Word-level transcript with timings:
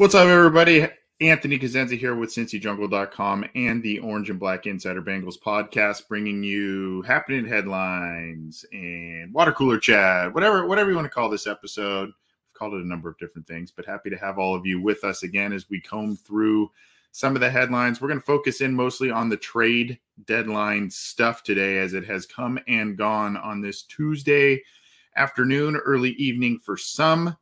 What's 0.00 0.14
up, 0.14 0.28
everybody? 0.28 0.88
Anthony 1.20 1.58
Cosenza 1.58 1.94
here 1.94 2.14
with 2.14 2.30
CincyJungle.com 2.30 3.44
and 3.54 3.82
the 3.82 3.98
Orange 3.98 4.30
and 4.30 4.40
Black 4.40 4.64
Insider 4.64 5.02
Bengals 5.02 5.38
podcast, 5.38 6.08
bringing 6.08 6.42
you 6.42 7.02
happening 7.02 7.44
headlines 7.44 8.64
and 8.72 9.30
water 9.34 9.52
cooler 9.52 9.78
chat, 9.78 10.32
whatever 10.32 10.66
whatever 10.66 10.88
you 10.88 10.96
want 10.96 11.04
to 11.04 11.10
call 11.10 11.28
this 11.28 11.46
episode. 11.46 12.08
I've 12.08 12.54
called 12.54 12.72
it 12.72 12.80
a 12.80 12.88
number 12.88 13.10
of 13.10 13.18
different 13.18 13.46
things, 13.46 13.70
but 13.70 13.84
happy 13.84 14.08
to 14.08 14.16
have 14.16 14.38
all 14.38 14.54
of 14.54 14.64
you 14.64 14.80
with 14.80 15.04
us 15.04 15.22
again 15.22 15.52
as 15.52 15.68
we 15.68 15.82
comb 15.82 16.16
through 16.16 16.70
some 17.12 17.34
of 17.34 17.42
the 17.42 17.50
headlines. 17.50 18.00
We're 18.00 18.08
going 18.08 18.20
to 18.20 18.24
focus 18.24 18.62
in 18.62 18.72
mostly 18.72 19.10
on 19.10 19.28
the 19.28 19.36
trade 19.36 19.98
deadline 20.24 20.88
stuff 20.88 21.42
today, 21.42 21.76
as 21.76 21.92
it 21.92 22.06
has 22.06 22.24
come 22.24 22.58
and 22.68 22.96
gone 22.96 23.36
on 23.36 23.60
this 23.60 23.82
Tuesday 23.82 24.62
afternoon, 25.16 25.76
early 25.76 26.12
evening 26.12 26.58
for 26.58 26.78
some. 26.78 27.36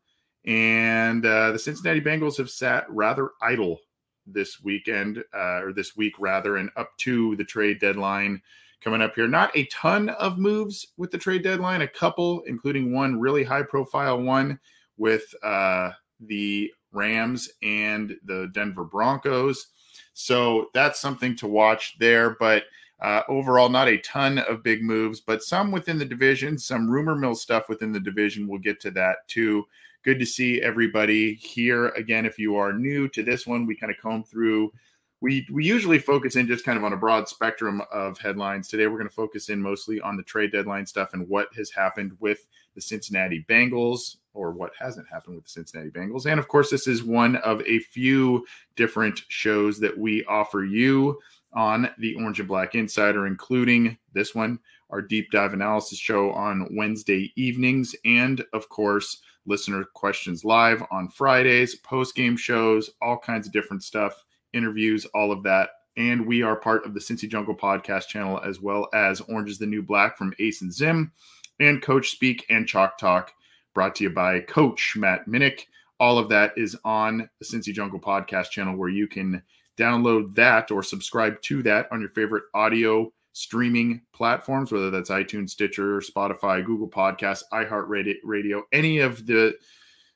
And 0.45 1.25
uh, 1.25 1.53
the 1.53 1.59
Cincinnati 1.59 2.01
Bengals 2.01 2.37
have 2.39 2.51
sat 2.51 2.87
rather 2.91 3.31
idle 3.43 3.81
this 4.27 4.63
weekend, 4.63 5.25
uh, 5.35 5.63
or 5.63 5.73
this 5.73 5.97
week 5.97 6.15
rather, 6.19 6.57
and 6.57 6.71
up 6.77 6.97
to 6.99 7.37
the 7.37 7.45
trade 7.45 7.81
deadline 7.81 8.41
coming 8.81 9.03
up 9.03 9.15
here. 9.15 9.29
Not 9.29 9.57
a 9.57 9.65
ton 9.67 10.11
of 10.11 10.39
moves 10.39 10.89
with 10.97 11.11
the 11.11 11.19
trade 11.19 11.43
deadline, 11.43 11.83
a 11.83 11.89
couple, 11.89 12.43
including 12.47 12.93
one 12.93 13.19
really 13.19 13.45
high 13.45 13.63
profile 13.63 14.21
one 14.21 14.59
with 14.97 15.35
uh, 15.43 15.91
the 16.21 16.71
Rams 16.93 17.51
and 17.63 18.15
the 18.25 18.51
Denver 18.53 18.85
Broncos. 18.85 19.69
So 20.15 20.67
that's 20.75 21.01
something 21.01 21.37
to 21.37 21.47
watch 21.47 21.97
there. 21.99 22.37
But 22.39 22.65
uh, 23.01 23.23
overall, 23.29 23.69
not 23.69 23.89
a 23.89 23.99
ton 23.99 24.39
of 24.39 24.63
big 24.63 24.83
moves, 24.83 25.21
but 25.21 25.43
some 25.43 25.71
within 25.71 25.99
the 25.99 26.05
division, 26.05 26.59
some 26.59 26.91
rumor 26.91 27.15
mill 27.15 27.35
stuff 27.35 27.69
within 27.69 27.93
the 27.93 28.01
division. 28.01 28.49
We'll 28.49 28.59
get 28.59 28.81
to 28.81 28.91
that 28.93 29.19
too. 29.29 29.67
Good 30.05 30.21
to 30.21 30.27
see 30.27 30.63
everybody 30.63 31.35
here 31.35 31.89
again. 31.89 32.25
If 32.25 32.39
you 32.39 32.57
are 32.57 32.73
new 32.73 33.09
to 33.09 33.23
this 33.23 33.47
one, 33.47 33.67
we 33.67 33.75
kind 33.75 33.93
of 33.93 33.99
comb 33.99 34.23
through. 34.23 34.73
We 35.21 35.45
we 35.51 35.65
usually 35.65 35.99
focus 35.99 36.37
in 36.37 36.47
just 36.47 36.65
kind 36.65 36.79
of 36.79 36.85
on 36.85 36.93
a 36.93 36.97
broad 36.97 37.29
spectrum 37.29 37.83
of 37.93 38.17
headlines. 38.17 38.69
Today, 38.69 38.87
we're 38.87 38.99
going 38.99 39.09
to 39.09 39.15
focus 39.15 39.49
in 39.49 39.61
mostly 39.61 40.01
on 40.01 40.17
the 40.17 40.23
trade 40.23 40.53
deadline 40.53 40.87
stuff 40.87 41.15
and 41.15 41.29
what 41.29 41.49
has 41.57 41.71
happened 41.71 42.17
with 42.21 42.47
the 42.77 42.81
Cincinnati 42.81 43.45
Bengals 43.49 44.19
or 44.35 44.53
what 44.53 44.71
hasn't 44.79 45.09
happened 45.09 45.35
with 45.35 45.45
the 45.47 45.51
Cincinnati 45.51 45.91
Bengals. 45.91 46.27
And 46.27 46.39
of 46.39 46.47
course, 46.47 46.71
this 46.71 46.87
is 46.87 47.03
one 47.03 47.35
of 47.37 47.61
a 47.63 47.81
few 47.81 48.47
different 48.77 49.23
shows 49.27 49.81
that 49.81 49.99
we 49.99 50.25
offer 50.27 50.65
you 50.65 51.19
on 51.55 51.91
the 51.99 52.15
Orange 52.15 52.39
and 52.39 52.49
Black 52.49 52.77
Insider, 52.77 53.27
including 53.27 53.99
this 54.13 54.33
one, 54.33 54.61
our 54.91 55.03
deep 55.03 55.33
dive 55.33 55.55
analysis 55.55 55.99
show 55.99 56.31
on 56.31 56.69
Wednesday 56.71 57.33
evenings, 57.35 57.97
and 58.05 58.45
of 58.53 58.69
course, 58.69 59.23
listener 59.47 59.85
questions 59.95 60.45
live 60.45 60.83
on 60.91 61.09
Fridays, 61.09 61.77
post 61.77 62.15
game 62.15 62.37
shows, 62.37 62.91
all 63.01 63.19
kinds 63.19 63.47
of 63.47 63.53
different 63.53 63.83
stuff, 63.83 64.25
interviews, 64.53 65.07
all 65.15 65.33
of 65.33 65.43
that. 65.45 65.71
And 65.97 66.27
we 66.27 66.43
are 66.43 66.57
part 66.57 66.87
of 66.87 66.95
the 66.95 67.01
Cincy 67.01 67.29
Jungle 67.29 67.57
podcast 67.57 68.07
channel, 68.07 68.41
as 68.45 68.61
well 68.61 68.89
as 68.95 69.21
Orange 69.23 69.51
is 69.51 69.59
the 69.59 69.67
New 69.67 69.83
Black 69.83 70.17
from 70.17 70.33
Ace 70.39 70.63
and 70.63 70.73
Zim, 70.73 71.13
and 71.59 71.83
Coach 71.83 72.11
Speak 72.11 72.47
and 72.51 72.69
Chalk 72.69 72.99
Talk, 72.99 73.33
brought 73.75 73.97
to 73.97 74.05
you 74.05 74.11
by 74.11 74.41
Coach 74.41 74.95
Matt 74.97 75.27
Minnick. 75.27 75.63
All 75.99 76.19
of 76.19 76.29
that 76.29 76.53
is 76.57 76.77
on 76.85 77.29
the 77.41 77.45
Cincy 77.45 77.73
Jungle 77.73 77.99
podcast 77.99 78.51
channel, 78.51 78.77
where 78.77 78.89
you 78.89 79.09
can 79.09 79.43
download 79.77 80.35
that 80.35 80.71
or 80.71 80.83
subscribe 80.83 81.41
to 81.43 81.63
that 81.65 81.89
on 81.91 82.01
your 82.01 82.11
favorite 82.11 82.45
audio 82.55 83.13
streaming 83.39 84.03
platforms, 84.13 84.73
whether 84.73 84.91
that's 84.91 85.11
iTunes, 85.11 85.51
Stitcher, 85.51 86.01
Spotify, 86.01 86.65
Google 86.65 86.89
Podcasts, 86.89 87.45
iHeartRadio, 87.53 88.63
any 88.73 88.99
of 88.99 89.27
the 89.27 89.55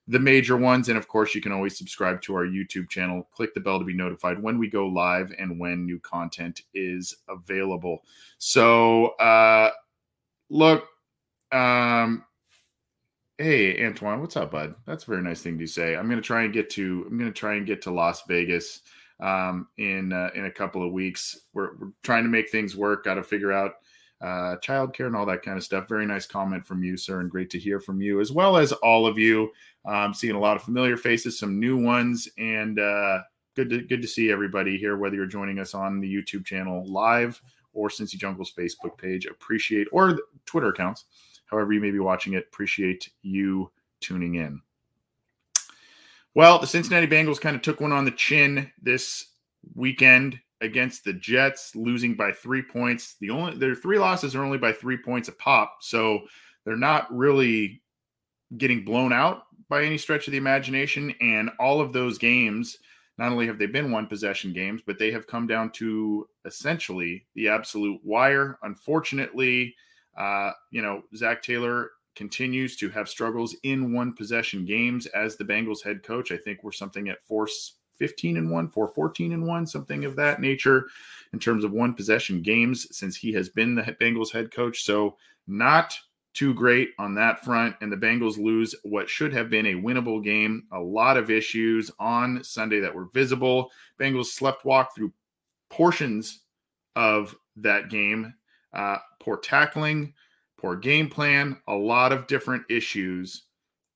the 0.09 0.19
major 0.19 0.57
ones. 0.57 0.89
And 0.89 0.99
of 0.99 1.07
course, 1.07 1.33
you 1.33 1.41
can 1.41 1.53
always 1.53 1.79
subscribe 1.79 2.21
to 2.23 2.35
our 2.35 2.45
YouTube 2.45 2.89
channel. 2.89 3.29
Click 3.33 3.55
the 3.55 3.61
bell 3.61 3.79
to 3.79 3.85
be 3.85 3.95
notified 3.95 4.43
when 4.43 4.59
we 4.59 4.69
go 4.69 4.89
live 4.89 5.33
and 5.39 5.61
when 5.61 5.87
new 5.87 6.01
content 6.01 6.63
is 6.75 7.15
available. 7.29 8.03
So, 8.39 9.11
uh, 9.21 9.71
look, 10.51 10.89
um, 11.53 12.25
hey 13.39 13.87
Antoine, 13.87 14.21
what's 14.21 14.37
up, 14.37 14.51
bud? 14.51 14.75
That's 14.85 15.05
a 15.05 15.07
very 15.07 15.23
nice 15.23 15.43
thing 15.43 15.59
to 15.61 15.67
say. 15.69 15.95
I'm 15.95 16.09
gonna 16.09 16.21
try 16.21 16.43
and 16.43 16.53
get 16.53 16.71
to. 16.71 17.07
I'm 17.09 17.17
gonna 17.17 17.31
try 17.31 17.55
and 17.55 17.67
get 17.67 17.83
to 17.83 17.93
Las 17.93 18.25
Vegas 18.27 18.81
um, 19.23 19.69
in 19.79 20.13
uh, 20.13 20.31
in 20.35 20.45
a 20.45 20.51
couple 20.51 20.85
of 20.85 20.93
weeks. 20.93 21.39
We're, 21.55 21.77
we're 21.77 21.93
trying 22.03 22.25
to 22.25 22.29
make 22.29 22.51
things 22.51 22.77
work. 22.77 23.05
Got 23.05 23.15
to 23.15 23.23
figure 23.23 23.53
out 23.53 23.75
uh, 24.21 24.57
childcare 24.57 25.07
and 25.07 25.17
all 25.17 25.27
that 25.27 25.43
kind 25.43 25.57
of 25.57 25.65
stuff. 25.65 25.89
Very 25.89 26.07
nice 26.07 26.27
comment 26.27 26.67
from 26.67 26.83
you, 26.83 26.97
sir, 26.97 27.21
and 27.21 27.31
great 27.31 27.49
to 27.51 27.59
hear 27.59 27.81
from 27.81 28.01
you 28.01 28.21
as 28.21 28.33
well 28.33 28.57
as 28.57 28.73
all 28.73 29.07
of 29.07 29.19
you. 29.19 29.51
Um, 29.85 30.13
seeing 30.13 30.35
a 30.35 30.41
lot 30.41 30.57
of 30.57 30.63
familiar 30.63 30.97
faces, 30.97 31.39
some 31.39 31.59
new 31.59 31.77
ones, 31.77 32.29
and 32.37 32.79
uh, 32.79 33.21
good 33.57 33.71
to 33.71 33.81
good 33.83 34.03
to 34.03 34.09
see 34.09 34.31
everybody 34.31 34.77
here. 34.77 34.97
Whether 34.97 35.17
you're 35.17 35.27
joining 35.27 35.61
us 35.61 35.75
on 35.75 36.01
the 36.01 36.13
YouTube 36.13 36.45
channel 36.45 36.85
live 36.87 37.41
or 37.73 37.89
Cincy 37.89 38.15
Jungle's 38.15 38.53
Facebook 38.53 38.99
page, 38.99 39.27
appreciate 39.27 39.87
or 39.93 40.19
Twitter 40.47 40.69
accounts, 40.69 41.05
however 41.47 41.73
you 41.73 41.81
may 41.81 41.91
be 41.91 42.01
watching 42.01 42.35
it. 42.35 42.47
Appreciate 42.53 43.09
you 43.23 43.71
tuning 44.01 44.35
in. 44.35 44.61
Well, 46.35 46.59
the 46.59 46.67
Cincinnati 46.67 47.07
Bengals 47.07 47.41
kind 47.41 47.55
of 47.55 47.63
took 47.63 47.81
one 47.81 47.93
on 47.93 48.05
the 48.07 48.11
chin 48.11 48.73
this 48.81 49.27
weekend 49.75 50.41
against 50.63 51.05
the 51.05 51.13
Jets, 51.13 51.77
losing 51.77 52.15
by 52.15 52.33
three 52.33 52.63
points. 52.63 53.17
The 53.21 53.31
only 53.31 53.59
their 53.59 53.75
three 53.75 53.99
losses 53.99 54.35
are 54.35 54.45
only 54.45 54.59
by 54.59 54.73
three 54.73 54.97
points 54.97 55.29
a 55.29 55.33
pop, 55.33 55.79
so 55.81 56.23
they're 56.65 56.77
not 56.77 57.15
really 57.15 57.83
getting 58.57 58.85
blown 58.85 59.13
out 59.13 59.43
by 59.69 59.85
any 59.85 59.99
stretch 59.99 60.27
of 60.27 60.33
the 60.33 60.39
imagination. 60.39 61.15
And 61.21 61.51
all 61.59 61.81
of 61.81 61.93
those 61.93 62.17
games, 62.17 62.79
not 63.19 63.33
only 63.33 63.47
have 63.47 63.59
they 63.59 63.67
been 63.67 63.91
one 63.91 64.07
possession 64.07 64.53
games, 64.55 64.81
but 64.87 64.99
they 64.99 65.11
have 65.11 65.27
come 65.27 65.47
down 65.47 65.71
to 65.73 66.27
essentially 66.47 67.27
the 67.35 67.49
absolute 67.49 68.01
wire. 68.05 68.59
Unfortunately, 68.63 69.75
uh, 70.17 70.53
you 70.71 70.81
know, 70.81 71.03
Zac 71.15 71.43
Taylor 71.43 71.91
continues 72.15 72.77
to 72.77 72.89
have 72.91 73.09
struggles 73.09 73.57
in 73.63 73.93
one 73.93 74.13
possession 74.13 74.65
games 74.65 75.07
as 75.07 75.37
the 75.37 75.45
Bengals 75.45 75.83
head 75.83 76.03
coach. 76.03 76.33
I 76.33 76.37
think 76.37 76.63
we're 76.63 76.73
something 76.73 77.09
at 77.09 77.23
4 77.25 77.49
15 77.99 78.37
and 78.37 78.51
1, 78.51 78.69
4 78.69 78.89
14 78.89 79.33
and 79.33 79.47
1, 79.47 79.67
something 79.67 80.05
of 80.05 80.17
that 80.17 80.41
nature 80.41 80.89
in 81.33 81.39
terms 81.39 81.63
of 81.63 81.73
one 81.73 81.95
possession 81.95 82.43
games 82.43 82.87
since 82.97 83.17
he 83.17 83.33
has 83.33 83.49
been 83.49 83.75
the 83.75 83.83
Bengals 84.01 84.33
head 84.33 84.51
coach. 84.51 84.83
So, 84.85 85.17
not 85.47 85.95
too 86.35 86.55
great 86.55 86.91
on 86.99 87.15
that 87.15 87.45
front. 87.45 87.77
And 87.81 87.93
the 87.93 87.97
Bengals 87.97 88.39
lose 88.39 88.75
what 88.85 89.09
should 89.09 89.33
have 89.33 89.51
been 89.51 89.67
a 89.67 89.75
winnable 89.75 90.23
game. 90.23 90.65
A 90.73 90.81
lot 90.81 91.17
of 91.17 91.31
issues 91.31 91.91
on 91.99 92.43
Sunday 92.43 92.81
that 92.81 92.95
were 92.95 93.09
visible. 93.13 93.71
Bengals 94.01 94.27
slept 94.27 94.65
walk 94.65 94.95
through 94.95 95.13
portions 95.69 96.41
of 96.97 97.37
that 97.57 97.91
game. 97.91 98.35
Uh, 98.73 98.97
poor 99.21 99.37
tackling, 99.37 100.15
poor 100.63 100.77
game 100.77 101.11
plan, 101.11 101.61
a 101.67 101.75
lot 101.75 102.13
of 102.13 102.29
different 102.29 102.63
issues 102.71 103.43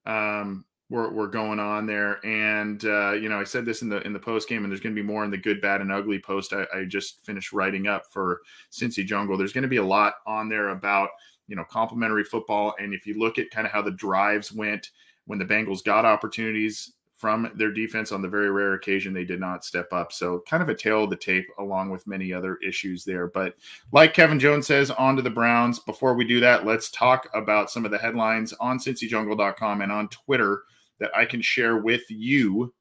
um, 0.05 0.65
were, 0.91 1.11
were 1.11 1.29
going 1.29 1.61
on 1.61 1.87
there. 1.87 2.25
And 2.27 2.85
uh, 2.85 3.13
you 3.13 3.29
know, 3.29 3.41
I 3.41 3.45
said 3.45 3.65
this 3.65 3.83
in 3.83 3.89
the 3.89 4.03
in 4.03 4.13
the 4.13 4.19
post 4.19 4.49
game, 4.49 4.65
and 4.65 4.71
there's 4.71 4.81
going 4.81 4.95
to 4.95 5.01
be 5.01 5.07
more 5.07 5.25
in 5.25 5.31
the 5.31 5.39
good, 5.39 5.61
bad, 5.61 5.81
and 5.81 5.93
ugly 5.93 6.19
post. 6.19 6.53
I, 6.53 6.67
I 6.75 6.85
just 6.85 7.25
finished 7.25 7.53
writing 7.53 7.87
up 7.87 8.03
for 8.13 8.41
Cincy 8.73 9.07
Jungle. 9.07 9.39
There's 9.39 9.53
going 9.53 9.63
to 9.63 9.69
be 9.69 9.77
a 9.77 9.85
lot 9.85 10.15
on 10.27 10.49
there 10.49 10.71
about 10.71 11.11
you 11.47 11.55
know 11.57 11.65
complementary 11.71 12.25
football, 12.25 12.75
and 12.79 12.93
if 12.93 13.07
you 13.07 13.19
look 13.19 13.39
at 13.39 13.51
kind 13.51 13.67
of 13.67 13.73
how 13.73 13.83
the 13.83 13.93
drives 13.93 14.53
went 14.53 14.91
when 15.27 15.39
the 15.39 15.45
Bengals 15.45 15.85
got 15.85 16.05
opportunities 16.05 16.93
from 17.17 17.51
their 17.55 17.73
defense 17.73 18.13
on 18.13 18.21
the 18.21 18.29
very 18.29 18.51
rare 18.51 18.75
occasion 18.75 19.13
they 19.13 19.25
did 19.25 19.41
not 19.41 19.65
step 19.65 19.93
up. 19.93 20.13
So, 20.13 20.43
kind 20.49 20.63
of 20.63 20.69
a 20.69 20.75
tail 20.75 21.05
of 21.05 21.11
the 21.11 21.17
tape, 21.17 21.47
along 21.59 21.91
with 21.91 22.07
many 22.07 22.33
other 22.33 22.57
issues 22.57 23.05
there. 23.05 23.27
But, 23.27 23.55
like 23.93 24.15
Kevin 24.15 24.39
Jones 24.39 24.67
says, 24.67 24.91
on 24.91 25.17
to 25.17 25.23
the 25.23 25.31
Browns. 25.31 25.79
Before 25.81 26.15
we 26.15 26.25
do 26.25 26.41
that, 26.41 26.67
let's 26.67 26.91
talk 26.91 27.29
about 27.35 27.71
some 27.71 27.85
of 27.85 27.91
the 27.91 27.99
headlines 27.99 28.53
on 28.61 28.79
cincyjungle.com 28.79 29.81
and 29.81 29.91
on 29.91 30.09
Twitter 30.09 30.63
that 30.99 31.11
I 31.17 31.25
can 31.25 31.41
share 31.41 31.79
with 31.79 32.03
you 32.11 32.75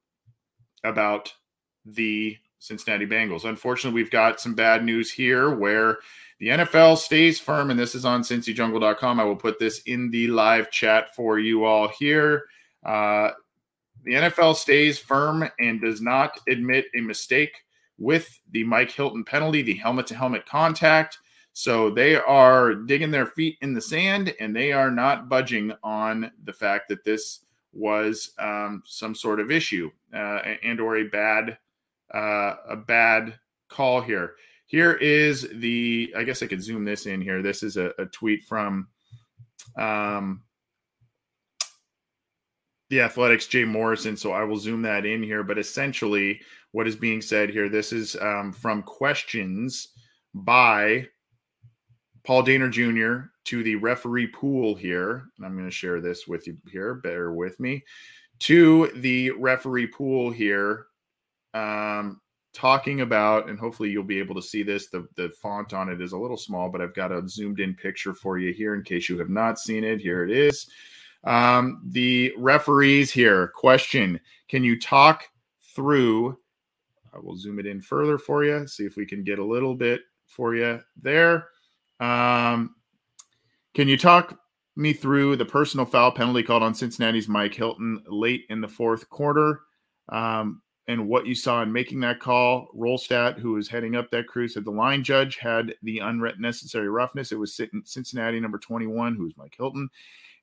about 0.84 1.34
the 1.86 2.38
Cincinnati 2.60 3.06
Bengals. 3.06 3.46
Unfortunately, 3.46 4.02
we've 4.02 4.12
got 4.12 4.40
some 4.40 4.54
bad 4.54 4.84
news 4.84 5.12
here 5.12 5.52
where 5.52 6.00
the 6.40 6.48
NFL 6.48 6.98
stays 6.98 7.40
firm, 7.40 7.70
and 7.72 7.80
this 7.80 7.96
is 7.96 8.06
on 8.06 8.22
cincyjungle.com. 8.22 9.20
I 9.20 9.24
will 9.24 9.36
put 9.36 9.60
this 9.60 9.80
in 9.86 10.12
the 10.12 10.28
live 10.28 10.70
chat 10.72 11.16
for 11.16 11.40
you 11.40 11.64
all 11.64 11.88
here. 11.88 12.44
Uh, 12.86 13.32
the 14.06 14.14
NFL 14.14 14.56
stays 14.56 15.00
firm 15.00 15.50
and 15.60 15.82
does 15.82 16.02
not 16.02 16.40
admit 16.48 16.86
a 16.96 17.02
mistake 17.02 17.64
with 17.98 18.40
the 18.52 18.64
Mike 18.64 18.92
Hilton 18.92 19.24
penalty, 19.24 19.62
the 19.62 19.76
helmet 19.76 20.08
to 20.08 20.16
helmet 20.16 20.46
contact. 20.46 21.20
So 21.54 21.90
they 21.90 22.16
are 22.16 22.76
digging 22.76 23.12
their 23.12 23.26
feet 23.26 23.58
in 23.62 23.74
the 23.74 23.82
sand 23.82 24.34
and 24.40 24.56
they 24.56 24.74
are 24.74 24.92
not 24.92 25.30
budging 25.30 25.74
on 25.84 26.32
the 26.44 26.54
fact 26.54 26.90
that 26.90 27.04
this 27.04 27.46
was 27.74 28.32
um, 28.40 28.84
some 28.86 29.16
sort 29.16 29.40
of 29.40 29.52
issue 29.52 29.90
uh, 30.14 30.42
and 30.64 30.80
or 30.80 30.98
a 30.98 31.04
bad 31.04 31.58
uh, 32.14 32.56
a 32.70 32.76
bad 32.76 33.40
call 33.70 34.02
here. 34.02 34.36
Here 34.68 34.94
is 34.94 35.48
the 35.56 36.14
I 36.16 36.24
guess 36.24 36.44
I 36.44 36.48
could 36.48 36.62
zoom 36.62 36.86
this 36.86 37.06
in 37.06 37.22
here. 37.22 37.42
This 37.42 37.64
is 37.64 37.78
a, 37.78 37.92
a 37.98 38.06
tweet 38.06 38.44
from 38.44 38.88
um, 39.78 40.44
the 42.96 43.02
Athletic's, 43.02 43.48
Jay 43.48 43.66
Morrison. 43.66 44.16
So 44.16 44.32
I 44.32 44.44
will 44.44 44.58
zoom 44.58 44.82
that 44.84 45.06
in 45.06 45.22
here. 45.22 45.44
But 45.44 45.58
essentially, 45.58 46.40
what 46.72 46.88
is 46.88 46.96
being 46.96 47.22
said 47.22 47.50
here, 47.50 47.68
this 47.68 47.92
is 47.92 48.16
um, 48.22 48.54
from 48.54 48.84
questions 48.84 49.90
by 50.34 51.08
Paul 52.24 52.44
Dehner 52.44 52.72
Jr. 52.72 53.28
to 53.46 53.64
the 53.64 53.76
referee 53.76 54.28
pool 54.28 54.76
here. 54.76 55.26
And 55.38 55.46
I'm 55.46 55.54
going 55.54 55.66
to 55.66 55.72
share 55.72 56.00
this 56.00 56.26
with 56.26 56.48
you 56.48 56.58
here. 56.72 56.96
Bear 56.96 57.34
with 57.34 57.60
me. 57.60 57.84
To 58.40 58.90
the 58.96 59.32
referee 59.32 59.88
pool 59.88 60.32
here, 60.32 60.88
um, 61.54 62.22
talking 62.54 63.02
about, 63.02 63.50
and 63.50 63.60
hopefully 63.60 63.90
you'll 63.90 64.04
be 64.04 64.20
able 64.20 64.36
to 64.36 64.42
see 64.42 64.64
this. 64.64 64.88
The, 64.88 65.06
the 65.16 65.30
font 65.42 65.74
on 65.74 65.90
it 65.90 66.02
is 66.02 66.14
a 66.14 66.18
little 66.18 66.38
small, 66.38 66.70
but 66.70 66.82
I've 66.82 66.96
got 66.96 67.12
a 67.12 67.28
zoomed 67.28 67.60
in 67.60 67.74
picture 67.76 68.14
for 68.14 68.38
you 68.38 68.54
here 68.54 68.74
in 68.74 68.84
case 68.84 69.10
you 69.10 69.18
have 69.20 69.30
not 69.30 69.60
seen 69.60 69.84
it. 69.84 70.00
Here 70.00 70.24
it 70.24 70.32
is. 70.32 70.70
Um, 71.26 71.82
the 71.86 72.34
referees 72.38 73.12
here 73.12 73.48
question 73.50 74.20
Can 74.48 74.64
you 74.64 74.80
talk 74.80 75.28
through? 75.76 76.38
I 77.14 77.20
will 77.20 77.38
zoom 77.38 77.60
it 77.60 77.66
in 77.66 77.82
further 77.82 78.18
for 78.18 78.44
you, 78.44 78.68
see 78.68 78.86
if 78.86 78.98
we 78.98 79.06
can 79.06 79.24
get 79.24 79.40
a 79.40 79.46
little 79.46 79.76
bit 79.76 80.02
for 80.28 80.56
you 80.56 80.82
there. 81.02 81.48
Um, 82.00 82.76
can 83.74 83.88
you 83.88 83.98
talk 83.98 84.38
me 84.76 84.92
through 84.94 85.38
the 85.38 85.46
personal 85.46 85.86
foul 85.86 86.12
penalty 86.12 86.44
called 86.44 86.64
on 86.64 86.76
Cincinnati's 86.76 87.30
Mike 87.30 87.54
Hilton 87.54 88.04
late 88.08 88.46
in 88.50 88.62
the 88.62 88.68
fourth 88.68 89.10
quarter? 89.10 89.62
Um, 90.10 90.62
and 90.88 91.08
what 91.08 91.26
you 91.26 91.34
saw 91.34 91.64
in 91.64 91.72
making 91.72 92.00
that 92.02 92.20
call. 92.20 92.68
Wrolstad, 92.76 93.40
who 93.40 93.54
was 93.54 93.68
heading 93.68 93.96
up 93.96 94.12
that 94.12 94.28
crew, 94.28 94.48
said 94.48 94.66
the 94.66 94.72
line 94.72 95.04
judge 95.04 95.38
had 95.38 95.74
the 95.82 96.00
unnecessary 96.00 96.90
roughness. 96.90 97.32
It 97.32 97.40
was 97.40 97.60
Cincinnati 97.86 98.40
number 98.40 98.60
21, 98.60 99.16
who 99.16 99.24
was 99.24 99.38
Mike 99.38 99.56
Hilton. 99.58 99.90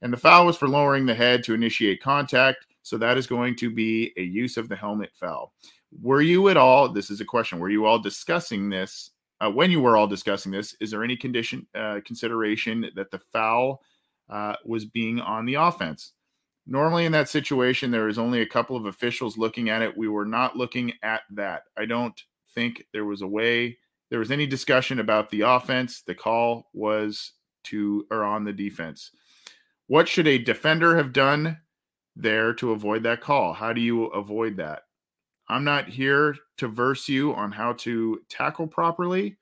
And 0.03 0.13
the 0.13 0.19
foul 0.19 0.47
was 0.47 0.57
for 0.57 0.69
lowering 0.69 1.07
the 1.07 1.15
head 1.15 1.43
to 1.45 1.55
initiate 1.55 2.03
contact. 2.03 2.67
So 2.83 2.99
that 2.99 3.17
is 3.17 3.27
going 3.27 3.57
to 3.57 3.71
be 3.71 4.13
a 4.17 4.23
use 4.23 4.57
of 4.57 4.69
the 4.69 4.77
helmet 4.77 5.11
foul. 5.15 5.53
Were 6.01 6.23
you 6.23 6.49
at 6.49 6.57
all, 6.57 6.89
this 6.89 7.11
is 7.11 7.21
a 7.21 7.25
question, 7.25 7.59
were 7.59 7.71
you 7.71 7.87
all 7.87 7.99
discussing 7.99 8.69
this? 8.69 9.11
Uh, 9.41 9.51
when 9.51 9.71
you 9.71 9.81
were 9.81 9.97
all 9.97 10.07
discussing 10.07 10.53
this, 10.53 10.77
is 10.81 10.91
there 10.91 11.05
any 11.05 11.17
condition 11.17 11.67
uh, 11.75 12.01
consideration 12.05 12.91
that 12.95 13.11
the 13.11 13.19
foul 13.19 13.81
uh, 14.31 14.55
was 14.65 14.85
being 14.85 15.21
on 15.21 15.45
the 15.45 15.55
offense? 15.55 16.13
Normally, 16.67 17.07
in 17.07 17.13
that 17.13 17.29
situation, 17.29 17.91
there 17.91 18.09
is 18.09 18.19
only 18.19 18.41
a 18.41 18.47
couple 18.47 18.77
of 18.77 18.87
officials 18.87 19.37
looking 19.37 19.69
at 19.69 19.83
it. 19.83 19.97
We 19.97 20.07
were 20.07 20.25
not 20.25 20.57
looking 20.57 20.93
at 21.03 21.23
that. 21.33 21.65
I 21.77 21.87
don't 21.87 22.21
think 22.55 22.87
there 22.93 23.05
was 23.05 23.23
a 23.23 23.27
way 23.27 23.79
there 24.13 24.19
was 24.19 24.31
any 24.31 24.47
discussion 24.47 25.01
about 25.01 25.31
the 25.31 25.41
offense. 25.41 26.03
The 26.03 26.15
call 26.15 26.69
was 26.75 27.33
to 27.65 28.07
or 28.11 28.25
on 28.25 28.45
the 28.45 28.53
defense. 28.53 29.11
What 29.87 30.09
should 30.09 30.27
a 30.27 30.39
defender 30.39 30.97
have 30.97 31.13
done 31.13 31.59
there 32.17 32.55
to 32.55 32.73
avoid 32.73 33.03
that 33.03 33.21
call? 33.21 33.53
How 33.53 33.73
do 33.73 33.81
you 33.81 34.07
avoid 34.07 34.57
that? 34.57 34.85
I'm 35.49 35.65
not 35.65 35.89
here 35.89 36.37
to 36.59 36.69
verse 36.69 37.09
you 37.09 37.35
on 37.35 37.53
how 37.53 37.75
to 37.75 38.21
tackle 38.29 38.67
properly, 38.67 39.37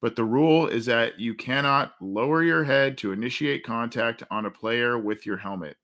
but 0.00 0.16
the 0.16 0.24
rule 0.24 0.66
is 0.66 0.86
that 0.86 1.20
you 1.20 1.34
cannot 1.34 1.94
lower 2.00 2.42
your 2.42 2.64
head 2.64 2.98
to 2.98 3.12
initiate 3.12 3.64
contact 3.64 4.22
on 4.30 4.46
a 4.46 4.50
player 4.50 4.98
with 4.98 5.24
your 5.24 5.36
helmet. 5.36 5.76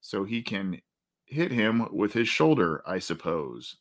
So 0.00 0.24
he 0.24 0.42
can 0.42 0.80
hit 1.24 1.50
him 1.50 1.88
with 1.90 2.12
his 2.12 2.28
shoulder, 2.28 2.82
I 2.86 2.98
suppose. 2.98 3.76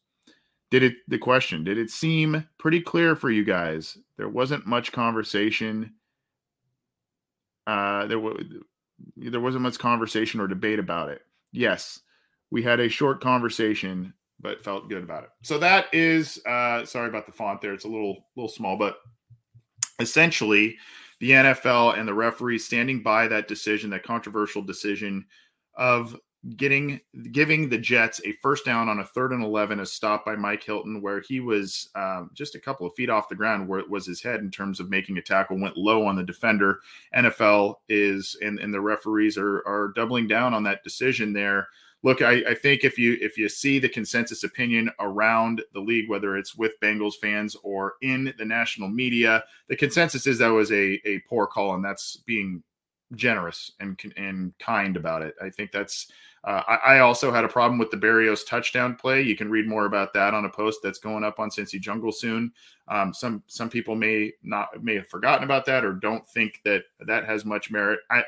Did 0.71 0.83
it 0.83 0.95
the 1.07 1.17
question, 1.17 1.63
did 1.63 1.77
it 1.77 1.91
seem 1.91 2.47
pretty 2.57 2.81
clear 2.81 3.15
for 3.15 3.29
you 3.29 3.43
guys? 3.43 3.97
There 4.17 4.29
wasn't 4.29 4.65
much 4.65 4.91
conversation. 4.91 5.93
Uh 7.67 8.07
there 8.07 8.19
was 8.19 8.43
there 9.15 9.39
wasn't 9.39 9.63
much 9.63 9.79
conversation 9.79 10.39
or 10.39 10.47
debate 10.47 10.79
about 10.79 11.09
it. 11.09 11.21
Yes, 11.51 11.99
we 12.51 12.61
had 12.63 12.79
a 12.79 12.89
short 12.89 13.21
conversation, 13.21 14.13
but 14.39 14.63
felt 14.63 14.89
good 14.89 15.03
about 15.03 15.23
it. 15.23 15.29
So 15.43 15.57
that 15.59 15.87
is 15.93 16.39
uh, 16.45 16.85
sorry 16.85 17.09
about 17.09 17.25
the 17.25 17.31
font 17.31 17.61
there. 17.61 17.73
It's 17.73 17.85
a 17.85 17.89
little 17.89 18.25
little 18.35 18.49
small, 18.49 18.77
but 18.77 18.97
essentially 19.99 20.77
the 21.19 21.31
NFL 21.31 21.97
and 21.97 22.07
the 22.07 22.13
referees 22.13 22.65
standing 22.65 23.01
by 23.01 23.27
that 23.27 23.47
decision, 23.47 23.89
that 23.91 24.03
controversial 24.03 24.61
decision 24.61 25.25
of 25.75 26.15
getting 26.57 26.99
giving 27.31 27.69
the 27.69 27.77
Jets 27.77 28.19
a 28.25 28.33
first 28.33 28.65
down 28.65 28.89
on 28.89 28.99
a 28.99 29.05
third 29.05 29.31
and 29.31 29.43
eleven, 29.43 29.79
a 29.79 29.85
stop 29.85 30.25
by 30.25 30.35
Mike 30.35 30.63
Hilton, 30.63 31.01
where 31.01 31.21
he 31.21 31.39
was 31.39 31.89
um, 31.95 32.29
just 32.33 32.55
a 32.55 32.59
couple 32.59 32.85
of 32.85 32.93
feet 32.95 33.09
off 33.09 33.29
the 33.29 33.35
ground, 33.35 33.67
where 33.67 33.79
it 33.79 33.89
was 33.89 34.05
his 34.05 34.21
head 34.21 34.41
in 34.41 34.51
terms 34.51 34.79
of 34.79 34.89
making 34.89 35.17
a 35.17 35.21
tackle, 35.21 35.59
went 35.59 35.77
low 35.77 36.05
on 36.05 36.15
the 36.15 36.23
defender. 36.23 36.79
NFL 37.15 37.75
is 37.87 38.37
and, 38.41 38.59
and 38.59 38.73
the 38.73 38.81
referees 38.81 39.37
are 39.37 39.65
are 39.67 39.93
doubling 39.95 40.27
down 40.27 40.53
on 40.53 40.63
that 40.63 40.83
decision 40.83 41.33
there. 41.33 41.67
Look, 42.05 42.21
I, 42.21 42.43
I 42.49 42.53
think 42.53 42.83
if 42.83 42.97
you 42.97 43.17
if 43.21 43.37
you 43.37 43.47
see 43.47 43.79
the 43.79 43.87
consensus 43.87 44.43
opinion 44.43 44.91
around 44.99 45.61
the 45.73 45.79
league, 45.79 46.09
whether 46.09 46.35
it's 46.35 46.55
with 46.55 46.73
Bengals 46.81 47.15
fans 47.21 47.55
or 47.63 47.93
in 48.01 48.33
the 48.37 48.43
national 48.43 48.89
media, 48.89 49.45
the 49.69 49.77
consensus 49.77 50.27
is 50.27 50.39
that 50.39 50.49
was 50.49 50.71
a 50.73 51.01
a 51.07 51.19
poor 51.29 51.47
call, 51.47 51.75
and 51.75 51.85
that's 51.85 52.17
being 52.25 52.61
generous 53.15 53.71
and 53.79 53.99
and 54.17 54.57
kind 54.59 54.97
about 54.97 55.21
it. 55.21 55.35
I 55.41 55.49
think 55.49 55.71
that's 55.71 56.07
uh, 56.45 56.61
I, 56.67 56.95
I, 56.95 56.99
also 56.99 57.31
had 57.31 57.45
a 57.45 57.49
problem 57.49 57.79
with 57.79 57.89
the 57.89 57.95
Berrios 57.95 58.45
touchdown 58.45 58.95
play. 58.95 59.21
You 59.21 59.35
can 59.37 59.49
read 59.49 59.65
more 59.65 59.85
about 59.85 60.13
that 60.13 60.33
on 60.33 60.43
a 60.43 60.49
post 60.49 60.81
that's 60.83 60.99
going 60.99 61.23
up 61.23 61.39
on 61.39 61.49
Cincy 61.49 61.79
Jungle 61.79 62.11
soon. 62.11 62.51
Um, 62.89 63.13
some 63.13 63.43
some 63.47 63.69
people 63.69 63.95
may 63.95 64.33
not 64.43 64.83
may 64.83 64.95
have 64.95 65.07
forgotten 65.07 65.45
about 65.45 65.65
that 65.67 65.85
or 65.85 65.93
don't 65.93 66.27
think 66.27 66.59
that 66.65 66.83
that 67.07 67.25
has 67.25 67.45
much 67.45 67.71
merit. 67.71 68.01
I, 68.09 68.23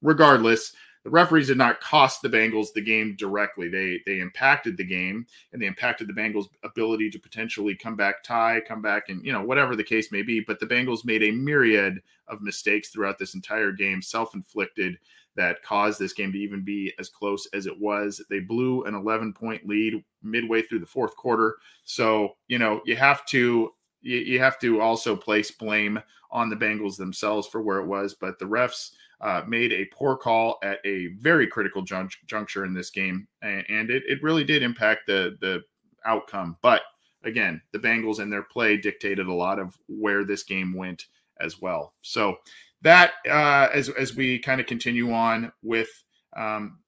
regardless, 0.00 0.72
the 1.04 1.10
referees 1.10 1.48
did 1.48 1.58
not 1.58 1.80
cost 1.80 2.22
the 2.22 2.28
Bengals 2.28 2.72
the 2.72 2.80
game 2.80 3.16
directly. 3.16 3.68
They 3.68 4.00
they 4.06 4.20
impacted 4.20 4.76
the 4.76 4.84
game 4.84 5.26
and 5.52 5.60
they 5.60 5.66
impacted 5.66 6.08
the 6.08 6.12
Bengals' 6.12 6.48
ability 6.62 7.10
to 7.10 7.18
potentially 7.18 7.74
come 7.74 7.96
back 7.96 8.22
tie, 8.22 8.60
come 8.66 8.82
back 8.82 9.08
and 9.08 9.24
you 9.24 9.32
know 9.32 9.42
whatever 9.42 9.74
the 9.74 9.84
case 9.84 10.12
may 10.12 10.22
be. 10.22 10.40
But 10.40 10.60
the 10.60 10.66
Bengals 10.66 11.04
made 11.04 11.22
a 11.22 11.32
myriad 11.32 12.00
of 12.28 12.42
mistakes 12.42 12.90
throughout 12.90 13.18
this 13.18 13.34
entire 13.34 13.72
game, 13.72 14.00
self-inflicted 14.00 14.96
that 15.34 15.62
caused 15.62 15.98
this 15.98 16.12
game 16.12 16.30
to 16.32 16.38
even 16.38 16.62
be 16.62 16.92
as 16.98 17.08
close 17.08 17.48
as 17.54 17.66
it 17.66 17.78
was. 17.78 18.22
They 18.28 18.40
blew 18.40 18.84
an 18.84 18.94
11 18.94 19.32
point 19.32 19.66
lead 19.66 20.04
midway 20.22 20.62
through 20.62 20.80
the 20.80 20.86
fourth 20.86 21.16
quarter. 21.16 21.56
So, 21.84 22.36
you 22.48 22.58
know, 22.58 22.82
you 22.84 22.96
have 22.96 23.24
to 23.26 23.72
you 24.02 24.40
have 24.40 24.58
to 24.58 24.80
also 24.80 25.14
place 25.14 25.50
blame 25.52 26.00
on 26.32 26.50
the 26.50 26.56
Bengals 26.56 26.96
themselves 26.96 27.46
for 27.46 27.62
where 27.62 27.78
it 27.78 27.86
was, 27.86 28.14
but 28.14 28.38
the 28.38 28.44
refs 28.44 28.90
uh, 29.22 29.42
made 29.46 29.72
a 29.72 29.84
poor 29.86 30.16
call 30.16 30.58
at 30.62 30.78
a 30.84 31.08
very 31.20 31.46
critical 31.46 31.82
juncture 31.82 32.64
in 32.64 32.74
this 32.74 32.90
game, 32.90 33.28
and, 33.40 33.64
and 33.68 33.90
it, 33.90 34.02
it 34.06 34.22
really 34.22 34.44
did 34.44 34.62
impact 34.62 35.06
the 35.06 35.36
the 35.40 35.62
outcome. 36.04 36.56
But 36.60 36.82
again, 37.24 37.62
the 37.72 37.78
Bengals 37.78 38.18
and 38.18 38.32
their 38.32 38.42
play 38.42 38.76
dictated 38.76 39.26
a 39.26 39.32
lot 39.32 39.58
of 39.58 39.78
where 39.88 40.24
this 40.24 40.42
game 40.42 40.74
went 40.74 41.06
as 41.40 41.60
well. 41.60 41.94
So 42.02 42.36
that 42.82 43.12
uh, 43.28 43.68
as 43.72 43.88
as 43.90 44.16
we 44.16 44.38
kind 44.40 44.60
of 44.60 44.66
continue 44.66 45.12
on 45.12 45.52
with 45.62 45.88
um, 46.36 46.78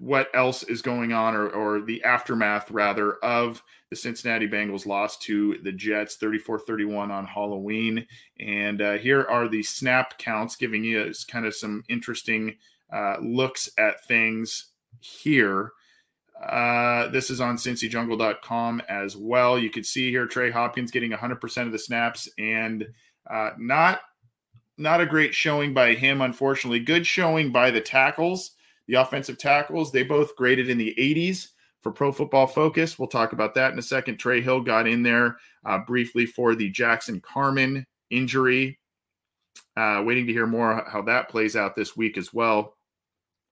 what 0.00 0.28
else 0.34 0.62
is 0.62 0.82
going 0.82 1.12
on 1.12 1.34
or, 1.34 1.48
or 1.48 1.80
the 1.80 2.02
aftermath 2.04 2.70
rather 2.70 3.14
of 3.16 3.62
the 3.90 3.96
Cincinnati 3.96 4.48
Bengals 4.48 4.86
loss 4.86 5.18
to 5.18 5.58
the 5.62 5.72
Jets 5.72 6.16
34-31 6.16 7.10
on 7.10 7.26
Halloween. 7.26 8.06
And 8.40 8.80
uh, 8.80 8.98
here 8.98 9.26
are 9.28 9.48
the 9.48 9.62
snap 9.62 10.18
counts 10.18 10.56
giving 10.56 10.82
you 10.84 11.12
kind 11.28 11.44
of 11.44 11.54
some 11.54 11.84
interesting 11.88 12.56
uh, 12.92 13.16
looks 13.20 13.70
at 13.78 14.04
things 14.06 14.70
here. 15.00 15.72
Uh, 16.42 17.08
this 17.08 17.30
is 17.30 17.40
on 17.40 17.56
cincyjungle.com 17.56 18.82
as 18.88 19.16
well. 19.16 19.58
You 19.58 19.70
can 19.70 19.84
see 19.84 20.10
here 20.10 20.26
Trey 20.26 20.50
Hopkins 20.50 20.90
getting 20.90 21.12
100% 21.12 21.66
of 21.66 21.72
the 21.72 21.78
snaps 21.78 22.28
and 22.38 22.86
uh, 23.30 23.50
not 23.58 24.00
not 24.78 25.02
a 25.02 25.06
great 25.06 25.34
showing 25.34 25.74
by 25.74 25.94
him 25.94 26.20
unfortunately. 26.20 26.80
Good 26.80 27.06
showing 27.06 27.52
by 27.52 27.70
the 27.70 27.80
tackles 27.80 28.52
the 28.92 29.00
offensive 29.00 29.38
tackles, 29.38 29.90
they 29.90 30.02
both 30.02 30.36
graded 30.36 30.68
in 30.68 30.76
the 30.76 30.94
80s 30.98 31.48
for 31.80 31.90
Pro 31.90 32.12
Football 32.12 32.46
Focus. 32.46 32.98
We'll 32.98 33.08
talk 33.08 33.32
about 33.32 33.54
that 33.54 33.72
in 33.72 33.78
a 33.78 33.82
second. 33.82 34.18
Trey 34.18 34.42
Hill 34.42 34.60
got 34.60 34.86
in 34.86 35.02
there 35.02 35.38
uh, 35.64 35.78
briefly 35.78 36.26
for 36.26 36.54
the 36.54 36.68
Jackson 36.68 37.18
Carman 37.20 37.86
injury. 38.10 38.78
Uh, 39.78 40.02
waiting 40.04 40.26
to 40.26 40.32
hear 40.32 40.46
more 40.46 40.84
how 40.86 41.00
that 41.00 41.30
plays 41.30 41.56
out 41.56 41.74
this 41.74 41.96
week 41.96 42.18
as 42.18 42.34
well. 42.34 42.76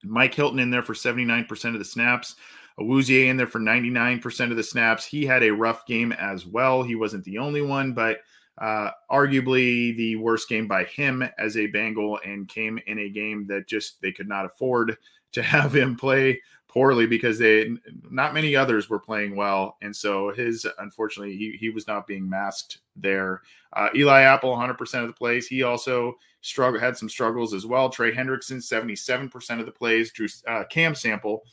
Mike 0.03 0.35
Hilton 0.35 0.59
in 0.59 0.69
there 0.69 0.83
for 0.83 0.93
79% 0.93 1.73
of 1.73 1.79
the 1.79 1.85
snaps. 1.85 2.35
Awuzie 2.79 3.27
in 3.27 3.35
there 3.35 3.47
for 3.47 3.59
99% 3.59 4.51
of 4.51 4.57
the 4.57 4.63
snaps. 4.63 5.05
He 5.05 5.25
had 5.25 5.41
a 5.41 5.49
rough 5.49 5.87
game 5.87 6.11
as 6.11 6.45
well. 6.45 6.83
He 6.83 6.93
wasn't 6.93 7.23
the 7.23 7.39
only 7.39 7.63
one, 7.63 7.93
but 7.93 8.19
uh, 8.59 8.91
arguably 9.11 9.95
the 9.97 10.17
worst 10.17 10.47
game 10.47 10.67
by 10.67 10.83
him 10.83 11.23
as 11.39 11.57
a 11.57 11.65
Bengal 11.65 12.19
and 12.23 12.47
came 12.47 12.79
in 12.85 12.99
a 12.99 13.09
game 13.09 13.47
that 13.47 13.67
just 13.67 13.99
they 14.01 14.11
could 14.11 14.27
not 14.27 14.45
afford 14.45 14.95
to 15.33 15.41
have 15.41 15.75
him 15.75 15.95
play 15.95 16.41
poorly 16.71 17.05
because 17.05 17.37
they 17.37 17.69
not 18.09 18.33
many 18.33 18.55
others 18.55 18.89
were 18.89 18.99
playing 18.99 19.35
well. 19.35 19.77
And 19.81 19.93
so 19.93 20.31
his 20.31 20.65
unfortunately 20.79 21.35
he, 21.35 21.57
he 21.59 21.69
was 21.69 21.85
not 21.85 22.07
being 22.07 22.29
masked 22.29 22.79
there. 22.95 23.41
Uh, 23.73 23.89
eli 23.93 24.21
apple 24.21 24.55
100% 24.55 24.79
of 25.01 25.07
the 25.07 25.13
plays. 25.13 25.47
He 25.47 25.63
also 25.63 26.15
struggled 26.39 26.81
had 26.81 26.95
some 26.95 27.09
struggles 27.09 27.53
as 27.53 27.65
well. 27.65 27.89
Trey 27.89 28.13
hendrickson 28.13 28.57
77% 28.57 29.59
of 29.59 29.65
the 29.65 29.71
plays. 29.71 30.11
Drew 30.11 30.27
uh, 30.47 30.63
cam 30.69 30.95
sample 30.95 31.43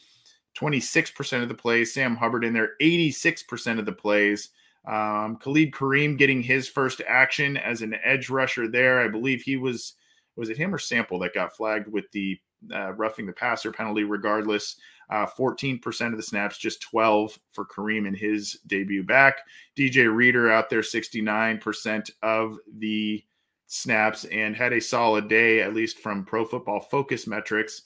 26% 0.56 1.42
of 1.42 1.48
the 1.48 1.54
plays. 1.54 1.92
Sam 1.92 2.16
hubbard 2.16 2.44
in 2.44 2.52
there 2.52 2.72
86% 2.80 3.78
of 3.78 3.86
the 3.86 3.92
plays. 3.92 4.50
Um, 4.86 5.36
khalid 5.36 5.72
kareem 5.72 6.16
getting 6.16 6.42
his 6.42 6.68
first 6.68 7.02
action 7.06 7.56
as 7.56 7.82
an 7.82 7.96
edge 8.04 8.30
rusher 8.30 8.68
there. 8.68 9.00
I 9.00 9.08
believe 9.08 9.42
he 9.42 9.56
was 9.56 9.94
was 10.36 10.48
it 10.48 10.56
him 10.56 10.72
or 10.72 10.78
sample 10.78 11.18
that 11.18 11.34
got 11.34 11.56
flagged 11.56 11.88
with 11.88 12.10
the 12.12 12.38
uh, 12.72 12.92
roughing 12.92 13.26
the 13.26 13.32
passer 13.32 13.72
penalty 13.72 14.04
regardless. 14.04 14.76
Uh, 15.10 15.26
14% 15.26 16.10
of 16.10 16.16
the 16.16 16.22
snaps, 16.22 16.58
just 16.58 16.82
12 16.82 17.38
for 17.52 17.64
Kareem 17.64 18.06
in 18.06 18.14
his 18.14 18.58
debut 18.66 19.02
back. 19.02 19.38
DJ 19.76 20.14
Reader 20.14 20.50
out 20.50 20.68
there, 20.68 20.82
69% 20.82 22.10
of 22.22 22.58
the 22.76 23.24
snaps 23.68 24.24
and 24.26 24.54
had 24.54 24.72
a 24.74 24.80
solid 24.80 25.28
day, 25.28 25.62
at 25.62 25.74
least 25.74 25.98
from 25.98 26.24
Pro 26.24 26.44
Football 26.44 26.80
Focus 26.80 27.26
metrics. 27.26 27.82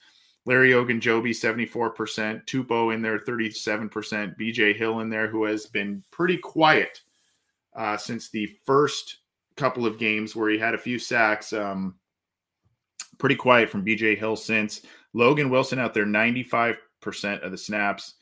Larry 0.46 0.70
Ogunjobi, 0.70 1.30
74%. 1.30 2.44
Tupou 2.46 2.92
in 2.92 3.02
there, 3.02 3.18
37%. 3.20 4.36
BJ 4.36 4.74
Hill 4.74 5.00
in 5.00 5.08
there, 5.08 5.28
who 5.28 5.44
has 5.44 5.66
been 5.66 6.02
pretty 6.10 6.36
quiet 6.36 7.00
uh, 7.76 7.96
since 7.96 8.28
the 8.28 8.46
first 8.66 9.18
couple 9.56 9.86
of 9.86 9.98
games 9.98 10.34
where 10.34 10.50
he 10.50 10.58
had 10.58 10.74
a 10.74 10.78
few 10.78 10.98
sacks. 10.98 11.52
Um, 11.52 11.94
pretty 13.22 13.36
quiet 13.36 13.70
from 13.70 13.84
BJ 13.84 14.18
Hill 14.18 14.34
since. 14.34 14.82
Logan 15.14 15.48
Wilson 15.48 15.78
out 15.78 15.94
there, 15.94 16.04
95% 16.04 16.76
of 17.40 17.52
the 17.52 17.56
snaps. 17.56 18.14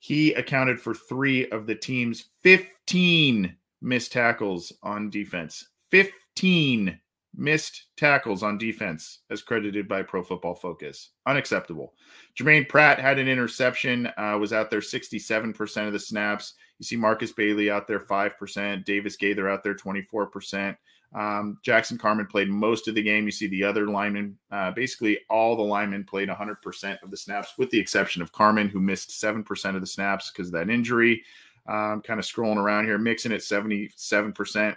He 0.00 0.32
accounted 0.32 0.80
for 0.80 0.92
three 0.92 1.48
of 1.50 1.66
the 1.66 1.76
team's 1.76 2.24
15 2.42 3.56
missed 3.80 4.12
tackles 4.12 4.72
on 4.82 5.08
defense. 5.08 5.68
15 5.92 6.98
missed 7.36 7.86
tackles 7.96 8.42
on 8.42 8.58
defense, 8.58 9.20
as 9.30 9.40
credited 9.40 9.86
by 9.86 10.02
Pro 10.02 10.24
Football 10.24 10.56
Focus. 10.56 11.10
Unacceptable. 11.26 11.94
Germaine 12.34 12.64
Pratt 12.64 12.98
had 12.98 13.20
an 13.20 13.28
interception, 13.28 14.08
uh, 14.18 14.36
was 14.36 14.52
out 14.52 14.68
there 14.68 14.80
67% 14.80 15.86
of 15.86 15.92
the 15.92 16.00
snaps. 16.00 16.54
You 16.80 16.84
see 16.84 16.96
Markus 16.96 17.30
Bailey 17.30 17.70
out 17.70 17.86
there 17.86 18.00
5%, 18.00 18.84
Davis 18.84 19.14
Gaither 19.14 19.48
out 19.48 19.62
there 19.62 19.76
24%. 19.76 20.76
Um, 21.12 21.58
Jackson 21.62 21.98
Carman 21.98 22.26
played 22.26 22.48
most 22.48 22.86
of 22.86 22.94
the 22.94 23.02
game. 23.02 23.24
You 23.24 23.32
see 23.32 23.48
the 23.48 23.64
other 23.64 23.86
linemen, 23.86 24.38
uh, 24.52 24.70
basically 24.70 25.18
all 25.28 25.56
the 25.56 25.62
linemen 25.62 26.04
played 26.04 26.28
100% 26.28 27.02
of 27.02 27.10
the 27.10 27.16
snaps, 27.16 27.54
with 27.58 27.70
the 27.70 27.80
exception 27.80 28.22
of 28.22 28.32
Carman, 28.32 28.68
who 28.68 28.80
missed 28.80 29.10
7% 29.10 29.74
of 29.74 29.80
the 29.80 29.86
snaps 29.86 30.30
because 30.30 30.48
of 30.48 30.52
that 30.52 30.70
injury. 30.70 31.22
Um, 31.66 32.00
kind 32.00 32.18
of 32.18 32.26
scrolling 32.26 32.56
around 32.56 32.86
here, 32.86 32.98
Mixon 32.98 33.32
at 33.32 33.40
77%, 33.40 33.92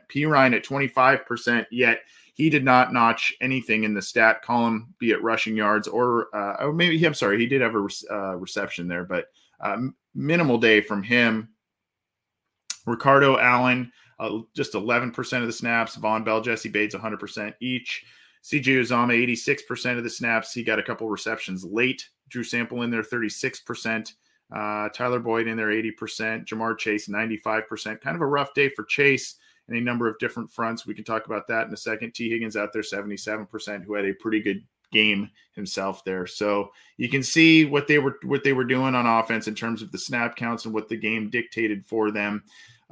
Perine 0.09 0.55
at 0.55 0.65
25%, 0.65 1.65
yet 1.71 1.99
he 2.33 2.49
did 2.49 2.63
not 2.63 2.93
notch 2.93 3.33
anything 3.41 3.83
in 3.83 3.93
the 3.93 4.01
stat 4.01 4.41
column, 4.41 4.93
be 4.99 5.11
it 5.11 5.23
rushing 5.23 5.55
yards 5.55 5.87
or, 5.87 6.27
uh, 6.35 6.65
or 6.65 6.73
maybe, 6.73 7.03
I'm 7.05 7.13
sorry, 7.13 7.39
he 7.39 7.47
did 7.47 7.61
have 7.61 7.75
a 7.75 7.87
uh, 8.11 8.35
reception 8.35 8.87
there, 8.87 9.05
but 9.05 9.27
um, 9.59 9.95
minimal 10.13 10.57
day 10.57 10.81
from 10.81 11.03
him. 11.03 11.49
Ricardo 12.85 13.39
Allen, 13.39 13.91
uh, 14.23 14.39
just 14.55 14.73
11% 14.73 15.41
of 15.41 15.47
the 15.47 15.53
snaps. 15.53 15.97
Vonn 15.97 16.23
Bell, 16.23 16.41
Jessie 16.41 16.69
Bates, 16.69 16.95
100% 16.95 17.53
each. 17.59 18.05
CJ 18.43 18.81
Uzomah, 18.81 19.21
86% 19.37 19.97
of 19.97 20.03
the 20.03 20.09
snaps. 20.09 20.53
He 20.53 20.63
got 20.63 20.79
a 20.79 20.83
couple 20.83 21.09
receptions 21.09 21.63
late. 21.63 22.09
Drew 22.29 22.43
Sample 22.43 22.81
in 22.81 22.89
there, 22.89 23.03
36%. 23.03 24.13
Uh, 24.53 24.89
Tyler 24.89 25.19
Boyd 25.19 25.47
in 25.47 25.57
there, 25.57 25.67
80%. 25.67 26.45
Ja'Marr 26.45 26.77
Chase, 26.77 27.07
95%. 27.07 28.01
Kind 28.01 28.15
of 28.15 28.21
a 28.21 28.25
rough 28.25 28.53
day 28.53 28.69
for 28.69 28.83
Chase 28.83 29.35
in 29.69 29.75
a 29.75 29.81
number 29.81 30.07
of 30.07 30.17
different 30.19 30.51
fronts. 30.51 30.85
We 30.85 30.93
can 30.93 31.05
talk 31.05 31.25
about 31.25 31.47
that 31.47 31.67
in 31.67 31.73
a 31.73 31.77
second. 31.77 32.13
Tee 32.13 32.29
Higgins 32.29 32.57
out 32.57 32.73
there, 32.73 32.81
77%, 32.81 33.83
who 33.83 33.93
had 33.93 34.05
a 34.05 34.13
pretty 34.13 34.41
good 34.41 34.63
game 34.91 35.29
himself 35.55 36.05
there. 36.05 36.27
So 36.27 36.71
you 36.97 37.09
can 37.09 37.23
see 37.23 37.65
what 37.65 37.87
they 37.87 37.97
were 37.97 38.19
what 38.23 38.43
they 38.43 38.53
were 38.53 38.63
doing 38.63 38.93
on 38.93 39.07
offense 39.07 39.47
in 39.47 39.55
terms 39.55 39.81
of 39.81 39.91
the 39.91 39.97
snap 39.97 40.35
counts 40.35 40.65
and 40.65 40.73
what 40.73 40.87
the 40.87 40.95
game 40.95 41.29
dictated 41.29 41.85
for 41.85 42.11
them. 42.11 42.43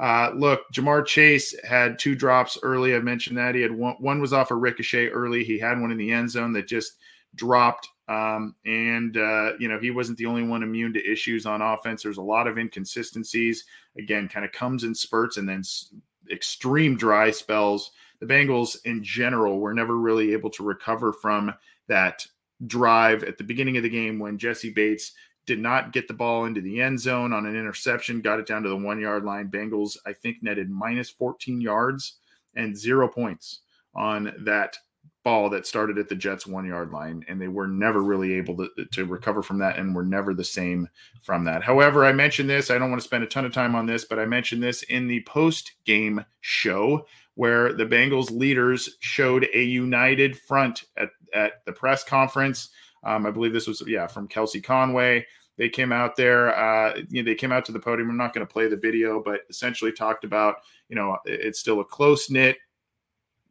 Uh, 0.01 0.31
look, 0.35 0.61
Ja'Marr 0.73 1.05
Chase 1.05 1.55
had 1.63 1.99
two 1.99 2.15
drops 2.15 2.57
early. 2.63 2.95
I 2.95 2.99
mentioned 2.99 3.37
that 3.37 3.53
he 3.53 3.61
had 3.61 3.71
one. 3.71 3.95
One 3.99 4.19
was 4.19 4.33
off 4.33 4.49
a 4.49 4.55
ricochet 4.55 5.09
early. 5.09 5.43
He 5.43 5.59
had 5.59 5.79
one 5.79 5.91
in 5.91 5.97
the 5.97 6.11
end 6.11 6.31
zone 6.31 6.51
that 6.53 6.67
just 6.67 6.93
dropped. 7.35 7.87
Um, 8.07 8.55
and 8.65 9.15
uh, 9.15 9.51
you 9.59 9.67
know 9.69 9.79
he 9.79 9.91
wasn't 9.91 10.17
the 10.17 10.25
only 10.25 10.41
one 10.41 10.63
immune 10.63 10.91
to 10.93 11.11
issues 11.11 11.45
on 11.45 11.61
offense. 11.61 12.01
There's 12.01 12.17
a 12.17 12.21
lot 12.21 12.47
of 12.47 12.57
inconsistencies. 12.57 13.63
Again, 13.95 14.27
kind 14.27 14.43
of 14.43 14.51
comes 14.51 14.83
in 14.83 14.95
spurts 14.95 15.37
and 15.37 15.47
then 15.47 15.59
s- 15.59 15.93
extreme 16.31 16.97
dry 16.97 17.29
spells. 17.29 17.91
The 18.19 18.25
Bengals 18.25 18.77
in 18.85 19.03
general 19.03 19.59
were 19.59 19.73
never 19.73 19.97
really 19.97 20.33
able 20.33 20.49
to 20.51 20.63
recover 20.63 21.13
from 21.13 21.53
that 21.87 22.25
drive 22.65 23.23
at 23.23 23.37
the 23.37 23.43
beginning 23.43 23.77
of 23.77 23.83
the 23.83 23.89
game 23.89 24.17
when 24.17 24.39
Jessie 24.39 24.71
Bates 24.71 25.13
did 25.51 25.59
not 25.59 25.91
get 25.91 26.07
the 26.07 26.13
ball 26.13 26.45
into 26.45 26.61
the 26.61 26.79
end 26.79 26.97
zone 26.97 27.33
on 27.33 27.45
an 27.45 27.57
interception, 27.57 28.21
got 28.21 28.39
it 28.39 28.45
down 28.45 28.63
to 28.63 28.69
the 28.69 28.75
one 28.77 29.01
yard 29.01 29.25
line. 29.25 29.49
Bengals, 29.49 29.97
I 30.05 30.13
think, 30.13 30.37
netted 30.41 30.69
minus 30.69 31.09
14 31.09 31.59
yards 31.59 32.19
and 32.55 32.77
zero 32.77 33.09
points 33.09 33.59
on 33.93 34.33
that 34.45 34.77
ball 35.25 35.49
that 35.49 35.67
started 35.67 35.97
at 35.97 36.07
the 36.07 36.15
Jets 36.15 36.47
one 36.47 36.65
yard 36.65 36.91
line. 36.91 37.25
And 37.27 37.41
they 37.41 37.49
were 37.49 37.67
never 37.67 38.01
really 38.01 38.31
able 38.35 38.55
to, 38.55 38.69
to 38.91 39.03
recover 39.05 39.43
from 39.43 39.57
that 39.57 39.77
and 39.77 39.93
were 39.93 40.05
never 40.05 40.33
the 40.33 40.41
same 40.41 40.87
from 41.21 41.43
that. 41.43 41.63
However, 41.63 42.05
I 42.05 42.13
mentioned 42.13 42.49
this, 42.49 42.71
I 42.71 42.77
don't 42.77 42.89
want 42.89 43.01
to 43.01 43.07
spend 43.07 43.25
a 43.25 43.27
ton 43.27 43.43
of 43.43 43.51
time 43.51 43.75
on 43.75 43.85
this, 43.85 44.05
but 44.05 44.19
I 44.19 44.25
mentioned 44.25 44.63
this 44.63 44.83
in 44.83 45.05
the 45.05 45.21
post 45.23 45.73
game 45.83 46.23
show 46.39 47.05
where 47.35 47.73
the 47.73 47.85
Bengals 47.85 48.31
leaders 48.31 48.95
showed 49.01 49.49
a 49.53 49.61
united 49.61 50.39
front 50.39 50.85
at, 50.95 51.09
at 51.33 51.65
the 51.65 51.73
press 51.73 52.05
conference 52.05 52.69
Um, 53.03 53.25
I 53.25 53.31
believe 53.31 53.51
this 53.51 53.67
was 53.67 53.83
yeah 53.85 54.07
from 54.07 54.29
Kelsey 54.29 54.61
Conway. 54.61 55.25
They 55.57 55.69
came 55.69 55.91
out 55.91 56.15
there. 56.15 56.55
Uh, 56.55 57.01
you 57.09 57.21
know, 57.21 57.29
they 57.29 57.35
came 57.35 57.51
out 57.51 57.65
to 57.65 57.71
the 57.71 57.79
podium. 57.79 58.09
I'm 58.09 58.17
not 58.17 58.33
going 58.33 58.45
to 58.45 58.51
play 58.51 58.67
the 58.67 58.77
video, 58.77 59.21
but 59.21 59.41
essentially 59.49 59.91
talked 59.91 60.23
about 60.23 60.57
you 60.89 60.95
know 60.95 61.17
it's 61.25 61.59
still 61.59 61.79
a 61.79 61.85
close 61.85 62.29
knit 62.29 62.57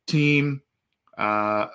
team. 0.07 0.62
Uh, 1.19 1.69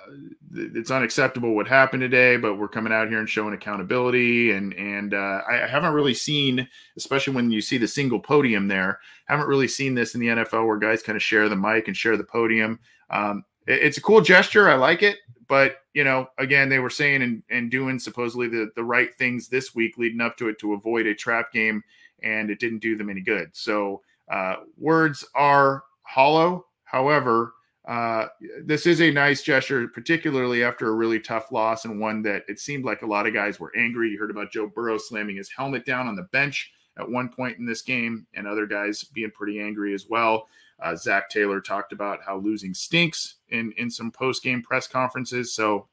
it's 0.54 0.90
unacceptable 0.90 1.54
what 1.54 1.68
happened 1.68 2.00
today, 2.00 2.36
but 2.36 2.56
we're 2.56 2.66
coming 2.66 2.92
out 2.92 3.08
here 3.08 3.20
and 3.20 3.28
showing 3.28 3.54
accountability. 3.54 4.50
And 4.50 4.74
and 4.74 5.14
uh, 5.14 5.42
I 5.48 5.66
haven't 5.68 5.92
really 5.92 6.14
seen, 6.14 6.68
especially 6.96 7.34
when 7.34 7.52
you 7.52 7.60
see 7.60 7.78
the 7.78 7.86
single 7.86 8.18
podium 8.18 8.66
there, 8.66 8.98
haven't 9.26 9.46
really 9.46 9.68
seen 9.68 9.94
this 9.94 10.14
in 10.14 10.20
the 10.20 10.28
NFL 10.28 10.66
where 10.66 10.78
guys 10.78 11.02
kind 11.02 11.14
of 11.14 11.22
share 11.22 11.48
the 11.48 11.56
mic 11.56 11.86
and 11.86 11.96
share 11.96 12.16
the 12.16 12.24
podium. 12.24 12.80
Um, 13.10 13.44
it's 13.68 13.98
a 13.98 14.02
cool 14.02 14.20
gesture. 14.20 14.68
I 14.68 14.74
like 14.74 15.02
it, 15.02 15.18
but 15.48 15.78
you 15.94 16.04
know, 16.04 16.28
again, 16.38 16.68
they 16.68 16.78
were 16.78 16.90
saying 16.90 17.22
and, 17.22 17.42
and 17.50 17.70
doing 17.70 17.98
supposedly 17.98 18.48
the 18.48 18.70
the 18.76 18.84
right 18.84 19.14
things 19.14 19.48
this 19.48 19.74
week 19.74 19.98
leading 19.98 20.20
up 20.20 20.36
to 20.38 20.48
it 20.48 20.58
to 20.60 20.74
avoid 20.74 21.06
a 21.06 21.14
trap 21.14 21.52
game, 21.52 21.82
and 22.22 22.50
it 22.50 22.60
didn't 22.60 22.80
do 22.80 22.96
them 22.96 23.10
any 23.10 23.20
good. 23.20 23.50
So 23.52 24.02
uh, 24.30 24.56
words 24.78 25.24
are 25.34 25.84
hollow. 26.02 26.66
However, 26.84 27.54
uh, 27.86 28.26
this 28.64 28.86
is 28.86 29.00
a 29.00 29.10
nice 29.10 29.42
gesture, 29.42 29.86
particularly 29.88 30.64
after 30.64 30.88
a 30.88 30.94
really 30.94 31.20
tough 31.20 31.52
loss 31.52 31.84
and 31.84 32.00
one 32.00 32.22
that 32.22 32.42
it 32.48 32.58
seemed 32.58 32.84
like 32.84 33.02
a 33.02 33.06
lot 33.06 33.26
of 33.26 33.34
guys 33.34 33.60
were 33.60 33.72
angry. 33.76 34.10
You 34.10 34.18
heard 34.18 34.30
about 34.30 34.50
Joe 34.50 34.66
Burrow 34.66 34.98
slamming 34.98 35.36
his 35.36 35.50
helmet 35.50 35.84
down 35.84 36.08
on 36.08 36.16
the 36.16 36.24
bench 36.24 36.72
at 36.98 37.08
one 37.08 37.28
point 37.28 37.58
in 37.58 37.66
this 37.66 37.82
game, 37.82 38.26
and 38.34 38.46
other 38.46 38.66
guys 38.66 39.04
being 39.04 39.30
pretty 39.30 39.60
angry 39.60 39.94
as 39.94 40.06
well. 40.08 40.48
Uh, 40.80 40.94
Zac 40.94 41.30
Taylor 41.30 41.60
talked 41.60 41.92
about 41.92 42.20
how 42.24 42.38
losing 42.38 42.74
stinks 42.74 43.36
in 43.48 43.72
in 43.76 43.90
some 43.90 44.10
post 44.10 44.42
game 44.42 44.62
press 44.62 44.86
conferences. 44.86 45.52
So 45.52 45.88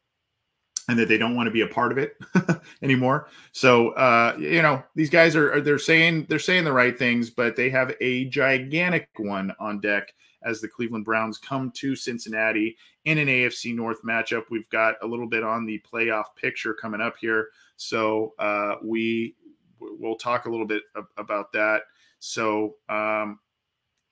and 0.90 1.00
that 1.00 1.08
they 1.08 1.18
don't 1.18 1.36
want 1.36 1.48
to 1.48 1.52
be 1.52 1.62
a 1.62 1.68
part 1.68 1.92
of 1.92 1.98
it 1.98 2.18
anymore. 2.82 3.28
So 3.52 3.90
uh, 3.92 4.36
you 4.38 4.62
know 4.62 4.84
these 4.96 5.10
guys 5.10 5.36
are, 5.36 5.54
are, 5.54 5.62
they're 5.62 5.80
saying 5.80 6.28
they're 6.30 6.40
saying 6.40 6.66
the 6.66 6.74
right 6.74 6.98
things, 6.98 7.30
but 7.30 7.56
they 7.56 7.70
have 7.70 7.94
a 8.02 8.26
gigantic 8.26 9.10
one 9.18 9.54
on 9.60 9.80
deck 9.80 10.14
as 10.44 10.60
the 10.60 10.68
Cleveland 10.68 11.06
Browns 11.06 11.38
come 11.38 11.72
to 11.72 11.96
Cincinnati 11.96 12.76
in 13.06 13.18
an 13.18 13.28
AFC 13.28 13.74
North 13.74 14.04
matchup. 14.04 14.44
We've 14.50 14.70
got 14.70 14.96
a 15.02 15.08
little 15.08 15.28
bit 15.28 15.44
on 15.44 15.66
the 15.66 15.82
playoff 15.90 16.36
picture 16.36 16.74
coming 16.74 17.02
up 17.02 17.16
here, 17.20 17.50
so 17.78 18.34
uh, 18.40 18.76
we 18.84 19.36
we'll 19.80 20.16
talk 20.16 20.46
a 20.46 20.50
little 20.50 20.68
bit 20.68 20.84
about 21.18 21.52
that. 21.54 21.84
So 22.20 22.76
um, 22.90 23.40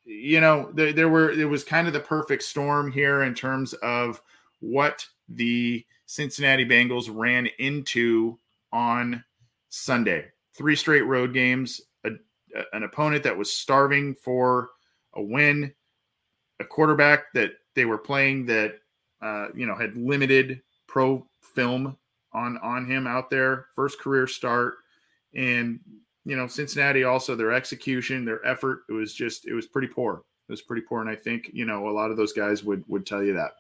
you 0.05 0.41
know 0.41 0.72
there, 0.74 0.93
there 0.93 1.10
were 1.10 1.31
it 1.31 1.46
was 1.46 1.63
kind 1.63 1.88
of 1.88 1.93
the 1.93 2.00
perfect 2.00 2.43
storm 2.43 2.91
here 2.91 3.24
in 3.24 3.34
terms 3.34 3.74
of 3.75 4.22
what 4.60 5.05
the 5.29 5.86
Cincinnati 6.05 6.65
Bengals 6.65 7.10
ran 7.12 7.48
into 7.60 8.38
on 8.72 9.24
Sunday. 9.70 10.25
Three 10.53 10.75
straight 10.75 11.03
road 11.03 11.34
games, 11.34 11.81
a, 12.05 12.12
an 12.74 12.84
opponent 12.84 13.24
that 13.24 13.38
was 13.38 13.51
starving 13.51 14.15
for 14.15 14.70
a 15.13 15.22
win, 15.22 15.74
a 16.60 16.65
quarterback 16.65 17.31
that 17.34 17.51
they 17.75 17.86
were 17.86 17.98
playing 17.98 18.46
that 18.48 18.75
uh, 19.22 19.48
you 19.55 19.65
know 19.65 19.75
had 19.75 19.96
limited 19.96 20.62
pro 20.88 21.25
film 21.55 21.98
on 22.34 22.58
on 22.58 22.86
him 22.86 23.08
out 23.08 23.29
there, 23.29 23.67
first 23.75 24.00
career 24.00 24.27
start, 24.27 24.75
and 25.36 25.79
you 26.25 26.36
know 26.36 26.48
Cincinnati 26.48 27.04
also 27.04 27.36
their 27.36 27.51
execution, 27.51 28.25
their 28.25 28.46
effort, 28.46 28.84
it 28.90 28.94
was 28.94 29.13
just 29.13 29.48
it 29.48 29.54
was 29.54 29.68
pretty 29.68 29.88
poor. 29.88 30.24
It 30.50 30.51
was 30.51 30.62
pretty 30.62 30.82
poor, 30.82 31.01
and 31.01 31.10
I 31.10 31.16
think 31.16 31.50
you 31.54 31.66
know 31.66 31.88
a 31.88 31.92
lot 31.92 32.12
of 32.12 32.18
those 32.18 32.34
guys 32.34 32.63
would 32.63 32.84
would 32.88 33.06
tell 33.06 33.24
you 33.24 33.34
that 33.34 33.51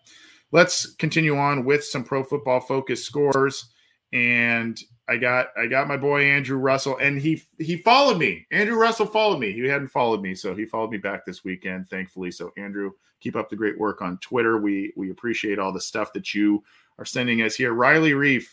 let's 0.51 0.93
continue 0.95 1.37
on 1.37 1.65
with 1.65 1.83
some 1.83 2.03
pro 2.03 2.23
football 2.23 2.59
focus 2.59 3.03
scores. 3.03 3.69
And 4.13 4.79
I 5.07 5.17
got 5.17 5.47
I 5.57 5.67
got 5.67 5.87
my 5.87 5.97
boy 5.97 6.23
Andrew 6.23 6.57
Russell, 6.57 6.97
and 6.97 7.17
he 7.17 7.43
he 7.57 7.77
followed 7.77 8.17
me. 8.17 8.45
Andrew 8.51 8.77
Russell 8.77 9.05
followed 9.05 9.39
me. 9.39 9.53
He 9.53 9.65
hadn't 9.65 9.87
followed 9.87 10.21
me, 10.21 10.35
so 10.35 10.53
he 10.53 10.65
followed 10.65 10.91
me 10.91 10.97
back 10.97 11.25
this 11.25 11.43
weekend, 11.43 11.89
thankfully. 11.89 12.31
So 12.31 12.51
Andrew, 12.57 12.91
keep 13.19 13.35
up 13.35 13.49
the 13.49 13.55
great 13.55 13.79
work 13.79 14.01
on 14.01 14.17
Twitter. 14.17 14.57
We 14.57 14.93
we 14.97 15.11
appreciate 15.11 15.59
all 15.59 15.71
the 15.71 15.81
stuff 15.81 16.13
that 16.13 16.33
you 16.33 16.63
are 16.99 17.05
sending 17.05 17.41
us 17.41 17.55
here. 17.55 17.73
Riley 17.73 18.11
Reiff, 18.11 18.45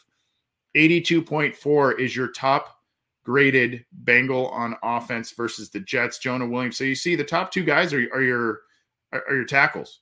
82.4 0.76 1.98
is 1.98 2.14
your 2.14 2.28
top 2.28 2.77
graded 3.28 3.84
Bengal 3.92 4.48
on 4.48 4.74
offense 4.82 5.32
versus 5.32 5.68
the 5.68 5.80
Jets. 5.80 6.16
Jonah 6.16 6.46
Williams. 6.46 6.78
So 6.78 6.84
you 6.84 6.94
see 6.94 7.14
the 7.14 7.22
top 7.22 7.52
two 7.52 7.62
guys 7.62 7.92
are, 7.92 8.08
are 8.14 8.22
your 8.22 8.62
are 9.12 9.34
your 9.34 9.44
tackles. 9.44 10.00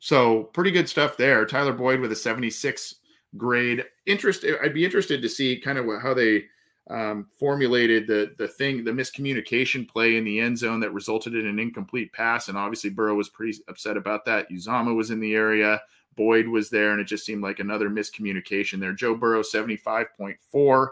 So 0.00 0.44
pretty 0.52 0.72
good 0.72 0.88
stuff 0.88 1.16
there. 1.16 1.46
Tyler 1.46 1.72
Boyd 1.72 2.00
with 2.00 2.10
a 2.10 2.16
76 2.16 2.96
grade. 3.36 3.84
Interest. 4.06 4.44
I'd 4.60 4.74
be 4.74 4.84
interested 4.84 5.22
to 5.22 5.28
see 5.28 5.60
kind 5.60 5.78
of 5.78 5.86
how 6.02 6.12
they 6.12 6.46
um, 6.90 7.28
formulated 7.38 8.08
the 8.08 8.34
the 8.36 8.48
thing, 8.48 8.82
the 8.82 8.90
miscommunication 8.90 9.88
play 9.88 10.16
in 10.16 10.24
the 10.24 10.40
end 10.40 10.58
zone 10.58 10.80
that 10.80 10.92
resulted 10.92 11.36
in 11.36 11.46
an 11.46 11.60
incomplete 11.60 12.12
pass. 12.12 12.48
And 12.48 12.58
obviously 12.58 12.90
Burrow 12.90 13.14
was 13.14 13.28
pretty 13.28 13.58
upset 13.68 13.96
about 13.96 14.24
that. 14.24 14.50
Uzomah 14.50 14.96
was 14.96 15.12
in 15.12 15.20
the 15.20 15.36
area. 15.36 15.80
Boyd 16.16 16.48
was 16.48 16.68
there, 16.68 16.90
and 16.90 17.00
it 17.00 17.04
just 17.04 17.26
seemed 17.26 17.44
like 17.44 17.60
another 17.60 17.90
miscommunication 17.90 18.80
there. 18.80 18.92
Joe 18.92 19.14
Burrow, 19.14 19.42
75.4 19.42 20.88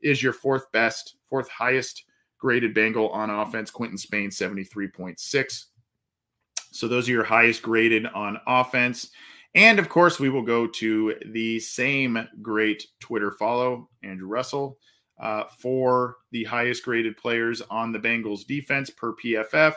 is 0.00 0.22
your 0.22 0.32
fourth 0.32 0.70
best, 0.72 1.16
fourth 1.28 1.48
highest 1.48 2.04
graded 2.38 2.74
Bengal 2.74 3.08
on 3.10 3.30
offense. 3.30 3.70
Quinton 3.70 3.98
Spain, 3.98 4.30
73.6. 4.30 5.64
So 6.72 6.88
those 6.88 7.08
are 7.08 7.12
your 7.12 7.24
highest 7.24 7.62
graded 7.62 8.06
on 8.06 8.38
offense. 8.46 9.10
And 9.54 9.78
of 9.78 9.88
course, 9.88 10.20
we 10.20 10.28
will 10.28 10.42
go 10.42 10.66
to 10.66 11.14
the 11.26 11.58
same 11.60 12.28
great 12.42 12.86
Twitter 13.00 13.32
follow, 13.32 13.88
Andrew 14.02 14.28
Russell, 14.28 14.78
uh, 15.18 15.44
for 15.58 16.16
the 16.30 16.44
highest 16.44 16.84
graded 16.84 17.16
players 17.16 17.62
on 17.62 17.90
the 17.90 17.98
Bengals 17.98 18.46
defense 18.46 18.90
per 18.90 19.14
PFF. 19.14 19.74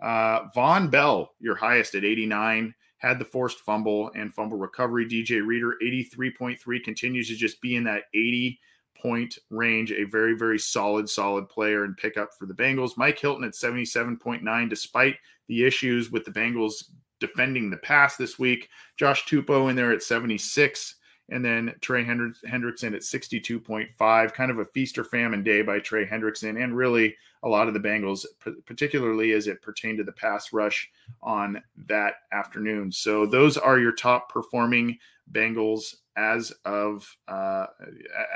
Uh, 0.00 0.48
Vonn 0.54 0.90
Bell, 0.90 1.32
your 1.40 1.56
highest 1.56 1.96
at 1.96 2.04
89, 2.04 2.72
had 2.98 3.18
the 3.18 3.24
forced 3.24 3.58
fumble 3.60 4.10
and 4.14 4.32
fumble 4.32 4.58
recovery. 4.58 5.06
DJ 5.06 5.44
Reader, 5.44 5.76
83.3, 5.82 6.84
continues 6.84 7.28
to 7.28 7.34
just 7.34 7.60
be 7.60 7.76
in 7.76 7.84
that 7.84 8.04
80 8.14 8.58
point 9.06 9.38
range. 9.50 9.92
A 9.92 10.02
very, 10.02 10.34
very 10.36 10.58
solid, 10.58 11.08
solid 11.08 11.48
player 11.48 11.84
and 11.84 11.96
pickup 11.96 12.30
for 12.36 12.46
the 12.46 12.54
Bengals. 12.54 12.96
Mike 12.96 13.20
Hilton 13.20 13.44
at 13.44 13.52
77.9, 13.52 14.68
despite 14.68 15.16
the 15.46 15.64
issues 15.64 16.10
with 16.10 16.24
the 16.24 16.32
Bengals 16.32 16.90
defending 17.20 17.70
the 17.70 17.76
pass 17.76 18.16
this 18.16 18.36
week. 18.36 18.68
Josh 18.96 19.24
Tupou 19.24 19.70
in 19.70 19.76
there 19.76 19.92
at 19.92 20.02
76. 20.02 20.96
And 21.28 21.44
then 21.44 21.74
Trey 21.80 22.04
Hendrickson 22.04 22.94
at 22.94 23.02
62.5, 23.02 24.32
kind 24.32 24.50
of 24.50 24.58
a 24.58 24.64
feast 24.64 24.96
or 24.96 25.04
famine 25.04 25.42
day 25.42 25.62
by 25.62 25.80
Trey 25.80 26.06
Hendrickson, 26.06 26.62
and 26.62 26.76
really 26.76 27.16
a 27.42 27.48
lot 27.48 27.68
of 27.68 27.74
the 27.74 27.80
Bengals, 27.80 28.24
particularly 28.64 29.32
as 29.32 29.48
it 29.48 29.62
pertained 29.62 29.98
to 29.98 30.04
the 30.04 30.12
pass 30.12 30.52
rush 30.52 30.88
on 31.22 31.62
that 31.88 32.14
afternoon. 32.32 32.92
So 32.92 33.26
those 33.26 33.56
are 33.56 33.78
your 33.78 33.92
top 33.92 34.28
performing 34.28 34.98
Bengals 35.32 35.96
as 36.16 36.52
of 36.64 37.06
uh, 37.28 37.66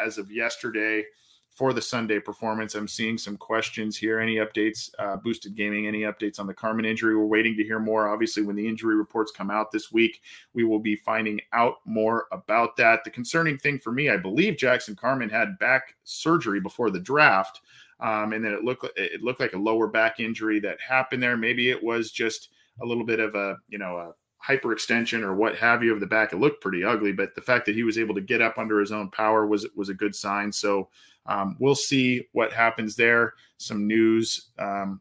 as 0.05 0.19
of 0.19 0.31
yesterday 0.31 1.05
for 1.51 1.73
the 1.73 1.83
Sunday 1.83 2.21
performance. 2.21 2.75
I'm 2.75 2.89
seeing 2.89 3.19
some 3.19 3.37
questions 3.37 3.97
here. 3.97 4.21
Any 4.21 4.37
updates, 4.37 4.91
uh, 4.99 5.17
Boosted 5.17 5.57
Gaming, 5.57 5.87
any 5.87 6.03
updates 6.03 6.39
on 6.39 6.47
the 6.47 6.55
Carman 6.55 6.85
injury? 6.85 7.17
We're 7.17 7.27
waiting 7.27 7.57
to 7.57 7.65
hear 7.65 7.81
more. 7.81 8.09
Obviously, 8.09 8.45
when 8.45 8.57
the 8.57 8.67
injury 8.67 8.95
reports 8.95 9.33
come 9.33 9.51
out 9.51 9.73
this 9.73 9.91
week, 9.91 10.23
we 10.55 10.65
will 10.65 10.79
be 10.79 10.97
finding 10.97 11.41
out 11.53 11.77
more 11.85 12.27
about 12.33 12.77
that. 12.77 13.05
The 13.05 13.11
concerning 13.11 13.59
thing 13.59 13.79
for 13.79 13.93
me, 13.93 14.11
I 14.11 14.17
believe 14.17 14.57
Jackson 14.57 14.95
Carman 14.95 15.29
had 15.29 15.59
back 15.59 15.97
surgery 16.05 16.61
before 16.61 16.91
the 16.91 17.01
draft. 17.01 17.61
Um, 17.99 18.33
and 18.33 18.43
then 18.43 18.53
it 18.53 18.65
looked 18.65 18.87
it 18.97 19.23
looked 19.23 19.41
like 19.41 19.53
a 19.53 19.59
lower 19.59 19.87
back 19.87 20.21
injury 20.21 20.61
that 20.61 20.81
happened 20.81 21.23
there. 21.23 21.37
Maybe 21.37 21.69
it 21.71 21.83
was 21.83 22.11
just 22.11 22.49
a 22.81 22.87
little 22.87 23.05
bit 23.05 23.21
of 23.21 23.35
a 23.35 23.59
you 23.69 23.77
know 23.77 23.97
a 23.97 24.15
hyperextension 24.47 25.23
or 25.23 25.35
what 25.35 25.57
have 25.57 25.83
you 25.83 25.93
of 25.93 26.01
the 26.01 26.07
back. 26.07 26.33
It 26.33 26.39
looked 26.39 26.63
pretty 26.63 26.85
ugly, 26.85 27.13
but 27.13 27.35
the 27.35 27.43
fact 27.43 27.67
that 27.67 27.75
he 27.75 27.83
was 27.83 27.99
able 27.99 28.15
to 28.15 28.21
get 28.21 28.41
up 28.41 28.59
under 28.59 28.81
his 28.81 28.93
own 28.93 29.11
power 29.11 29.47
was 29.47 29.67
was 29.75 29.89
a 29.89 29.95
good 29.95 30.15
sign. 30.15 30.51
So 30.53 30.89
um, 31.27 31.57
we'll 31.59 31.75
see 31.75 32.29
what 32.33 32.53
happens 32.53 32.97
there. 32.97 33.35
Some 33.59 33.87
news, 33.87 34.51
um, 34.59 35.01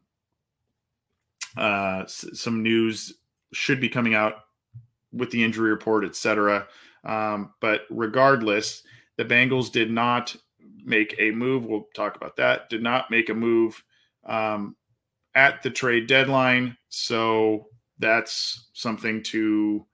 uh, 1.56 2.02
s- 2.04 2.26
some 2.34 2.62
news 2.62 3.14
should 3.52 3.80
be 3.80 3.88
coming 3.88 4.14
out 4.14 4.34
with 5.12 5.30
the 5.30 5.42
injury 5.42 5.70
report, 5.70 6.04
etc. 6.04 6.68
Um, 7.04 7.54
but 7.60 7.82
regardless, 7.90 8.82
the 9.16 9.24
Bengals 9.24 9.72
did 9.72 9.90
not 9.90 10.36
make 10.84 11.14
a 11.18 11.30
move. 11.30 11.64
We'll 11.64 11.88
talk 11.94 12.16
about 12.16 12.36
that. 12.36 12.68
Did 12.70 12.82
not 12.82 13.10
make 13.10 13.28
a 13.28 13.34
move 13.34 13.82
um, 14.24 14.76
at 15.34 15.62
the 15.62 15.70
trade 15.70 16.06
deadline, 16.06 16.76
so 16.90 17.66
that's 18.00 18.68
something 18.72 19.22
to 19.24 19.86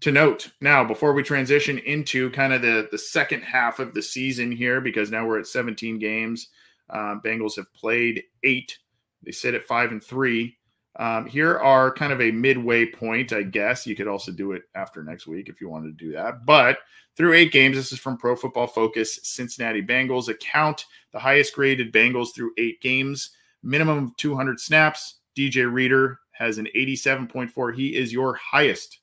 to 0.00 0.12
note. 0.12 0.50
Now, 0.60 0.84
before 0.84 1.12
we 1.12 1.22
transition 1.22 1.78
into 1.78 2.30
kind 2.30 2.52
of 2.52 2.62
the 2.62 2.88
the 2.90 2.98
second 2.98 3.42
half 3.42 3.78
of 3.78 3.94
the 3.94 4.02
season 4.02 4.50
here, 4.50 4.80
because 4.80 5.10
now 5.10 5.26
we're 5.26 5.38
at 5.38 5.46
17 5.46 5.98
games, 5.98 6.48
uh, 6.90 7.16
Bengals 7.24 7.56
have 7.56 7.72
played 7.74 8.24
eight. 8.42 8.78
They 9.22 9.32
sit 9.32 9.54
at 9.54 9.64
five 9.64 9.92
and 9.92 10.02
three. 10.02 10.56
Um, 10.96 11.26
here 11.26 11.58
are 11.58 11.92
kind 11.92 12.12
of 12.12 12.20
a 12.20 12.32
midway 12.32 12.86
point, 12.86 13.32
I 13.32 13.42
guess. 13.42 13.86
You 13.86 13.94
could 13.94 14.08
also 14.08 14.32
do 14.32 14.52
it 14.52 14.62
after 14.74 15.02
next 15.02 15.28
week 15.28 15.48
if 15.48 15.60
you 15.60 15.68
wanted 15.68 15.96
to 15.96 16.04
do 16.04 16.12
that. 16.12 16.44
But 16.44 16.78
through 17.16 17.34
eight 17.34 17.52
games, 17.52 17.76
this 17.76 17.92
is 17.92 18.00
from 18.00 18.16
Pro 18.16 18.34
Football 18.34 18.66
Focus 18.66 19.20
Cincinnati 19.22 19.82
Bengals 19.82 20.28
account, 20.28 20.86
the 21.12 21.18
highest 21.18 21.54
graded 21.54 21.92
Bengals 21.92 22.34
through 22.34 22.52
eight 22.58 22.80
games, 22.80 23.30
minimum 23.62 24.06
of 24.06 24.16
200 24.16 24.58
snaps. 24.58 25.16
DJ 25.38 25.70
Reader 25.72 26.18
has 26.38 26.58
an 26.58 26.68
87.4. 26.76 27.74
He 27.74 27.96
is 27.96 28.12
your 28.12 28.34
highest 28.34 29.00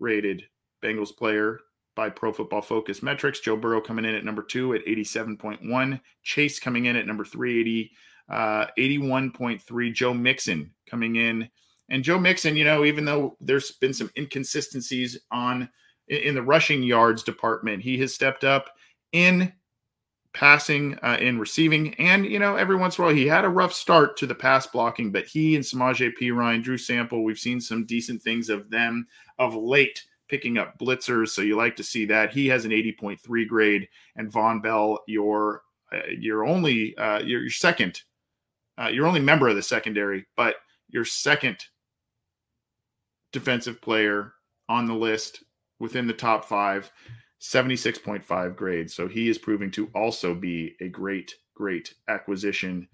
rated 0.00 0.42
Bengals 0.82 1.14
player 1.14 1.60
by 1.94 2.08
Pro 2.08 2.32
Football 2.32 2.62
Focus 2.62 3.02
metrics. 3.02 3.40
Joe 3.40 3.56
Burrow 3.56 3.82
coming 3.82 4.06
in 4.06 4.14
at 4.14 4.24
number 4.24 4.42
two 4.42 4.74
at 4.74 4.84
87.1. 4.86 6.00
Chase 6.22 6.58
coming 6.58 6.86
in 6.86 6.96
at 6.96 7.06
number 7.06 7.24
380 7.24 7.90
uh, 8.30 8.66
81.3. 8.78 9.94
Joe 9.94 10.14
Mixon 10.14 10.72
coming 10.88 11.16
in. 11.16 11.48
And 11.90 12.02
Joe 12.02 12.18
Mixon, 12.18 12.56
you 12.56 12.64
know, 12.64 12.84
even 12.84 13.04
though 13.04 13.36
there's 13.40 13.72
been 13.72 13.92
some 13.92 14.10
inconsistencies 14.16 15.20
on 15.30 15.68
in 16.08 16.34
the 16.34 16.42
rushing 16.42 16.82
yards 16.82 17.22
department, 17.22 17.82
he 17.82 17.98
has 17.98 18.14
stepped 18.14 18.44
up 18.44 18.70
in 19.12 19.52
passing, 20.34 20.98
uh, 21.02 21.18
in 21.20 21.38
receiving, 21.38 21.94
and 21.94 22.26
you 22.26 22.38
know, 22.38 22.56
every 22.56 22.76
once 22.76 22.98
in 22.98 23.02
a 23.02 23.06
while 23.06 23.14
he 23.14 23.26
had 23.26 23.44
a 23.44 23.48
rough 23.48 23.72
start 23.72 24.16
to 24.16 24.26
the 24.26 24.34
pass 24.34 24.66
blocking, 24.66 25.12
but 25.12 25.26
he 25.26 25.56
and 25.56 25.64
Samaje 25.64 26.12
Ryan, 26.32 26.62
Drew 26.62 26.78
Sample, 26.78 27.24
we've 27.24 27.38
seen 27.38 27.60
some 27.60 27.84
decent 27.84 28.22
things 28.22 28.48
of 28.48 28.70
them 28.70 29.06
of 29.38 29.54
late 29.54 30.04
picking 30.28 30.56
up 30.56 30.78
blitzers, 30.78 31.28
so 31.28 31.42
you 31.42 31.56
like 31.56 31.76
to 31.76 31.84
see 31.84 32.06
that. 32.06 32.32
He 32.32 32.46
has 32.48 32.64
an 32.64 32.70
80.3 32.70 33.46
grade, 33.46 33.88
and 34.16 34.32
Vonn 34.32 34.62
Bell, 34.62 35.00
your 35.06 35.62
uh, 35.92 35.98
your 36.18 36.44
only 36.44 36.96
uh, 36.96 37.20
your, 37.20 37.42
your 37.42 37.50
second 37.50 38.02
uh, 38.78 38.88
you're 38.88 39.06
only 39.06 39.20
member 39.20 39.48
of 39.48 39.56
the 39.56 39.62
secondary, 39.62 40.26
but 40.36 40.56
your 40.88 41.04
second 41.04 41.58
defensive 43.32 43.80
player 43.80 44.32
on 44.68 44.86
the 44.86 44.94
list 44.94 45.44
within 45.78 46.06
the 46.06 46.12
top 46.12 46.44
five, 46.44 46.90
76.5 47.42 48.56
grade. 48.56 48.90
So 48.90 49.08
he 49.08 49.28
is 49.28 49.36
proving 49.36 49.70
to 49.72 49.90
also 49.94 50.32
be 50.32 50.76
a 50.80 50.88
great, 50.88 51.34
great 51.54 51.92
acquisition 52.06 52.88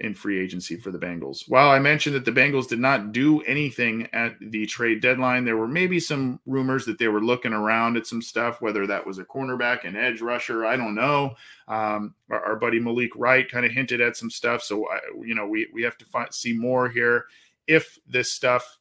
in 0.00 0.14
free 0.14 0.38
agency 0.38 0.76
for 0.76 0.92
the 0.92 0.98
Bengals. 0.98 1.48
While 1.48 1.70
I 1.70 1.80
mentioned 1.80 2.14
that 2.14 2.24
the 2.24 2.30
Bengals 2.32 2.68
did 2.68 2.78
not 2.78 3.10
do 3.10 3.40
anything 3.42 4.08
at 4.12 4.36
the 4.40 4.66
trade 4.66 5.00
deadline, 5.00 5.44
there 5.44 5.56
were 5.56 5.66
maybe 5.66 5.98
some 5.98 6.38
rumors 6.46 6.84
that 6.84 6.98
they 6.98 7.08
were 7.08 7.22
looking 7.22 7.52
around 7.52 7.96
at 7.96 8.06
some 8.06 8.22
stuff, 8.22 8.60
whether 8.60 8.86
that 8.86 9.04
was 9.04 9.18
a 9.18 9.24
cornerback, 9.24 9.84
an 9.84 9.96
edge 9.96 10.20
rusher, 10.20 10.64
I 10.64 10.76
don't 10.76 10.94
know. 10.94 11.34
Um, 11.66 12.14
our, 12.30 12.44
our, 12.44 12.56
buddy 12.56 12.78
Malik 12.78 13.10
Wright 13.16 13.50
kind 13.50 13.66
of 13.66 13.72
hinted 13.72 14.00
at 14.00 14.16
some 14.16 14.30
stuff, 14.30 14.62
so 14.62 14.88
I, 14.88 15.00
you 15.24 15.34
know 15.34 15.46
we 15.46 15.68
we 15.72 15.82
have 15.82 15.98
to 15.98 16.04
find, 16.04 16.32
see 16.32 16.52
more 16.52 16.88
here. 16.88 17.24
If 17.66 17.98
this 18.06 18.32
stuff 18.32 18.78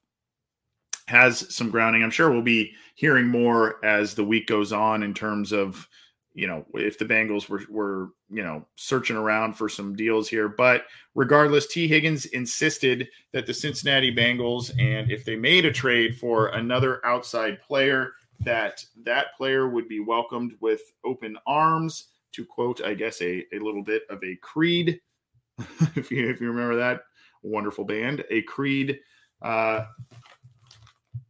has 1.07 1.53
some 1.53 1.69
grounding, 1.69 2.03
I'm 2.03 2.11
sure 2.11 2.31
we'll 2.31 2.41
be 2.41 2.73
hearing 2.95 3.27
more 3.27 3.83
as 3.85 4.13
the 4.13 4.23
week 4.23 4.47
goes 4.47 4.73
on 4.73 5.03
in 5.03 5.13
terms 5.13 5.51
of 5.51 5.87
you 6.37 6.45
know, 6.45 6.63
if 6.75 6.99
the 6.99 7.05
Bengals 7.05 7.49
were 7.49 7.63
were 7.67 8.09
you 8.29 8.43
know 8.43 8.63
searching 8.75 9.15
around 9.15 9.53
for 9.53 9.67
some 9.67 9.95
deals 9.95 10.29
here. 10.29 10.47
But 10.47 10.83
regardless, 11.15 11.65
Tee 11.65 11.87
Higgins 11.87 12.25
insisted 12.27 13.09
that 13.33 13.47
the 13.47 13.55
Cincinnati 13.55 14.15
Bengals, 14.15 14.69
and 14.79 15.11
if 15.11 15.25
they 15.25 15.35
made 15.35 15.65
a 15.65 15.71
trade 15.71 16.15
for 16.15 16.49
another 16.49 17.03
outside 17.03 17.59
player, 17.63 18.11
that 18.41 18.85
that 19.03 19.35
player 19.35 19.67
would 19.67 19.87
be 19.87 19.99
welcomed 19.99 20.53
with 20.61 20.81
open 21.03 21.35
arms. 21.47 22.09
To 22.33 22.45
quote, 22.45 22.83
I 22.83 22.93
guess 22.93 23.19
a 23.23 23.43
a 23.51 23.57
little 23.57 23.83
bit 23.83 24.03
of 24.11 24.23
a 24.23 24.35
Creed, 24.43 25.01
if 25.95 26.11
you 26.11 26.29
if 26.29 26.39
you 26.39 26.51
remember 26.51 26.75
that 26.75 27.01
wonderful 27.41 27.83
band, 27.83 28.23
a 28.29 28.43
Creed. 28.43 28.99
Uh, 29.41 29.85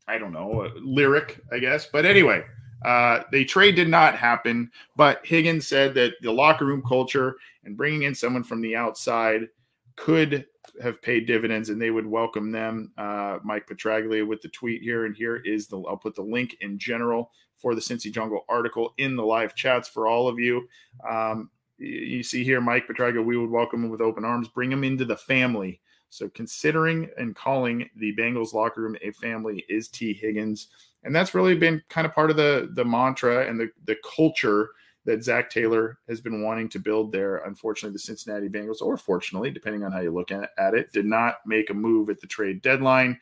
I 0.08 0.18
don't 0.18 0.34
know, 0.34 0.72
lyric, 0.82 1.42
I 1.52 1.60
guess. 1.60 1.88
But 1.88 2.06
anyway, 2.06 2.44
uh, 2.86 3.24
the 3.32 3.46
trade 3.46 3.76
did 3.76 3.90
not 3.90 4.16
happen, 4.16 4.72
but 4.96 5.26
Higgins 5.26 5.68
said 5.68 5.94
that 5.96 6.14
the 6.22 6.32
locker 6.32 6.66
room 6.66 6.84
culture 6.88 7.36
and 7.64 7.76
bringing 7.76 8.04
in 8.04 8.16
someone 8.16 8.44
from 8.44 8.62
the 8.62 8.76
outside 8.76 9.48
could 9.96 10.46
have 10.82 11.02
paid 11.02 11.26
dividends 11.26 11.70
and 11.70 11.82
they 11.82 11.92
would 11.92 12.06
welcome 12.06 12.52
them. 12.52 12.92
Uh, 12.98 13.40
Mike 13.44 13.68
Petraglia 13.68 14.26
with 14.26 14.42
the 14.42 14.50
tweet 14.50 14.82
here, 14.82 15.06
and 15.06 15.16
here 15.16 15.38
is 15.38 15.68
the 15.68 15.80
I'll 15.82 15.98
put 15.98 16.16
the 16.16 16.22
link 16.22 16.56
in 16.62 16.78
general 16.78 17.32
for 17.58 17.74
the 17.74 17.82
Cincy 17.82 18.12
Jungle 18.12 18.46
article 18.48 18.94
in 18.98 19.16
the 19.16 19.26
live 19.26 19.56
chats 19.56 19.90
for 19.90 20.08
all 20.08 20.28
of 20.28 20.38
you. 20.40 20.68
Um, 21.10 21.50
you 21.80 22.24
see 22.24 22.44
here, 22.44 22.62
Mike 22.62 22.88
Petraglia, 22.88 23.24
we 23.24 23.38
would 23.38 23.50
welcome 23.50 23.84
him 23.84 23.90
with 23.90 24.02
open 24.02 24.26
arms, 24.26 24.48
bring 24.48 24.72
him 24.72 24.84
into 24.84 25.06
the 25.06 25.18
family. 25.18 25.80
So 26.10 26.30
considering 26.30 27.10
and 27.18 27.36
calling 27.36 27.90
the 27.96 28.16
Bengals 28.16 28.54
locker 28.54 28.82
room 28.82 28.98
a 29.02 29.12
family 29.12 29.66
is 29.70 29.88
Tee 29.88 30.14
Higgins 30.14 30.70
and 31.04 31.16
that's 31.16 31.34
really 31.34 31.56
been 31.56 31.82
kind 31.90 32.06
of 32.06 32.14
part 32.14 32.30
of 32.30 32.38
the 32.38 32.70
the 32.74 32.86
mantra 32.86 33.48
and 33.48 33.60
the 33.60 33.70
the 33.86 33.96
culture 34.16 34.70
that 35.06 35.24
Zac 35.24 35.50
Taylor 35.50 36.00
has 36.10 36.20
been 36.20 36.44
wanting 36.44 36.68
to 36.68 36.80
build 36.80 37.14
there. 37.14 37.38
Unfortunately, 37.38 37.94
the 37.94 38.00
Cincinnati 38.00 38.50
Bengals, 38.50 38.82
or 38.82 38.98
fortunately, 38.98 39.50
depending 39.50 39.86
on 39.86 39.92
how 39.94 40.02
you 40.02 40.12
look 40.12 40.34
at, 40.34 40.50
it, 40.58 40.92
did 40.92 41.06
not 41.06 41.36
make 41.46 41.70
a 41.70 41.74
move 41.74 42.10
at 42.10 42.20
the 42.20 42.28
trade 42.28 42.62
deadline. 42.62 43.18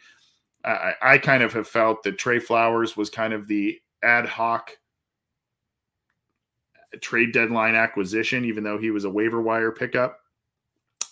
I, 0.63 0.93
I 0.99 1.17
kind 1.19 1.43
of 1.43 1.53
have 1.53 1.67
felt 1.67 2.01
that 2.01 2.17
Tre 2.17 2.39
Flowers 2.39 2.97
was 2.97 3.11
kind 3.11 3.33
of 3.33 3.47
the 3.47 3.79
ad 4.01 4.25
hoc 4.25 4.71
trade 7.01 7.33
deadline 7.33 7.75
acquisition, 7.75 8.45
even 8.45 8.63
though 8.63 8.79
he 8.79 8.89
was 8.89 9.03
a 9.03 9.09
waiver 9.09 9.41
wire 9.41 9.71
pickup. 9.71 10.21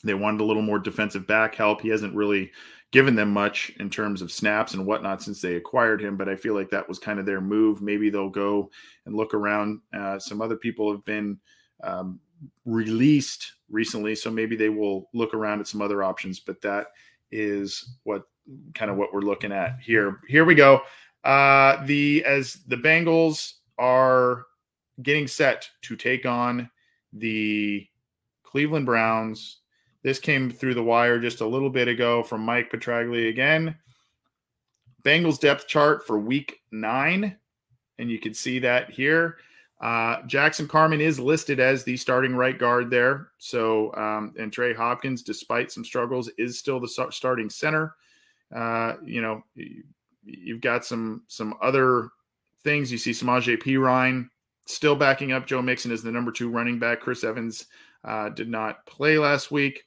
They 0.04 0.14
wanted 0.14 0.42
a 0.42 0.46
little 0.46 0.62
more 0.62 0.80
defensive 0.80 1.26
back 1.28 1.56
help. 1.56 1.82
He 1.82 1.90
hasn't 1.90 2.16
really 2.16 2.52
given 2.92 3.16
them 3.16 3.32
much 3.32 3.72
in 3.80 3.90
terms 3.90 4.22
of 4.22 4.32
snaps 4.32 4.76
and 4.76 4.86
whatnot 4.86 5.22
since 5.24 5.42
they 5.42 5.56
acquired 5.56 6.00
him, 6.00 6.16
but 6.16 6.30
I 6.30 6.36
feel 6.36 6.54
like 6.54 6.70
that 6.70 6.88
was 6.88 7.00
kind 7.00 7.20
of 7.20 7.26
their 7.26 7.42
move. 7.42 7.82
Maybe 7.82 8.10
they'll 8.10 8.30
go 8.30 8.70
and 9.06 9.16
look 9.16 9.34
around. 9.34 9.82
Uh, 9.92 10.20
some 10.20 10.42
other 10.42 10.56
people 10.56 10.92
have 10.92 11.04
been 11.04 11.40
um, 11.84 12.20
released 12.66 13.54
recently, 13.70 14.14
so 14.14 14.30
maybe 14.30 14.56
they 14.56 14.70
will 14.70 15.10
look 15.14 15.34
around 15.34 15.60
at 15.60 15.68
some 15.68 15.82
other 15.82 16.04
options. 16.04 16.40
But 16.40 16.62
that 16.62 16.88
is 17.32 17.98
what 18.04 18.24
kind 18.76 18.92
of 18.92 18.98
what 18.98 19.12
we're 19.12 19.22
looking 19.22 19.52
at 19.52 19.80
here. 19.82 20.20
Here 20.28 20.46
we 20.46 20.54
go. 20.54 20.82
Uh, 21.24 21.84
the 21.86 22.24
as 22.26 22.60
the 22.68 22.76
Bengals 22.76 23.54
are 23.80 24.46
getting 25.02 25.28
set 25.28 25.68
to 25.82 25.96
take 25.96 26.28
on 26.28 26.70
the 27.12 27.88
Cleveland 28.44 28.86
Browns 28.86 29.62
this 30.04 30.20
came 30.20 30.52
through 30.52 30.74
the 30.74 30.84
wire 30.84 31.18
just 31.18 31.42
a 31.42 31.48
little 31.48 31.70
bit 31.70 31.88
ago 31.88 32.24
from 32.24 32.42
Mike 32.42 32.72
Petraglia 32.72 33.30
again. 33.30 33.76
Bengals 35.04 35.40
depth 35.40 35.68
chart 35.68 36.06
for 36.06 36.20
week 36.20 36.62
nine. 36.72 37.38
And 37.98 38.10
you 38.10 38.20
can 38.20 38.34
see 38.34 38.60
that 38.60 38.90
here. 38.90 39.38
Uh, 39.80 40.22
Jackson 40.28 40.68
Carman 40.68 41.02
is 41.02 41.20
listed 41.20 41.60
as 41.60 41.84
the 41.84 41.98
starting 41.98 42.36
right 42.36 42.58
guard 42.58 42.90
there. 42.90 43.30
So, 43.38 43.94
um, 43.96 44.34
and 44.38 44.52
Trey 44.52 44.74
Hopkins, 44.74 45.24
despite 45.24 45.72
some 45.72 45.86
struggles, 45.86 46.30
is 46.38 46.58
still 46.58 46.80
the 46.80 47.08
starting 47.12 47.50
center. 47.50 47.96
Uh, 48.54 48.96
you 49.06 49.22
know, 49.22 49.44
you've 50.24 50.62
got 50.62 50.86
some 50.86 51.24
some 51.28 51.54
other 51.62 52.10
things. 52.64 52.92
You 52.92 52.98
see 52.98 53.12
Samaje 53.12 53.62
Perine 53.62 54.30
still 54.66 54.96
backing 54.96 55.34
up 55.34 55.46
Joe 55.46 55.62
Mixon 55.62 55.92
as 55.92 56.02
the 56.02 56.12
number 56.12 56.32
two 56.32 56.50
running 56.50 56.80
back. 56.80 57.02
Chris 57.02 57.24
Evans 57.24 57.66
uh, 58.06 58.30
did 58.30 58.50
not 58.50 58.86
play 58.86 59.18
last 59.18 59.52
week 59.52 59.84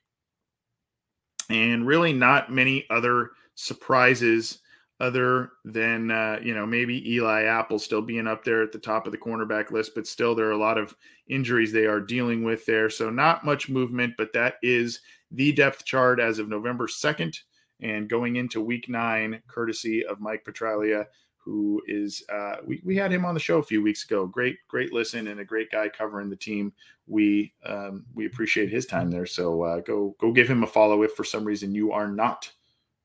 and 1.51 1.87
really 1.87 2.13
not 2.13 2.53
many 2.53 2.85
other 2.91 3.31
surprises 3.55 4.61
other 4.99 5.51
than 5.65 6.11
uh, 6.11 6.39
you 6.43 6.55
know 6.55 6.67
maybe 6.67 7.13
Eli 7.13 7.45
Apple 7.45 7.79
still 7.79 8.03
being 8.03 8.27
up 8.27 8.45
there 8.45 8.63
at 8.63 8.73
the 8.73 8.79
top 8.79 9.07
of 9.07 9.13
the 9.13 9.19
cornerback 9.19 9.71
list, 9.71 9.93
but 9.95 10.07
still 10.07 10.35
there 10.35 10.47
are 10.47 10.53
a 10.53 10.59
lot 10.59 10.79
of 10.79 10.95
injuries 11.29 11.73
they 11.73 11.87
are 11.87 12.01
dealing 12.01 12.45
with 12.45 12.65
there. 12.67 12.89
So 12.89 13.11
not 13.11 13.45
much 13.45 13.69
movement, 13.69 14.15
but 14.17 14.33
that 14.33 14.55
is 14.63 15.01
the 15.31 15.53
depth 15.53 15.85
chart 15.85 16.21
as 16.21 16.39
of 16.39 16.49
November 16.49 16.89
second 16.89 17.39
and 17.81 18.09
going 18.09 18.37
into 18.37 18.61
Week 18.61 18.89
Nine, 18.89 19.43
courtesy 19.49 20.05
of 20.07 20.21
Mike 20.21 20.45
Petraglia, 20.49 21.07
who 21.47 21.81
is 21.87 22.25
uh, 22.29 22.57
we 22.67 22.83
we 22.85 22.97
had 22.97 23.13
him 23.13 23.25
on 23.25 23.33
the 23.33 23.41
show 23.41 23.59
a 23.59 23.63
few 23.63 23.81
weeks 23.81 24.05
ago. 24.05 24.27
Great 24.27 24.57
great 24.67 24.93
listen 24.93 25.29
and 25.29 25.39
a 25.39 25.45
great 25.45 25.71
guy 25.71 25.89
covering 25.89 26.29
the 26.29 26.37
team 26.37 26.73
we 27.07 27.55
um, 27.65 28.05
we 28.15 28.27
appreciate 28.27 28.69
his 28.69 28.85
time 28.85 29.11
there. 29.11 29.27
So 29.27 29.63
uh, 29.63 29.81
go 29.81 30.17
go 30.19 30.33
give 30.33 30.49
him 30.49 30.65
a 30.65 30.67
follow 30.67 31.05
if 31.05 31.13
for 31.13 31.23
some 31.23 31.45
reason 31.45 31.73
you 31.73 31.93
are 31.93 32.09
not 32.09 32.51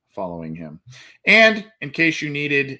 following 0.09 0.55
him. 0.55 0.81
And 1.27 1.65
in 1.81 1.91
case 1.91 2.19
you 2.19 2.31
needed 2.31 2.79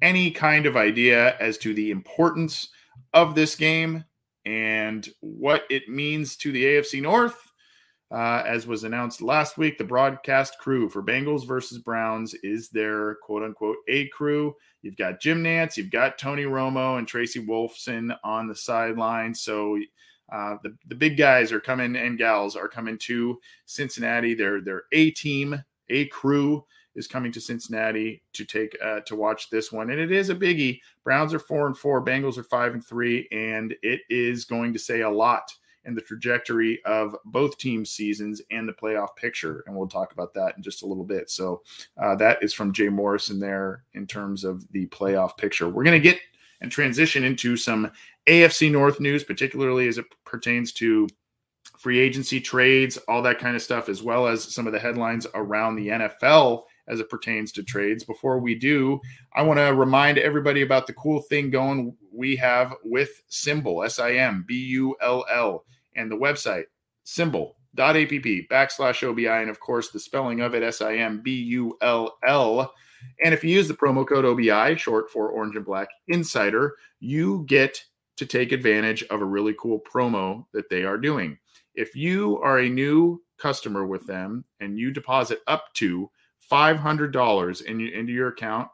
any 0.00 0.30
kind 0.30 0.64
of 0.64 0.78
idea 0.78 1.36
as 1.36 1.58
to 1.58 1.74
the 1.74 1.90
importance 1.90 2.68
of 3.12 3.34
this 3.34 3.54
game 3.54 4.04
and 4.46 5.06
what 5.20 5.64
it 5.68 5.90
means 5.90 6.36
to 6.36 6.52
the 6.52 6.64
AFC 6.64 7.02
North, 7.02 7.51
uh, 8.12 8.42
as 8.46 8.66
was 8.66 8.84
announced 8.84 9.22
last 9.22 9.56
week, 9.56 9.78
the 9.78 9.84
broadcast 9.84 10.58
crew 10.58 10.88
for 10.88 11.02
Bengals 11.02 11.46
versus 11.46 11.78
Browns 11.78 12.34
is 12.42 12.68
their 12.68 13.16
quote 13.16 13.42
unquote 13.42 13.76
A 13.88 14.08
crew. 14.08 14.54
You've 14.82 14.96
got 14.96 15.20
Jim 15.20 15.42
Nantz, 15.42 15.76
you've 15.76 15.90
got 15.90 16.18
Tony 16.18 16.44
Romo 16.44 16.98
and 16.98 17.08
Tracy 17.08 17.44
Wolfson 17.44 18.14
on 18.22 18.48
the 18.48 18.54
sideline. 18.54 19.34
So 19.34 19.78
uh, 20.30 20.56
the, 20.62 20.76
the 20.88 20.94
big 20.94 21.16
guys 21.16 21.52
are 21.52 21.60
coming 21.60 21.96
and 21.96 22.18
gals 22.18 22.56
are 22.56 22.68
coming 22.68 22.98
to 22.98 23.38
Cincinnati. 23.66 24.34
They're, 24.34 24.60
they're 24.60 24.84
A 24.92 25.10
team, 25.12 25.62
A 25.88 26.06
crew. 26.06 26.64
is 26.94 27.06
coming 27.06 27.32
to 27.32 27.40
Cincinnati 27.40 28.22
to 28.34 28.44
take 28.44 28.76
uh, 28.84 29.00
to 29.06 29.16
watch 29.16 29.48
this 29.48 29.72
one, 29.72 29.90
and 29.90 29.98
it 29.98 30.12
is 30.12 30.28
a 30.28 30.34
biggie. 30.34 30.80
Browns 31.04 31.32
are 31.32 31.38
four 31.38 31.66
and 31.66 31.76
four, 31.76 32.04
Bengals 32.04 32.36
are 32.36 32.44
five 32.44 32.74
and 32.74 32.84
three, 32.84 33.26
and 33.32 33.74
it 33.82 34.00
is 34.10 34.44
going 34.44 34.74
to 34.74 34.78
say 34.78 35.00
a 35.00 35.10
lot 35.10 35.50
in 35.84 35.94
the 35.94 36.00
trajectory 36.00 36.82
of 36.84 37.16
both 37.24 37.58
teams' 37.58 37.90
seasons 37.90 38.40
and 38.50 38.68
the 38.68 38.72
playoff 38.72 39.16
picture. 39.16 39.64
And 39.66 39.76
we'll 39.76 39.88
talk 39.88 40.12
about 40.12 40.34
that 40.34 40.56
in 40.56 40.62
just 40.62 40.82
a 40.82 40.86
little 40.86 41.04
bit. 41.04 41.30
So 41.30 41.62
uh, 42.00 42.14
that 42.16 42.42
is 42.42 42.54
from 42.54 42.72
Jay 42.72 42.88
Morrison 42.88 43.40
there 43.40 43.84
in 43.94 44.06
terms 44.06 44.44
of 44.44 44.70
the 44.72 44.86
playoff 44.86 45.36
picture. 45.36 45.68
We're 45.68 45.84
going 45.84 46.00
to 46.00 46.10
get 46.10 46.20
and 46.60 46.70
transition 46.70 47.24
into 47.24 47.56
some 47.56 47.90
AFC 48.26 48.70
North 48.70 49.00
news, 49.00 49.24
particularly 49.24 49.88
as 49.88 49.98
it 49.98 50.06
pertains 50.24 50.72
to 50.74 51.08
free 51.78 51.98
agency 51.98 52.40
trades, 52.40 52.96
all 53.08 53.20
that 53.22 53.40
kind 53.40 53.56
of 53.56 53.62
stuff, 53.62 53.88
as 53.88 54.02
well 54.02 54.28
as 54.28 54.44
some 54.54 54.66
of 54.66 54.72
the 54.72 54.78
headlines 54.78 55.26
around 55.34 55.74
the 55.74 55.88
NFL 55.88 56.62
as 56.88 57.00
it 57.00 57.10
pertains 57.10 57.52
to 57.52 57.62
trades. 57.62 58.04
Before 58.04 58.38
we 58.38 58.54
do, 58.54 59.00
I 59.34 59.42
want 59.42 59.58
to 59.58 59.74
remind 59.74 60.18
everybody 60.18 60.62
about 60.62 60.86
the 60.86 60.92
cool 60.94 61.20
thing 61.22 61.50
going 61.50 61.96
we 62.12 62.36
have 62.36 62.74
with 62.84 63.22
Simbull, 63.30 63.84
S 63.84 63.98
I 63.98 64.12
M 64.12 64.44
B 64.46 64.54
U 64.66 64.96
L 65.00 65.24
L, 65.30 65.64
and 65.96 66.10
the 66.10 66.16
website 66.16 66.64
simbull.app 67.04 68.46
backslash 68.50 69.02
OBI. 69.02 69.26
And 69.26 69.50
of 69.50 69.60
course, 69.60 69.90
the 69.90 70.00
spelling 70.00 70.40
of 70.40 70.54
it, 70.54 70.62
S 70.62 70.80
I 70.80 70.96
M 70.96 71.20
B 71.22 71.42
U 71.42 71.76
L 71.80 72.16
L. 72.26 72.72
And 73.24 73.34
if 73.34 73.42
you 73.42 73.50
use 73.50 73.68
the 73.68 73.74
promo 73.74 74.06
code 74.06 74.24
OBI, 74.24 74.76
short 74.76 75.10
for 75.10 75.28
Orange 75.30 75.56
and 75.56 75.64
Black 75.64 75.88
Insider, 76.08 76.76
you 77.00 77.44
get 77.48 77.82
to 78.16 78.26
take 78.26 78.52
advantage 78.52 79.02
of 79.04 79.20
a 79.20 79.24
really 79.26 79.54
cool 79.58 79.80
promo 79.80 80.44
that 80.52 80.68
they 80.68 80.84
are 80.84 80.98
doing. 80.98 81.38
If 81.74 81.96
you 81.96 82.38
are 82.38 82.60
a 82.60 82.68
new 82.68 83.22
customer 83.38 83.86
with 83.86 84.06
them 84.06 84.44
and 84.60 84.78
you 84.78 84.92
deposit 84.92 85.40
up 85.46 85.72
to 85.74 86.10
$500 86.50 87.64
in, 87.64 87.80
into 87.80 88.12
your 88.12 88.28
account, 88.28 88.68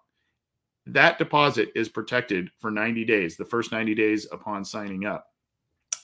that 0.89 1.19
deposit 1.19 1.71
is 1.75 1.89
protected 1.89 2.51
for 2.59 2.71
90 2.71 3.05
days, 3.05 3.37
the 3.37 3.45
first 3.45 3.73
90 3.73 3.95
days 3.95 4.27
upon 4.33 4.65
signing 4.65 5.05
up. 5.05 5.27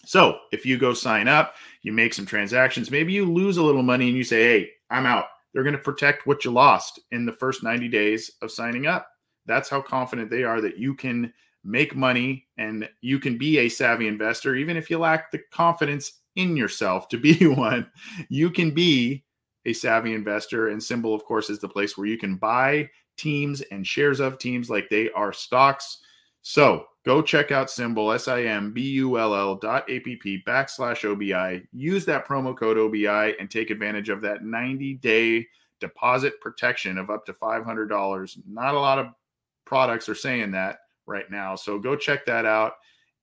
So 0.07 0.38
if 0.53 0.66
you 0.66 0.79
go 0.79 0.92
sign 0.92 1.29
up, 1.29 1.55
you 1.83 1.92
make 1.92 2.12
some 2.14 2.27
transactions, 2.27 2.90
maybe 2.90 3.12
you 3.12 3.31
lose 3.31 3.57
a 3.57 3.62
little 3.62 3.83
money 3.83 4.09
and 4.09 4.16
you 4.16 4.25
say, 4.25 4.42
hey, 4.42 4.70
I'm 4.90 5.07
out. 5.07 5.27
They're 5.53 5.62
going 5.62 5.77
to 5.77 5.79
protect 5.79 6.27
what 6.27 6.44
you 6.44 6.51
lost 6.51 7.01
in 7.12 7.25
the 7.25 7.33
first 7.33 7.62
90 7.62 7.88
days 7.88 8.31
of 8.42 8.51
signing 8.51 8.87
up. 8.87 9.09
That's 9.47 9.68
how 9.68 9.81
confident 9.81 10.31
they 10.31 10.42
are 10.42 10.61
that 10.61 10.79
you 10.79 10.94
can 10.94 11.33
make 11.62 11.97
money 11.97 12.47
and 12.59 12.88
you 13.01 13.18
can 13.18 13.38
be 13.38 13.59
a 13.59 13.68
savvy 13.68 14.09
investor, 14.09 14.55
even 14.55 14.77
if 14.77 14.90
you 14.90 14.99
lack 14.99 15.31
the 15.31 15.40
confidence 15.53 16.20
in 16.37 16.57
yourself 16.57 17.09
to 17.09 17.18
be 17.18 17.47
one. 17.47 17.90
You 18.29 18.51
can 18.51 18.73
be 18.73 19.25
a 19.64 19.73
savvy 19.73 20.14
investor. 20.14 20.68
And 20.68 20.81
Simbull, 20.81 21.14
of 21.14 21.25
course, 21.25 21.51
is 21.51 21.61
the 21.61 21.68
place 21.68 21.97
where 21.97 22.07
you 22.07 22.18
can 22.18 22.37
buy 22.37 22.90
teams 23.16 23.61
and 23.61 23.87
shares 23.87 24.20
of 24.20 24.38
teams 24.38 24.70
like 24.70 24.88
they 24.88 25.11
are 25.11 25.33
stocks. 25.33 25.98
So 26.42 26.87
go 27.05 27.22
check 27.22 27.53
out 27.53 27.68
simbull 27.68 28.14
S 28.14 28.29
I 28.29 28.42
M 28.42 28.72
B 28.72 28.83
U 28.92 29.18
L 29.18 29.35
L 29.35 29.55
dot 29.57 29.90
app 29.90 30.03
backslash 30.46 31.05
OBI. 31.05 31.66
Use 31.72 32.05
that 32.05 32.27
promo 32.27 32.57
code 32.57 32.79
OBI 32.79 33.38
and 33.38 33.50
take 33.50 33.70
advantage 33.70 34.09
of 34.09 34.20
that 34.22 34.44
90 34.44 34.94
day 34.94 35.46
deposit 35.81 36.40
protection 36.40 36.98
of 36.98 37.11
up 37.11 37.27
to 37.27 37.33
$500. 37.33 38.38
Not 38.46 38.74
a 38.74 38.79
lot 38.79 38.98
of 38.98 39.09
products 39.64 40.09
are 40.09 40.14
saying 40.14 40.53
that 40.53 40.79
right 41.07 41.31
now. 41.31 41.57
So 41.57 41.79
go 41.79 41.96
check 41.96 42.24
that 42.27 42.46
out 42.46 42.72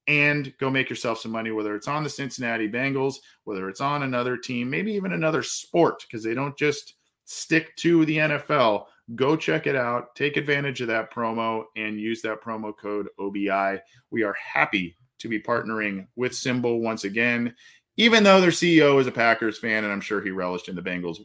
and 0.08 0.54
go 0.60 0.69
make 0.69 0.89
yourself 0.89 1.19
some 1.19 1.32
money, 1.32 1.51
whether 1.51 1.75
it's 1.75 1.88
on 1.88 2.04
the 2.04 2.10
Cincinnati 2.10 2.67
Bengals, 2.69 3.15
whether 3.43 3.69
it's 3.69 3.82
on 3.82 4.04
another 4.04 4.38
team, 4.38 4.69
maybe 4.69 4.91
even 4.93 5.13
another 5.13 5.43
sport, 5.43 6.04
because 6.08 6.23
they 6.23 6.34
don't 6.34 6.58
just 6.58 6.95
stick 7.25 7.75
to 7.77 8.06
the 8.06 8.17
NFL. 8.17 8.86
Go 9.15 9.36
check 9.36 9.67
it 9.67 9.76
out, 9.76 10.15
take 10.15 10.38
advantage 10.38 10.82
of 10.82 10.88
that 10.88 11.13
promo, 11.13 11.63
and 11.76 12.00
use 12.00 12.21
that 12.21 12.41
promo 12.41 12.76
code 12.78 13.08
OBI. 13.19 13.82
We 14.12 14.24
are 14.24 14.34
happy 14.34 14.95
to 15.19 15.28
be 15.28 15.41
partnering 15.41 16.08
with 16.15 16.32
Simbull 16.34 16.82
once 16.82 17.04
again, 17.04 17.56
even 17.97 18.24
though 18.24 18.41
their 18.41 18.52
CEO 18.52 19.00
is 19.00 19.08
a 19.08 19.12
Packers 19.12 19.58
fan, 19.58 19.84
and 19.84 19.91
I'm 19.91 20.02
sure 20.02 20.21
he 20.21 20.32
relished 20.32 20.69
in 20.69 20.76
the 20.76 20.82
Bengals 20.82 21.19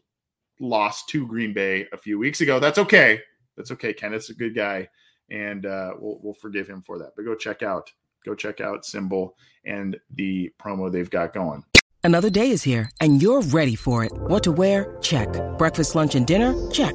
lost 0.60 1.08
to 1.10 1.26
Green 1.26 1.52
Bay 1.52 1.86
a 1.92 1.98
few 1.98 2.18
weeks 2.18 2.40
ago. 2.40 2.58
That's 2.58 2.78
okay. 2.78 3.20
That's 3.56 3.70
okay. 3.72 3.92
Kenneth's 3.92 4.30
a 4.30 4.34
good 4.34 4.54
guy, 4.54 4.88
and 5.30 5.66
uh, 5.66 5.92
we'll, 5.98 6.18
we'll 6.22 6.34
forgive 6.34 6.66
him 6.66 6.82
for 6.82 6.98
that. 6.98 7.12
But 7.16 7.24
go 7.24 7.34
check 7.34 7.62
out 7.62 7.90
go 8.24 8.34
check 8.34 8.60
out 8.60 8.82
Simbull 8.82 9.30
and 9.64 9.96
the 10.14 10.52
promo 10.60 10.90
they've 10.90 11.08
got 11.08 11.32
going. 11.32 11.62
Another 12.02 12.30
day 12.30 12.50
is 12.50 12.62
here, 12.62 12.90
and 13.00 13.22
you're 13.22 13.42
ready 13.42 13.74
for 13.74 14.04
it. 14.04 14.12
What 14.12 14.42
to 14.44 14.52
wear? 14.52 14.96
Check. 15.00 15.28
Breakfast, 15.58 15.94
lunch, 15.94 16.14
and 16.14 16.26
dinner? 16.26 16.54
Check. 16.70 16.94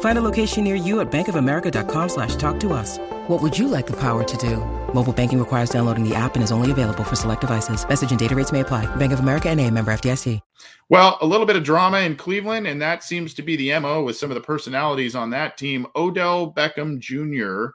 Find 0.00 0.18
a 0.18 0.22
location 0.22 0.64
near 0.64 0.74
you 0.74 1.00
at 1.00 1.10
bankofamerica.com 1.10 2.08
slash 2.08 2.36
talk 2.36 2.58
to 2.60 2.72
us. 2.72 2.98
What 3.28 3.40
would 3.40 3.58
you 3.58 3.68
like 3.68 3.86
the 3.86 3.98
power 3.98 4.24
to 4.24 4.36
do? 4.36 4.56
Mobile 4.92 5.12
banking 5.12 5.38
requires 5.38 5.70
downloading 5.70 6.06
the 6.06 6.14
app 6.14 6.34
and 6.34 6.42
is 6.42 6.52
only 6.52 6.70
available 6.70 7.04
for 7.04 7.16
select 7.16 7.42
devices. 7.42 7.86
Message 7.88 8.10
and 8.10 8.18
data 8.18 8.34
rates 8.34 8.50
may 8.50 8.60
apply. 8.60 8.86
Bank 8.96 9.12
of 9.12 9.20
America 9.20 9.48
and 9.48 9.60
a 9.60 9.70
member 9.70 9.92
FDIC. 9.92 10.40
Well, 10.88 11.18
a 11.20 11.26
little 11.26 11.46
bit 11.46 11.56
of 11.56 11.62
drama 11.62 12.00
in 12.00 12.16
Cleveland, 12.16 12.66
and 12.66 12.80
that 12.82 13.04
seems 13.04 13.34
to 13.34 13.42
be 13.42 13.56
the 13.56 13.78
MO 13.78 14.02
with 14.02 14.16
some 14.16 14.30
of 14.30 14.34
the 14.34 14.40
personalities 14.40 15.14
on 15.14 15.30
that 15.30 15.56
team. 15.56 15.86
Odell 15.94 16.52
Beckham 16.52 16.98
Jr., 16.98 17.72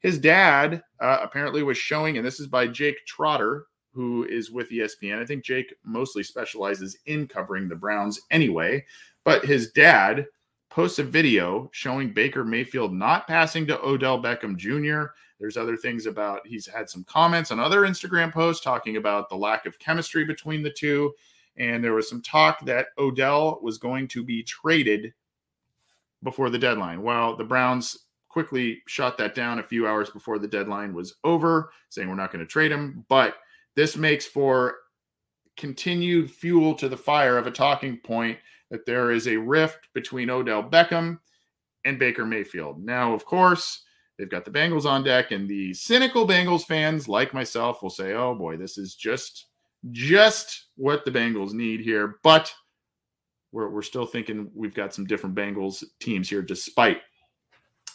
his 0.00 0.18
dad 0.18 0.82
uh, 1.00 1.18
apparently 1.22 1.62
was 1.62 1.78
showing, 1.78 2.16
and 2.16 2.26
this 2.26 2.40
is 2.40 2.48
by 2.48 2.66
Jake 2.66 2.96
Trotter, 3.06 3.66
who 3.92 4.24
is 4.24 4.50
with 4.50 4.70
ESPN. 4.70 5.20
I 5.20 5.24
think 5.24 5.44
Jake 5.44 5.72
mostly 5.84 6.22
specializes 6.22 6.98
in 7.06 7.26
covering 7.26 7.68
the 7.68 7.76
Browns 7.76 8.20
anyway, 8.30 8.84
but 9.24 9.44
his 9.44 9.70
dad– 9.70 10.26
posts 10.70 11.00
a 11.00 11.04
video 11.04 11.68
showing 11.72 12.12
Baker 12.12 12.44
Mayfield 12.44 12.92
not 12.92 13.26
passing 13.26 13.66
to 13.66 13.80
Odell 13.84 14.22
Beckham 14.22 14.56
Jr. 14.56 15.12
There's 15.38 15.56
other 15.56 15.76
things 15.76 16.06
about 16.06 16.46
he's 16.46 16.66
had 16.66 16.88
some 16.88 17.04
comments 17.04 17.50
on 17.50 17.58
other 17.58 17.82
Instagram 17.82 18.32
posts 18.32 18.64
talking 18.64 18.96
about 18.96 19.28
the 19.28 19.36
lack 19.36 19.66
of 19.66 19.78
chemistry 19.78 20.24
between 20.24 20.62
the 20.62 20.70
two. 20.70 21.12
And 21.56 21.82
there 21.82 21.94
was 21.94 22.08
some 22.08 22.22
talk 22.22 22.64
that 22.66 22.86
Odell 22.98 23.58
was 23.62 23.78
going 23.78 24.06
to 24.08 24.22
be 24.22 24.42
traded 24.42 25.12
before 26.22 26.50
the 26.50 26.58
deadline. 26.58 27.02
Well, 27.02 27.36
the 27.36 27.44
Browns 27.44 28.06
quickly 28.28 28.82
shot 28.86 29.18
that 29.18 29.34
down 29.34 29.58
a 29.58 29.64
few 29.64 29.86
hours 29.88 30.10
before 30.10 30.38
the 30.38 30.46
deadline 30.46 30.94
was 30.94 31.16
over, 31.24 31.72
saying 31.88 32.08
we're 32.08 32.14
not 32.14 32.32
going 32.32 32.44
to 32.44 32.50
trade 32.50 32.70
him. 32.70 33.04
But 33.08 33.36
this 33.74 33.96
makes 33.96 34.26
for 34.26 34.76
continued 35.56 36.30
fuel 36.30 36.74
to 36.74 36.88
the 36.88 36.96
fire 36.96 37.36
of 37.36 37.46
a 37.46 37.50
talking 37.50 37.96
point 37.98 38.38
that 38.70 38.86
there 38.86 39.10
is 39.10 39.28
a 39.28 39.36
rift 39.36 39.88
between 39.94 40.30
Odell 40.30 40.62
Beckham 40.62 41.18
and 41.84 41.98
Baker 41.98 42.24
Mayfield. 42.24 42.82
Now, 42.84 43.12
of 43.12 43.24
course, 43.24 43.82
they've 44.18 44.30
got 44.30 44.44
the 44.44 44.50
Bengals 44.50 44.84
on 44.84 45.02
deck, 45.02 45.32
and 45.32 45.48
the 45.48 45.74
cynical 45.74 46.26
Bengals 46.26 46.64
fans, 46.64 47.08
like 47.08 47.34
myself, 47.34 47.82
will 47.82 47.90
say, 47.90 48.12
"Oh 48.12 48.34
boy, 48.34 48.56
this 48.56 48.78
is 48.78 48.94
just 48.94 49.46
just 49.90 50.66
what 50.76 51.04
the 51.04 51.10
Bengals 51.10 51.52
need 51.52 51.80
here." 51.80 52.18
But 52.22 52.52
we're 53.52 53.68
we're 53.68 53.82
still 53.82 54.06
thinking 54.06 54.50
we've 54.54 54.74
got 54.74 54.94
some 54.94 55.06
different 55.06 55.34
Bengals 55.34 55.82
teams 56.00 56.28
here, 56.28 56.42
despite 56.42 56.98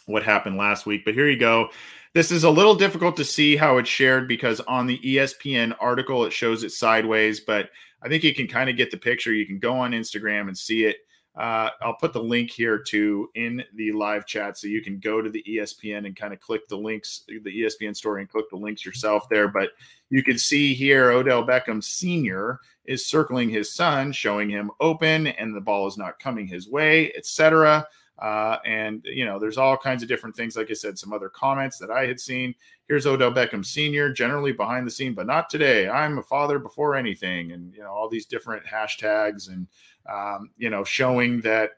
what 0.06 0.22
happened 0.22 0.56
last 0.56 0.86
week. 0.86 1.04
But 1.04 1.14
here 1.14 1.28
you 1.28 1.38
go. 1.38 1.70
This 2.14 2.30
is 2.30 2.44
a 2.44 2.50
little 2.50 2.74
difficult 2.74 3.16
to 3.18 3.24
see 3.24 3.56
how 3.56 3.76
it's 3.76 3.88
shared 3.88 4.26
because 4.26 4.60
on 4.60 4.86
the 4.86 4.98
ESPN 4.98 5.76
article 5.80 6.24
it 6.24 6.32
shows 6.32 6.62
it 6.62 6.72
sideways, 6.72 7.40
but 7.40 7.70
I 8.06 8.08
think 8.08 8.22
you 8.22 8.32
can 8.32 8.46
kind 8.46 8.70
of 8.70 8.76
get 8.76 8.92
the 8.92 8.96
picture. 8.96 9.34
You 9.34 9.46
can 9.46 9.58
go 9.58 9.74
on 9.74 9.90
Instagram 9.90 10.46
and 10.46 10.56
see 10.56 10.84
it. 10.84 10.98
Uh, 11.36 11.70
I'll 11.82 11.96
put 11.96 12.12
the 12.12 12.22
link 12.22 12.52
here 12.52 12.78
to 12.78 13.28
in 13.34 13.64
the 13.74 13.90
live 13.90 14.26
chat 14.26 14.56
so 14.56 14.68
you 14.68 14.80
can 14.80 15.00
go 15.00 15.20
to 15.20 15.28
the 15.28 15.42
ESPN 15.42 16.06
and 16.06 16.14
kind 16.14 16.32
of 16.32 16.38
click 16.38 16.68
the 16.68 16.78
links, 16.78 17.24
the 17.26 17.62
ESPN 17.62 17.96
story, 17.96 18.22
and 18.22 18.30
click 18.30 18.48
the 18.48 18.56
links 18.56 18.86
yourself 18.86 19.28
there. 19.28 19.48
But 19.48 19.70
you 20.08 20.22
can 20.22 20.38
see 20.38 20.72
here 20.72 21.10
Odell 21.10 21.44
Beckham 21.44 21.82
Sr. 21.82 22.60
is 22.84 23.08
circling 23.08 23.48
his 23.48 23.74
son, 23.74 24.12
showing 24.12 24.48
him 24.48 24.70
open, 24.78 25.26
and 25.26 25.52
the 25.52 25.60
ball 25.60 25.88
is 25.88 25.98
not 25.98 26.20
coming 26.20 26.46
his 26.46 26.68
way, 26.68 27.12
etc. 27.14 27.84
Uh, 28.18 28.56
and 28.64 29.04
you 29.04 29.24
know, 29.24 29.38
there's 29.38 29.58
all 29.58 29.76
kinds 29.76 30.02
of 30.02 30.08
different 30.08 30.34
things. 30.34 30.56
Like 30.56 30.70
I 30.70 30.74
said, 30.74 30.98
some 30.98 31.12
other 31.12 31.28
comments 31.28 31.78
that 31.78 31.90
I 31.90 32.06
had 32.06 32.18
seen. 32.18 32.54
Here's 32.88 33.06
Odell 33.06 33.32
Beckham 33.32 33.64
Sr. 33.64 34.12
generally 34.12 34.52
behind 34.52 34.86
the 34.86 34.90
scene, 34.90 35.12
but 35.12 35.26
not 35.26 35.50
today. 35.50 35.88
I'm 35.88 36.18
a 36.18 36.22
father 36.22 36.58
before 36.58 36.94
anything, 36.94 37.52
and 37.52 37.74
you 37.74 37.80
know 37.80 37.90
all 37.90 38.08
these 38.08 38.26
different 38.26 38.64
hashtags 38.64 39.48
and 39.48 39.66
um, 40.10 40.50
you 40.56 40.70
know 40.70 40.82
showing 40.82 41.40
that 41.42 41.72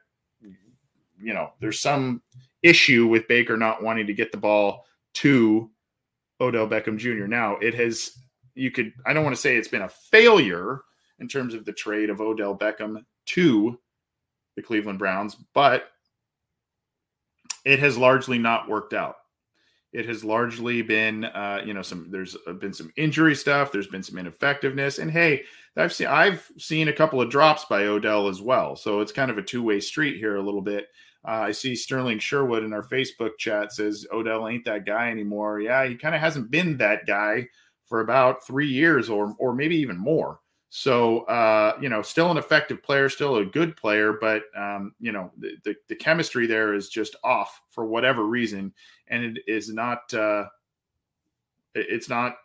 you 1.21 1.35
know 1.35 1.53
there's 1.61 1.81
some 1.81 2.23
issue 2.63 3.07
with 3.07 3.29
Baker 3.29 3.57
not 3.57 3.83
wanting 3.83 4.07
to 4.07 4.15
get 4.15 4.31
the 4.31 4.39
ball 4.39 4.87
to 5.15 5.71
Odell 6.41 6.69
Beckham 6.69 6.99
Jr. 6.99 7.27
Now 7.27 7.57
it 7.57 7.75
has 7.75 8.17
you 8.55 8.71
could 8.71 8.93
I 9.07 9.13
don't 9.13 9.25
want 9.25 9.35
to 9.35 9.43
say 9.43 9.57
it's 9.57 9.69
been 9.69 9.83
a 9.83 9.89
failure 9.89 10.83
in 11.19 11.27
terms 11.27 11.55
of 11.55 11.65
the 11.65 11.73
trade 11.73 12.11
of 12.11 12.21
Odell 12.21 12.57
Beckham 12.57 13.05
to 13.27 13.79
the 14.55 14.63
Cleveland 14.63 14.99
Browns, 14.99 15.37
but 15.53 15.91
it 17.69 17.81
has 17.81 17.99
largely 17.99 18.39
not 18.39 18.67
worked 18.67 18.95
out. 18.95 19.17
It 19.93 20.07
has 20.07 20.25
largely 20.25 20.81
been, 20.81 21.27
uh, 21.27 21.61
you 21.67 21.75
know, 21.75 21.83
some 21.83 22.11
there's 22.11 22.35
been 22.61 22.73
some 22.73 22.91
injury 22.97 23.35
stuff. 23.35 23.71
There's 23.71 23.87
been 23.87 24.03
some 24.03 24.17
ineffectiveness, 24.17 24.99
and 24.99 25.11
hey, 25.11 25.43
I've 25.77 25.93
seen 25.93 26.07
I've 26.07 26.51
seen 26.57 26.89
a 26.89 26.95
couple 26.95 27.21
of 27.21 27.31
drops 27.31 27.67
by 27.67 27.85
Odell 27.85 28.29
as 28.29 28.41
well. 28.41 28.75
So 28.75 29.01
it's 29.01 29.13
kind 29.13 29.31
of 29.31 29.37
a 29.37 29.43
two 29.43 29.63
way 29.63 29.81
street 29.81 30.17
here 30.17 30.37
a 30.37 30.43
little 30.43 30.63
bit. 30.63 30.87
Uh, 31.27 31.43
I 31.49 31.53
see 31.53 31.77
Sterling 31.77 32.19
Sherwood 32.21 32.65
in 32.65 32.73
our 32.73 32.83
Facebook 32.83 33.37
chat 33.39 33.73
says 33.73 34.07
Odell 34.11 34.49
ain't 34.49 34.65
that 34.65 34.87
guy 34.87 35.11
anymore. 35.11 35.61
Yeah, 35.61 35.87
he 35.87 35.95
kind 35.95 36.15
of 36.15 36.23
hasn't 36.23 36.51
been 36.51 36.79
that 36.79 37.05
guy 37.07 37.49
for 37.85 38.01
about 38.01 38.47
three 38.47 38.69
years 38.69 39.11
or 39.11 39.35
or 39.39 39.55
maybe 39.55 39.77
even 39.77 39.99
more. 39.99 40.41
So 40.71 41.21
uh, 41.21 41.79
you 41.81 41.89
know, 41.89 42.03
still 42.03 42.31
an 42.31 42.37
effective 42.37 42.83
player, 42.83 43.09
still 43.09 43.37
a 43.37 43.45
good 43.45 43.77
player, 43.77 44.15
but 44.21 44.43
um, 44.57 44.95
you 45.01 45.13
know, 45.13 45.31
the, 45.39 45.57
the, 45.65 45.77
the 45.89 45.95
chemistry 45.95 46.47
there 46.47 46.75
is 46.75 46.89
just 46.89 47.17
off 47.25 47.63
for 47.71 47.87
whatever 47.87 48.25
reason, 48.25 48.73
and 49.09 49.25
it 49.25 49.43
is 49.47 49.73
not 49.73 50.13
uh, 50.13 50.45
it's 51.75 52.09
not 52.09 52.37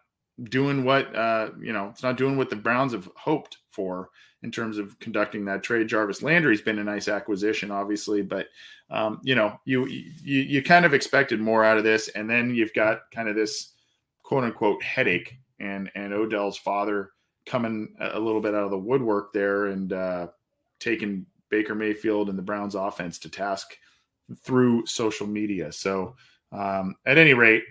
doing 0.46 0.84
what 0.84 1.14
uh, 1.16 1.50
you 1.62 1.74
know, 1.74 1.90
it's 1.90 2.04
not 2.04 2.18
doing 2.18 2.38
what 2.38 2.50
the 2.50 2.56
Browns 2.56 2.94
have 2.94 3.10
hoped 3.16 3.58
for 3.70 4.10
in 4.42 4.52
terms 4.52 4.78
of 4.78 4.98
conducting 5.00 5.46
that 5.46 5.64
trade. 5.64 5.88
Jarvis 5.88 6.22
Landry's 6.22 6.62
been 6.62 6.80
a 6.80 6.84
nice 6.84 7.08
acquisition, 7.08 7.72
obviously, 7.72 8.22
but 8.22 8.48
um, 8.90 9.20
you 9.24 9.36
know, 9.36 9.60
you, 9.66 9.86
you 9.88 10.42
you 10.42 10.64
kind 10.64 10.86
of 10.86 10.94
expected 10.94 11.42
more 11.42 11.66
out 11.66 11.78
of 11.78 11.84
this, 11.84 12.10
and 12.10 12.30
then 12.30 12.56
you've 12.56 12.74
got 12.74 13.12
kind 13.12 13.28
of 13.28 13.36
this 13.36 13.74
quote 14.22 14.44
unquote 14.44 14.82
headache, 14.82 15.38
and 15.60 15.92
and 15.96 16.14
Odell's 16.14 16.58
father 16.58 17.12
coming 17.46 17.94
a 18.00 18.20
little 18.20 18.42
bit 18.42 18.56
out 18.56 18.64
of 18.64 18.72
the 18.72 18.78
woodwork 18.78 19.34
there 19.34 19.68
and 19.68 19.94
uh, 19.94 20.28
taking 20.80 21.26
Baker 21.50 21.76
Mayfield 21.76 22.30
and 22.30 22.38
the 22.38 22.44
Browns 22.44 22.76
offense 22.76 23.20
to 23.20 23.30
task 23.30 23.78
through 24.44 24.86
social 24.86 25.28
media. 25.28 25.72
So, 25.72 26.16
um, 26.52 26.96
at 27.06 27.18
any 27.18 27.34
rate, 27.34 27.64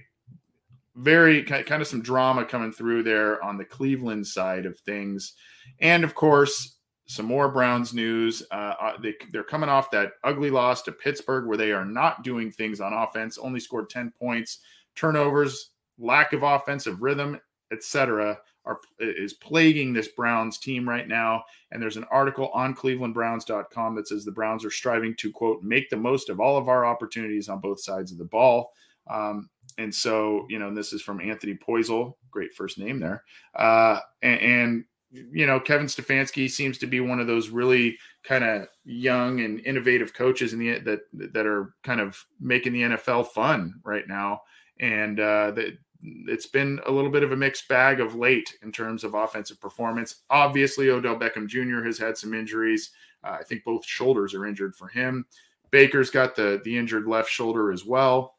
very 0.94 1.42
kind 1.42 1.80
of 1.80 1.86
some 1.86 2.02
drama 2.02 2.44
coming 2.44 2.72
through 2.72 3.02
there 3.02 3.42
on 3.42 3.56
the 3.56 3.64
Cleveland 3.64 4.26
side 4.26 4.66
of 4.66 4.78
things. 4.80 5.34
And 5.80 6.04
of 6.04 6.14
course, 6.14 6.76
some 7.06 7.26
more 7.26 7.48
Browns 7.48 7.94
news. 7.94 8.42
Uh, 8.50 8.74
uh 8.80 8.92
they, 9.00 9.14
they're 9.30 9.42
coming 9.42 9.70
off 9.70 9.90
that 9.92 10.12
ugly 10.22 10.50
loss 10.50 10.82
to 10.82 10.92
Pittsburgh 10.92 11.46
where 11.46 11.56
they 11.56 11.72
are 11.72 11.84
not 11.84 12.22
doing 12.22 12.50
things 12.50 12.80
on 12.80 12.92
offense, 12.92 13.38
only 13.38 13.60
scored 13.60 13.88
10 13.88 14.12
points, 14.18 14.58
turnovers, 14.94 15.70
lack 15.98 16.34
of 16.34 16.42
offensive 16.42 17.00
rhythm, 17.00 17.40
etc 17.72 18.38
are 18.64 18.80
is 18.98 19.34
plaguing 19.34 19.92
this 19.92 20.08
Browns 20.08 20.58
team 20.58 20.88
right 20.88 21.08
now. 21.08 21.44
And 21.70 21.82
there's 21.82 21.96
an 21.96 22.06
article 22.10 22.50
on 22.54 22.74
clevelandbrowns.com 22.74 23.94
that 23.94 24.08
says 24.08 24.24
the 24.24 24.32
Browns 24.32 24.64
are 24.64 24.70
striving 24.70 25.14
to 25.16 25.32
quote 25.32 25.62
make 25.62 25.90
the 25.90 25.96
most 25.96 26.28
of 26.28 26.40
all 26.40 26.56
of 26.56 26.68
our 26.68 26.84
opportunities 26.84 27.48
on 27.48 27.60
both 27.60 27.80
sides 27.80 28.12
of 28.12 28.18
the 28.18 28.24
ball. 28.24 28.72
Um, 29.08 29.48
and 29.78 29.94
so, 29.94 30.46
you 30.48 30.58
know, 30.58 30.68
and 30.68 30.76
this 30.76 30.92
is 30.92 31.02
from 31.02 31.20
Anthony 31.20 31.54
Poisal, 31.54 32.14
great 32.30 32.52
first 32.54 32.78
name 32.78 33.00
there. 33.00 33.24
Uh, 33.54 34.00
and, 34.20 34.40
and 34.40 34.84
you 35.12 35.46
know, 35.46 35.60
Kevin 35.60 35.86
Stefanski 35.86 36.50
seems 36.50 36.78
to 36.78 36.86
be 36.86 37.00
one 37.00 37.20
of 37.20 37.26
those 37.26 37.50
really 37.50 37.98
kind 38.22 38.44
of 38.44 38.68
young 38.84 39.40
and 39.40 39.60
innovative 39.66 40.14
coaches 40.14 40.52
in 40.52 40.58
the 40.58 40.78
that 40.80 41.00
that 41.12 41.46
are 41.46 41.74
kind 41.82 42.00
of 42.00 42.24
making 42.40 42.72
the 42.72 42.82
NFL 42.82 43.28
fun 43.28 43.74
right 43.84 44.08
now. 44.08 44.42
And 44.80 45.20
uh, 45.20 45.50
that 45.52 45.76
it's 46.02 46.46
been 46.46 46.80
a 46.86 46.90
little 46.90 47.10
bit 47.10 47.22
of 47.22 47.32
a 47.32 47.36
mixed 47.36 47.68
bag 47.68 48.00
of 48.00 48.14
late 48.14 48.56
in 48.62 48.72
terms 48.72 49.04
of 49.04 49.14
offensive 49.14 49.60
performance. 49.60 50.22
Obviously, 50.30 50.90
Odell 50.90 51.16
Beckham 51.16 51.46
Jr. 51.46 51.84
has 51.84 51.98
had 51.98 52.16
some 52.16 52.34
injuries. 52.34 52.90
Uh, 53.22 53.36
I 53.40 53.44
think 53.44 53.64
both 53.64 53.86
shoulders 53.86 54.34
are 54.34 54.46
injured 54.46 54.74
for 54.74 54.88
him. 54.88 55.24
Baker's 55.70 56.10
got 56.10 56.34
the 56.36 56.60
the 56.64 56.76
injured 56.76 57.06
left 57.06 57.30
shoulder 57.30 57.72
as 57.72 57.84
well. 57.84 58.36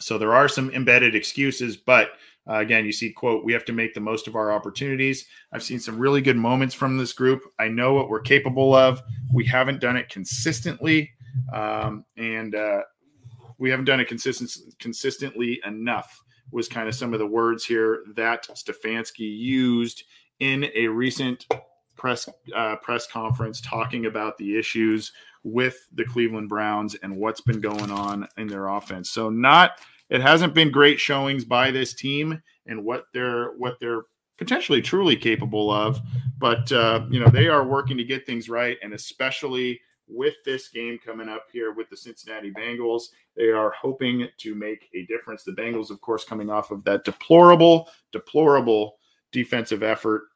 So 0.00 0.16
there 0.16 0.34
are 0.34 0.48
some 0.48 0.70
embedded 0.70 1.16
excuses, 1.16 1.76
but 1.76 2.12
uh, 2.48 2.58
again, 2.58 2.86
you 2.86 2.92
see, 2.92 3.10
quote, 3.10 3.44
we 3.44 3.52
have 3.52 3.64
to 3.66 3.72
make 3.72 3.92
the 3.92 4.00
most 4.00 4.28
of 4.28 4.36
our 4.36 4.52
opportunities. 4.52 5.26
I've 5.52 5.62
seen 5.62 5.80
some 5.80 5.98
really 5.98 6.22
good 6.22 6.36
moments 6.36 6.74
from 6.74 6.96
this 6.96 7.12
group. 7.12 7.42
I 7.58 7.68
know 7.68 7.92
what 7.94 8.08
we're 8.08 8.20
capable 8.20 8.74
of. 8.74 9.02
We 9.34 9.44
haven't 9.44 9.80
done 9.80 9.96
it 9.96 10.08
consistently, 10.08 11.10
um, 11.52 12.04
and 12.16 12.54
uh, 12.54 12.82
we 13.58 13.68
haven't 13.68 13.86
done 13.86 14.00
it 14.00 14.08
consistent, 14.08 14.52
consistently 14.78 15.60
enough 15.66 16.22
was 16.50 16.68
kind 16.68 16.88
of 16.88 16.94
some 16.94 17.12
of 17.12 17.18
the 17.18 17.26
words 17.26 17.64
here 17.64 18.04
that 18.14 18.48
Stefanski 18.48 19.36
used 19.38 20.04
in 20.40 20.66
a 20.74 20.88
recent 20.88 21.46
press 21.96 22.28
uh, 22.54 22.76
press 22.76 23.06
conference 23.06 23.60
talking 23.60 24.06
about 24.06 24.38
the 24.38 24.58
issues 24.58 25.12
with 25.42 25.88
the 25.92 26.04
Cleveland 26.04 26.48
Browns 26.48 26.94
and 27.02 27.16
what's 27.16 27.40
been 27.40 27.60
going 27.60 27.90
on 27.90 28.26
in 28.36 28.46
their 28.46 28.68
offense. 28.68 29.10
So 29.10 29.30
not 29.30 29.72
it 30.08 30.20
hasn't 30.20 30.54
been 30.54 30.70
great 30.70 30.98
showings 30.98 31.44
by 31.44 31.70
this 31.70 31.92
team 31.92 32.42
and 32.66 32.84
what 32.84 33.04
they're 33.12 33.52
what 33.58 33.78
they're 33.80 34.02
potentially 34.38 34.80
truly 34.80 35.16
capable 35.16 35.70
of, 35.70 36.00
but 36.38 36.70
uh, 36.72 37.04
you 37.10 37.20
know 37.20 37.28
they 37.28 37.48
are 37.48 37.64
working 37.64 37.98
to 37.98 38.04
get 38.04 38.24
things 38.24 38.48
right 38.48 38.78
and 38.82 38.94
especially 38.94 39.80
with 40.08 40.34
this 40.44 40.68
game 40.68 40.98
coming 41.04 41.28
up 41.28 41.46
here 41.52 41.72
with 41.72 41.88
the 41.90 41.96
Cincinnati 41.96 42.50
Bengals. 42.50 43.04
They 43.36 43.48
are 43.48 43.70
hoping 43.70 44.28
to 44.38 44.54
make 44.54 44.88
a 44.94 45.04
difference. 45.06 45.44
The 45.44 45.52
Bengals, 45.52 45.90
of 45.90 46.00
course, 46.00 46.24
coming 46.24 46.50
off 46.50 46.70
of 46.70 46.84
that 46.84 47.04
deplorable, 47.04 47.88
deplorable 48.12 48.96
defensive 49.32 49.82
effort 49.82 50.28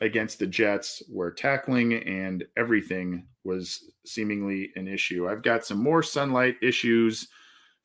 against 0.00 0.38
the 0.38 0.46
Jets, 0.46 1.02
where 1.08 1.30
tackling 1.30 1.94
and 1.94 2.44
everything 2.56 3.26
was 3.44 3.92
seemingly 4.04 4.70
an 4.76 4.88
issue. 4.88 5.28
I've 5.28 5.42
got 5.42 5.64
some 5.64 5.82
more 5.82 6.02
sunlight 6.02 6.56
issues 6.60 7.28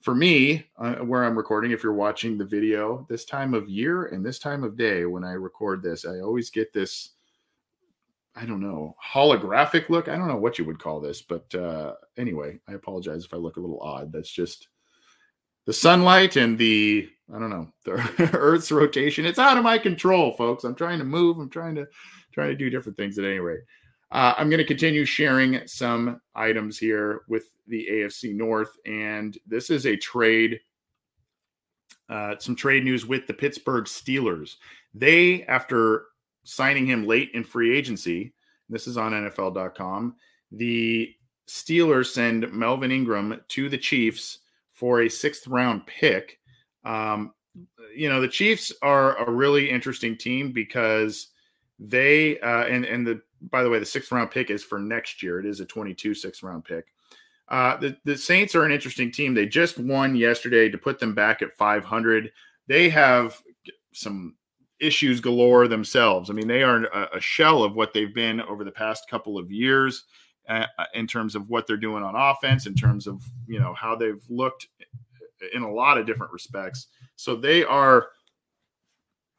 for 0.01 0.15
me 0.15 0.65
uh, 0.77 0.95
where 0.95 1.23
I'm 1.23 1.37
recording. 1.37 1.71
If 1.71 1.83
you're 1.83 1.93
watching 1.93 2.37
the 2.37 2.45
video 2.45 3.05
this 3.09 3.23
time 3.23 3.53
of 3.53 3.69
year 3.69 4.07
and 4.07 4.25
this 4.25 4.39
time 4.39 4.63
of 4.63 4.75
day 4.75 5.05
when 5.05 5.23
I 5.23 5.33
record 5.33 5.83
this, 5.83 6.05
I 6.05 6.19
always 6.19 6.49
get 6.49 6.73
this 6.73 7.11
I 8.35 8.45
don't 8.45 8.61
know, 8.61 8.95
holographic 9.13 9.89
look. 9.89 10.07
I 10.07 10.15
don't 10.15 10.27
know 10.27 10.37
what 10.37 10.57
you 10.57 10.65
would 10.65 10.79
call 10.79 11.01
this, 11.01 11.21
but 11.21 11.53
uh, 11.53 11.95
anyway, 12.17 12.59
I 12.67 12.73
apologize 12.73 13.25
if 13.25 13.33
I 13.33 13.37
look 13.37 13.57
a 13.57 13.59
little 13.59 13.81
odd. 13.81 14.11
That's 14.11 14.31
just 14.31 14.67
the 15.65 15.73
sunlight 15.73 16.37
and 16.37 16.57
the 16.57 17.09
I 17.33 17.39
don't 17.39 17.49
know 17.49 17.71
the 17.85 18.29
Earth's 18.33 18.71
rotation. 18.71 19.25
It's 19.25 19.39
out 19.39 19.57
of 19.57 19.63
my 19.63 19.77
control, 19.77 20.31
folks. 20.33 20.63
I'm 20.63 20.75
trying 20.75 20.99
to 20.99 21.05
move. 21.05 21.39
I'm 21.39 21.49
trying 21.49 21.75
to 21.75 21.87
trying 22.33 22.49
to 22.49 22.55
do 22.55 22.69
different 22.69 22.97
things 22.97 23.17
at 23.19 23.25
any 23.25 23.39
rate. 23.39 23.61
Uh, 24.11 24.33
I'm 24.37 24.49
going 24.49 24.59
to 24.59 24.65
continue 24.65 25.05
sharing 25.05 25.65
some 25.67 26.19
items 26.35 26.77
here 26.77 27.21
with 27.27 27.45
the 27.67 27.87
AFC 27.89 28.35
North, 28.35 28.71
and 28.85 29.37
this 29.45 29.69
is 29.69 29.85
a 29.85 29.95
trade. 29.95 30.59
Uh, 32.09 32.35
some 32.39 32.57
trade 32.57 32.83
news 32.83 33.05
with 33.05 33.25
the 33.25 33.33
Pittsburgh 33.33 33.85
Steelers. 33.85 34.55
They, 34.93 35.43
after 35.43 36.07
signing 36.43 36.85
him 36.85 37.05
late 37.05 37.31
in 37.33 37.43
free 37.43 37.75
agency. 37.75 38.33
This 38.69 38.87
is 38.87 38.97
on 38.97 39.11
NFL.com. 39.11 40.15
The 40.51 41.13
Steelers 41.47 42.07
send 42.07 42.51
Melvin 42.51 42.91
Ingram 42.91 43.41
to 43.49 43.69
the 43.69 43.77
Chiefs 43.77 44.39
for 44.71 45.01
a 45.01 45.09
sixth 45.09 45.47
round 45.47 45.85
pick. 45.85 46.39
Um, 46.85 47.33
you 47.95 48.09
know, 48.09 48.21
the 48.21 48.27
Chiefs 48.27 48.71
are 48.81 49.17
a 49.17 49.29
really 49.29 49.69
interesting 49.69 50.17
team 50.17 50.51
because 50.51 51.27
they 51.79 52.39
uh, 52.39 52.63
and 52.63 52.85
and 52.85 53.05
the 53.05 53.21
by 53.41 53.63
the 53.63 53.69
way, 53.69 53.79
the 53.79 53.85
sixth 53.85 54.11
round 54.11 54.31
pick 54.31 54.49
is 54.49 54.63
for 54.63 54.79
next 54.79 55.23
year. 55.23 55.39
It 55.39 55.45
is 55.45 55.59
a 55.59 55.65
22 55.65 56.13
sixth 56.13 56.43
round 56.43 56.63
pick. 56.63 56.85
Uh, 57.47 57.75
the, 57.77 57.97
the 58.05 58.17
Saints 58.17 58.55
are 58.55 58.63
an 58.63 58.71
interesting 58.71 59.11
team. 59.11 59.33
They 59.33 59.45
just 59.45 59.77
won 59.77 60.15
yesterday 60.15 60.69
to 60.69 60.77
put 60.77 60.99
them 60.99 61.13
back 61.13 61.41
at 61.41 61.51
500. 61.57 62.31
They 62.67 62.87
have 62.89 63.41
some 63.93 64.35
issues 64.81 65.21
galore 65.21 65.67
themselves. 65.67 66.29
I 66.29 66.33
mean, 66.33 66.47
they 66.47 66.63
are 66.63 66.85
a, 66.85 67.21
shell 67.21 67.63
of 67.63 67.75
what 67.75 67.93
they've 67.93 68.13
been 68.13 68.41
over 68.41 68.63
the 68.63 68.71
past 68.71 69.09
couple 69.09 69.37
of 69.37 69.51
years 69.51 70.05
uh, 70.49 70.65
in 70.93 71.07
terms 71.07 71.35
of 71.35 71.49
what 71.49 71.67
they're 71.67 71.77
doing 71.77 72.03
on 72.03 72.15
offense, 72.15 72.65
in 72.65 72.73
terms 72.73 73.07
of 73.07 73.23
you 73.47 73.59
know 73.59 73.73
how 73.73 73.95
they've 73.95 74.23
looked 74.27 74.67
in 75.53 75.61
a 75.63 75.71
lot 75.71 75.97
of 75.97 76.05
different 76.05 76.33
respects. 76.33 76.87
So 77.15 77.35
they 77.35 77.63
are 77.63 78.07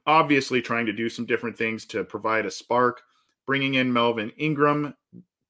obviously 0.07 0.63
trying 0.63 0.87
to 0.87 0.93
do 0.93 1.09
some 1.09 1.27
different 1.27 1.59
things 1.59 1.85
to 1.87 2.05
provide 2.05 2.47
a 2.47 2.51
spark. 2.51 3.03
Bringing 3.45 3.75
in 3.75 3.93
Melvin 3.93 4.31
Ingram 4.39 4.95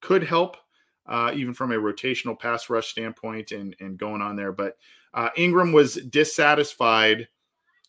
could 0.01 0.23
help, 0.23 0.57
uh, 1.05 1.31
even 1.35 1.53
from 1.53 1.71
a 1.71 1.75
rotational 1.75 2.37
pass 2.37 2.69
rush 2.69 2.87
standpoint, 2.87 3.51
and 3.51 3.75
and 3.79 3.97
going 3.97 4.21
on 4.21 4.35
there. 4.35 4.51
But 4.51 4.77
uh, 5.13 5.29
Ingram 5.37 5.71
was 5.71 5.95
dissatisfied 5.95 7.27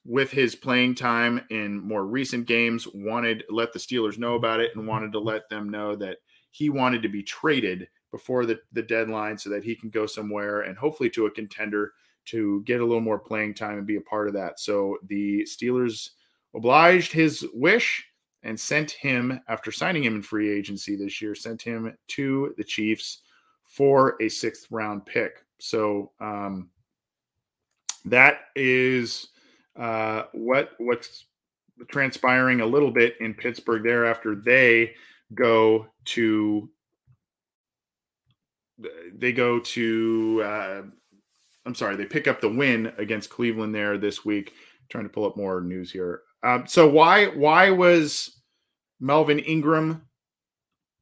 with 0.05 0.31
his 0.31 0.55
playing 0.55 0.95
time 0.95 1.40
in 1.51 1.81
more 1.81 2.05
recent 2.05 2.47
games, 2.47 2.87
wanted 2.93 3.45
let 3.49 3.73
the 3.73 3.79
Steelers 3.79 4.19
know 4.19 4.35
about 4.35 4.61
it 4.61 4.77
and 4.77 4.87
wanted 4.87 5.12
to 5.12 5.19
let 5.19 5.49
them 5.49 5.69
know 5.69 5.97
that 5.97 6.19
he 6.51 6.69
wanted 6.69 7.03
to 7.03 7.09
be 7.09 7.23
traded 7.23 7.88
before 8.11 8.47
the, 8.47 8.61
the 8.73 8.83
deadline 8.83 9.37
so 9.37 9.51
that 9.51 9.64
he 9.64 9.75
can 9.75 9.90
go 9.90 10.07
somewhere 10.07 10.62
and 10.62 10.77
hopefully 10.77 11.11
to 11.11 11.27
a 11.27 11.31
contender 11.31 11.92
to 12.27 12.63
get 12.63 12.81
a 12.81 12.85
little 12.85 13.00
more 13.00 13.19
playing 13.19 13.55
time 13.55 13.79
and 13.79 13.87
be 13.87 13.96
a 13.96 14.00
part 14.02 14.29
of 14.29 14.35
that. 14.35 14.61
So 14.61 14.98
the 15.09 15.42
Steelers 15.42 16.11
obliged 16.55 17.13
his 17.13 17.46
wish 17.52 18.07
and 18.42 18.61
sent 18.61 18.90
him, 18.92 19.40
after 19.48 19.73
signing 19.73 20.05
him 20.05 20.17
in 20.17 20.23
free 20.23 20.50
agency 20.50 20.96
this 20.96 21.21
year, 21.21 21.35
sent 21.35 21.63
him 21.63 21.96
to 22.09 22.55
the 22.57 22.65
Chiefs 22.65 23.23
for 23.65 24.17
a 24.21 24.29
sixth 24.29 24.67
round 24.71 25.07
pick. 25.07 25.44
So 25.59 26.13
um, 26.21 26.71
that 28.05 28.40
is 28.55 29.29
uh, 29.77 30.25
what 30.33 30.72
what's 30.79 31.27
transpiring 31.88 32.60
a 32.60 32.66
little 32.66 32.90
bit 32.90 33.16
in 33.20 33.35
Pittsburgh 33.35 33.83
there 33.83 34.06
after 34.06 34.35
they 34.37 34.94
go 35.35 35.87
to 36.04 36.68
they 39.16 39.33
go 39.33 39.60
to 39.60 40.42
uh, 40.44 40.83
I'm 41.66 41.75
sorry 41.75 41.96
they 41.96 42.06
pick 42.06 42.29
up 42.29 42.40
the 42.40 42.48
win 42.48 42.92
against 42.98 43.31
Cleveland 43.31 43.75
there 43.75 43.98
this 43.98 44.25
week. 44.25 44.50
I'm 44.50 44.87
trying 44.88 45.04
to 45.04 45.10
pull 45.10 45.27
up 45.27 45.37
more 45.37 45.60
news 45.60 45.90
here. 45.90 46.22
Um, 46.42 46.66
so 46.66 46.88
why 46.88 47.27
why 47.27 47.70
was 47.70 48.40
Melvin 49.00 49.38
Ingram 49.40 50.02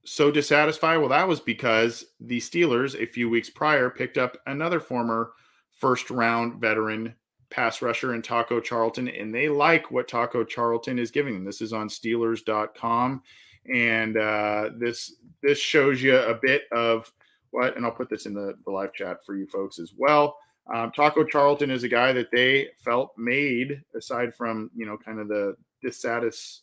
so 0.05 0.31
dissatisfied? 0.31 0.99
Well, 0.99 1.09
that 1.11 1.29
was 1.29 1.41
because 1.41 2.05
the 2.21 2.39
Steelers 2.39 3.01
a 3.01 3.07
few 3.07 3.29
weeks 3.29 3.51
prior 3.51 3.91
picked 3.91 4.19
up 4.19 4.37
another 4.47 4.81
former 4.81 5.33
first 5.73 6.11
round 6.11 6.61
veteran 6.61 7.15
pass 7.53 7.83
rusher 7.83 8.15
in 8.15 8.23
Taco 8.23 8.61
Charlton, 8.61 9.09
and 9.09 9.35
they 9.35 9.49
like 9.49 9.91
what 9.91 10.09
Taco 10.09 10.43
Charlton 10.43 10.99
is 10.99 11.11
giving 11.11 11.35
them. 11.35 11.45
This 11.45 11.61
is 11.61 11.73
on 11.73 11.89
Steelers.com, 11.89 13.23
and 13.73 14.17
uh, 14.17 14.71
this 14.79 15.15
this 15.43 15.59
shows 15.59 16.03
you 16.03 16.17
a 16.17 16.39
bit 16.41 16.63
of 16.73 17.13
what, 17.51 17.77
and 17.77 17.85
I'll 17.85 17.93
put 17.93 18.09
this 18.09 18.27
in 18.27 18.35
the, 18.35 18.55
the 18.65 18.71
live 18.71 18.95
chat 18.95 19.25
for 19.25 19.37
you 19.37 19.47
folks 19.47 19.79
as 19.79 19.93
well. 19.97 20.37
Um, 20.73 20.91
Taco 20.93 21.25
Charlton 21.25 21.71
is 21.71 21.85
a 21.85 21.89
guy 21.89 22.13
that 22.13 22.31
they 22.31 22.69
felt 22.83 23.13
made, 23.19 23.83
aside 23.95 24.35
from 24.35 24.71
you 24.75 24.87
know 24.87 24.97
kind 24.97 25.21
of 25.21 25.29
the 25.29 25.55
dissatis, 25.85 26.61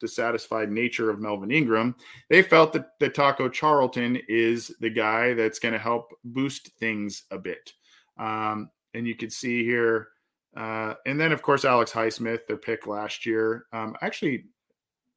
dissatisfied 0.00 0.70
nature 0.70 1.10
of 1.10 1.20
Melvin 1.20 1.50
Ingram, 1.50 1.94
they 2.28 2.42
felt 2.42 2.72
that 2.72 2.98
the 3.00 3.08
Taco 3.08 3.48
Charlton 3.48 4.18
is 4.28 4.74
the 4.80 4.90
guy 4.90 5.34
that's 5.34 5.58
going 5.58 5.72
to 5.72 5.78
help 5.78 6.10
boost 6.24 6.70
things 6.78 7.24
a 7.30 7.38
bit. 7.38 7.72
Um, 8.18 8.70
and 8.94 9.06
you 9.06 9.16
can 9.16 9.30
see 9.30 9.64
here, 9.64 10.08
uh, 10.56 10.94
and 11.06 11.20
then 11.20 11.32
of 11.32 11.42
course 11.42 11.64
Alex 11.64 11.92
Highsmith, 11.92 12.46
their 12.46 12.56
pick 12.56 12.86
last 12.86 13.26
year. 13.26 13.66
Um, 13.72 13.96
actually, 14.00 14.44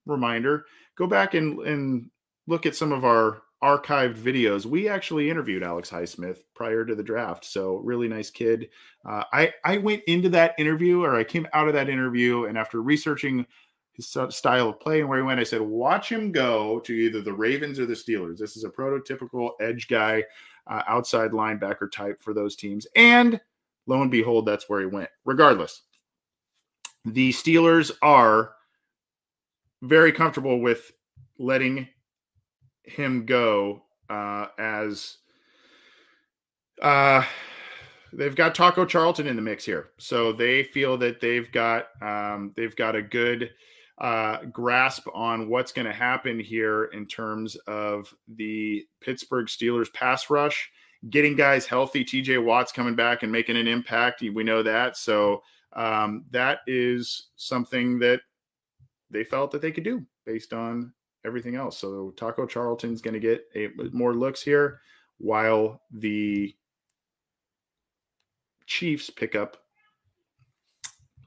reminder: 0.06 0.66
go 0.96 1.08
back 1.08 1.34
and 1.34 1.60
and 1.60 2.10
look 2.48 2.66
at 2.66 2.76
some 2.76 2.92
of 2.92 3.06
our 3.06 3.42
archived 3.64 4.16
videos. 4.16 4.66
We 4.66 4.88
actually 4.88 5.30
interviewed 5.30 5.64
Alex 5.64 5.90
Highsmith 5.90 6.38
prior 6.56 6.86
to 6.86 6.94
the 6.94 7.04
draft. 7.04 7.44
So 7.44 7.78
really 7.78 8.08
nice 8.08 8.30
kid. 8.30 8.70
Uh, 9.08 9.24
I 9.34 9.54
I 9.64 9.78
went 9.78 10.04
into 10.08 10.30
that 10.30 10.56
interview, 10.58 11.04
or 11.04 11.16
I 11.16 11.24
came 11.24 11.48
out 11.54 11.68
of 11.68 11.74
that 11.74 11.90
interview, 11.90 12.46
and 12.46 12.58
after 12.58 12.82
researching 12.82 13.46
his 13.98 14.16
style 14.30 14.70
of 14.70 14.80
play 14.80 15.00
and 15.00 15.10
where 15.10 15.18
he 15.18 15.24
went, 15.24 15.40
I 15.40 15.44
said, 15.44 15.62
watch 15.62 16.12
him 16.12 16.32
go 16.32 16.80
to 16.82 16.94
either 16.94 17.22
the 17.22 17.34
Ravens 17.34 17.80
or 17.80 17.88
the 17.88 17.96
Steelers. 17.96 18.38
This 18.38 18.56
is 18.56 18.64
a 18.64 18.70
prototypical 18.70 19.52
edge 19.60 19.88
guy, 19.88 20.24
uh, 20.68 20.84
outside 20.88 21.32
linebacker 21.32 21.92
type 21.92 22.22
for 22.22 22.34
those 22.34 22.56
teams. 22.56 22.86
And 22.96 23.42
lo 23.88 24.02
and 24.02 24.12
behold, 24.12 24.46
that's 24.46 24.70
where 24.70 24.82
he 24.82 24.86
went. 24.86 25.10
Regardless, 25.26 25.82
the 27.06 27.32
Steelers 27.32 27.92
are 28.02 28.54
very 29.82 30.12
comfortable 30.12 30.60
with 30.60 30.92
letting 31.40 31.88
him 32.84 33.26
go 33.26 33.84
uh, 34.10 34.48
as 34.58 35.18
uh, 36.82 37.24
they've 38.14 38.36
got 38.36 38.56
Taco 38.56 38.86
Charlton 38.86 39.28
in 39.28 39.36
the 39.36 39.42
mix 39.42 39.66
here, 39.66 39.90
so 39.98 40.32
they 40.32 40.64
feel 40.64 40.98
that 40.98 41.20
they've 41.20 41.52
got 41.52 41.88
um, 42.02 42.54
they've 42.56 42.76
got 42.76 42.96
a 42.96 43.02
good 43.02 43.52
uh, 44.00 44.44
grasp 44.52 45.08
on 45.14 45.50
what's 45.50 45.72
going 45.72 45.88
to 45.88 45.94
happen 45.94 46.40
here 46.40 46.86
in 46.86 47.08
terms 47.08 47.56
of 47.68 48.14
the 48.28 48.86
Pittsburgh 49.02 49.48
Steelers 49.48 49.92
pass 49.92 50.30
rush, 50.30 50.70
getting 51.10 51.36
guys 51.36 51.66
healthy. 51.66 52.04
TJ 52.04 52.44
Watt's 52.44 52.72
coming 52.72 52.96
back 52.96 53.24
and 53.24 53.32
making 53.32 53.58
an 53.58 53.68
impact. 53.68 54.22
We 54.22 54.44
know 54.44 54.64
that, 54.64 54.98
so 54.98 55.44
um, 55.74 56.26
that 56.32 56.60
is 56.68 57.28
something 57.36 58.00
that 58.00 58.22
they 59.10 59.24
felt 59.24 59.52
that 59.52 59.62
they 59.62 59.72
could 59.72 59.84
do 59.84 60.06
based 60.26 60.54
on 60.54 60.92
everything 61.26 61.56
else. 61.56 61.78
So 61.78 62.14
Taco 62.18 62.46
Charlton's 62.46 63.02
going 63.02 63.14
to 63.14 63.20
get 63.20 63.46
a, 63.56 63.70
more 63.92 64.14
looks 64.14 64.42
here 64.42 64.82
while 65.18 65.82
the 65.92 66.56
Chiefs 68.66 69.10
pick 69.10 69.36
up 69.36 69.58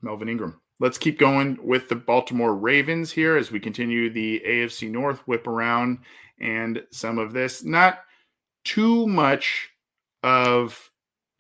Melvin 0.03 0.29
Ingram. 0.29 0.61
Let's 0.79 0.99
keep 0.99 1.19
going 1.19 1.59
with 1.63 1.89
the 1.89 1.97
Baltimore 1.97 2.55
Ravens 2.55 3.11
here 3.11 3.37
as 3.37 3.51
we 3.51 3.61
continue 3.61 4.11
the 4.11 4.43
AFC 4.47 4.91
North 4.91 5.21
whip 5.27 5.47
around 5.47 5.99
and 6.41 6.83
some 6.91 7.19
of 7.19 7.33
this. 7.33 7.65
Not 7.65 8.01
too 8.65 9.07
much 9.07 9.71
of 10.23 10.91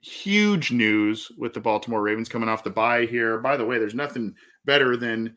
huge 0.00 0.72
news 0.72 1.30
with 1.36 1.52
the 1.52 1.60
Baltimore 1.60 2.02
Ravens 2.02 2.28
coming 2.28 2.48
off 2.48 2.64
the 2.64 2.70
bye 2.70 3.06
here. 3.06 3.38
By 3.38 3.56
the 3.56 3.64
way, 3.64 3.78
there's 3.78 3.94
nothing 3.94 4.34
better 4.64 4.96
than 4.96 5.36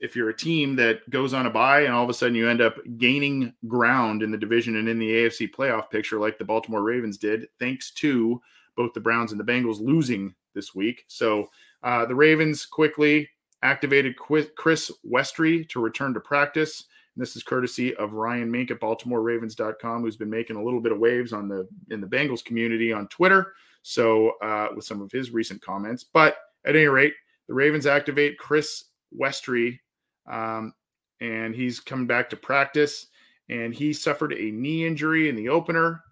if 0.00 0.14
you're 0.14 0.28
a 0.28 0.36
team 0.36 0.76
that 0.76 1.08
goes 1.10 1.32
on 1.32 1.46
a 1.46 1.50
bye 1.50 1.80
and 1.80 1.94
all 1.94 2.04
of 2.04 2.10
a 2.10 2.14
sudden 2.14 2.34
you 2.34 2.48
end 2.48 2.60
up 2.60 2.76
gaining 2.98 3.52
ground 3.66 4.22
in 4.22 4.30
the 4.30 4.38
division 4.38 4.76
and 4.76 4.88
in 4.88 4.98
the 4.98 5.10
AFC 5.10 5.50
playoff 5.50 5.90
picture, 5.90 6.18
like 6.18 6.38
the 6.38 6.44
Baltimore 6.44 6.82
Ravens 6.82 7.16
did, 7.16 7.48
thanks 7.58 7.90
to 7.92 8.40
both 8.76 8.92
the 8.92 9.00
Browns 9.00 9.32
and 9.32 9.40
the 9.40 9.44
Bengals 9.44 9.80
losing 9.80 10.34
this 10.54 10.74
week. 10.74 11.04
So 11.08 11.48
uh, 11.82 12.06
the 12.06 12.14
Ravens 12.14 12.66
quickly 12.66 13.28
activated 13.62 14.16
Chris 14.16 14.92
Westry 15.08 15.68
to 15.70 15.80
return 15.80 16.12
to 16.14 16.20
practice. 16.20 16.84
And 17.14 17.22
this 17.22 17.36
is 17.36 17.42
courtesy 17.42 17.94
of 17.96 18.14
Ryan 18.14 18.50
Mink 18.50 18.70
at 18.70 18.80
BaltimoreRavens.com, 18.80 20.02
who's 20.02 20.16
been 20.16 20.30
making 20.30 20.56
a 20.56 20.62
little 20.62 20.80
bit 20.80 20.92
of 20.92 20.98
waves 20.98 21.32
on 21.32 21.48
the 21.48 21.68
in 21.90 22.00
the 22.00 22.06
Bengals 22.06 22.44
community 22.44 22.92
on 22.92 23.08
Twitter. 23.08 23.52
So 23.82 24.32
uh, 24.42 24.68
with 24.74 24.84
some 24.84 25.02
of 25.02 25.12
his 25.12 25.30
recent 25.30 25.60
comments, 25.60 26.04
but 26.04 26.36
at 26.64 26.74
any 26.74 26.86
rate, 26.86 27.14
the 27.48 27.54
Ravens 27.54 27.86
activate 27.86 28.38
Chris 28.38 28.84
Westry 29.16 29.78
um, 30.26 30.72
and 31.20 31.54
he's 31.54 31.80
coming 31.80 32.06
back 32.06 32.30
to 32.30 32.36
practice. 32.36 33.08
And 33.48 33.74
he 33.74 33.92
suffered 33.92 34.32
a 34.32 34.50
knee 34.50 34.86
injury 34.86 35.28
in 35.28 35.36
the 35.36 35.48
opener. 35.48 36.02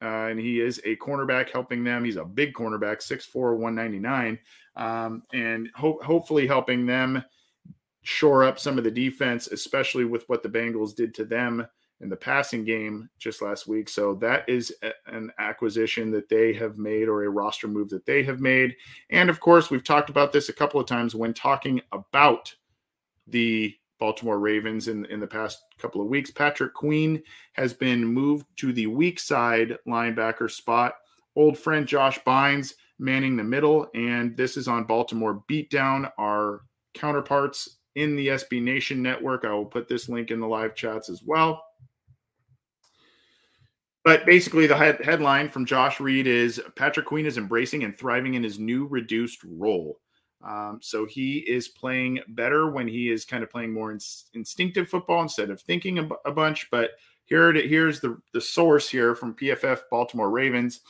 Uh, 0.00 0.28
and 0.30 0.38
he 0.38 0.60
is 0.60 0.80
a 0.84 0.94
cornerback 0.96 1.50
helping 1.50 1.82
them. 1.82 2.04
He's 2.04 2.16
a 2.16 2.24
big 2.24 2.54
cornerback, 2.54 2.98
6'4, 3.02 3.56
199, 3.56 4.38
um, 4.76 5.24
and 5.32 5.68
ho- 5.74 5.98
hopefully 6.04 6.46
helping 6.46 6.86
them 6.86 7.22
shore 8.08 8.42
up 8.42 8.58
some 8.58 8.78
of 8.78 8.84
the 8.84 8.90
defense, 8.90 9.48
especially 9.48 10.06
with 10.06 10.26
what 10.30 10.42
the 10.42 10.48
Bengals 10.48 10.96
did 10.96 11.14
to 11.14 11.26
them 11.26 11.66
in 12.00 12.08
the 12.08 12.16
passing 12.16 12.64
game 12.64 13.10
just 13.18 13.42
last 13.42 13.66
week. 13.66 13.86
So 13.86 14.14
that 14.14 14.48
is 14.48 14.74
a- 14.82 14.94
an 15.08 15.30
acquisition 15.38 16.10
that 16.12 16.30
they 16.30 16.54
have 16.54 16.78
made 16.78 17.06
or 17.06 17.22
a 17.24 17.28
roster 17.28 17.68
move 17.68 17.90
that 17.90 18.06
they 18.06 18.22
have 18.22 18.40
made. 18.40 18.74
And 19.10 19.28
of 19.28 19.40
course, 19.40 19.70
we've 19.70 19.84
talked 19.84 20.08
about 20.08 20.32
this 20.32 20.48
a 20.48 20.54
couple 20.54 20.80
of 20.80 20.86
times 20.86 21.14
when 21.14 21.34
talking 21.34 21.82
about 21.92 22.54
the 23.26 23.76
Baltimore 24.00 24.38
Ravens 24.38 24.88
in, 24.88 25.04
in 25.06 25.20
the 25.20 25.26
past 25.26 25.62
couple 25.76 26.00
of 26.00 26.06
weeks. 26.06 26.30
Patrick 26.30 26.72
Queen 26.72 27.22
has 27.52 27.74
been 27.74 28.02
moved 28.06 28.46
to 28.56 28.72
the 28.72 28.86
weak 28.86 29.20
side 29.20 29.76
linebacker 29.86 30.50
spot. 30.50 30.94
Old 31.36 31.58
friend 31.58 31.86
Josh 31.86 32.18
Bynes 32.20 32.72
manning 32.98 33.36
the 33.36 33.44
middle. 33.44 33.86
And 33.94 34.34
this 34.34 34.56
is 34.56 34.66
on 34.66 34.84
Baltimore 34.84 35.44
Beatdown, 35.50 36.10
our 36.16 36.62
counterparts 36.94 37.77
in 37.98 38.16
the 38.16 38.28
SB 38.28 38.62
Nation 38.62 39.02
network. 39.02 39.44
I 39.44 39.52
will 39.52 39.64
put 39.64 39.88
this 39.88 40.08
link 40.08 40.30
in 40.30 40.40
the 40.40 40.46
live 40.46 40.74
chats 40.74 41.08
as 41.08 41.22
well. 41.22 41.62
But 44.04 44.24
basically, 44.24 44.66
the 44.66 44.76
head- 44.76 45.04
headline 45.04 45.48
from 45.48 45.66
Josh 45.66 46.00
Reed 46.00 46.26
is 46.26 46.62
Patrick 46.76 47.06
Queen 47.06 47.26
is 47.26 47.36
embracing 47.36 47.84
and 47.84 47.96
thriving 47.96 48.34
in 48.34 48.42
his 48.42 48.58
new 48.58 48.86
reduced 48.86 49.40
role. 49.44 50.00
Um, 50.42 50.78
so 50.80 51.04
he 51.04 51.38
is 51.38 51.68
playing 51.68 52.20
better 52.28 52.70
when 52.70 52.86
he 52.86 53.10
is 53.10 53.24
kind 53.24 53.42
of 53.42 53.50
playing 53.50 53.72
more 53.72 53.90
in, 53.90 53.98
instinctive 54.34 54.88
football 54.88 55.20
instead 55.22 55.50
of 55.50 55.60
thinking 55.60 55.98
a, 55.98 56.08
a 56.24 56.32
bunch. 56.32 56.70
But 56.70 56.92
here, 57.24 57.52
here's 57.52 58.00
the 58.00 58.18
the 58.32 58.40
source 58.40 58.88
here 58.88 59.14
from 59.14 59.34
PFF 59.34 59.80
Baltimore 59.90 60.30
Ravens. 60.30 60.80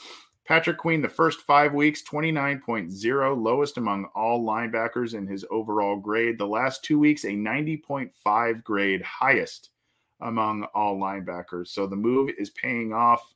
Patrick 0.48 0.78
Queen, 0.78 1.02
the 1.02 1.08
first 1.10 1.42
five 1.42 1.74
weeks, 1.74 2.02
29.0, 2.02 3.42
lowest 3.44 3.76
among 3.76 4.06
all 4.14 4.42
linebackers 4.42 5.12
in 5.12 5.26
his 5.26 5.44
overall 5.50 5.98
grade. 5.98 6.38
The 6.38 6.46
last 6.46 6.82
two 6.82 6.98
weeks, 6.98 7.24
a 7.24 7.32
90.5 7.32 8.64
grade, 8.64 9.02
highest 9.02 9.68
among 10.22 10.66
all 10.74 10.98
linebackers. 10.98 11.68
So 11.68 11.86
the 11.86 11.96
move 11.96 12.30
is 12.38 12.48
paying 12.48 12.94
off 12.94 13.34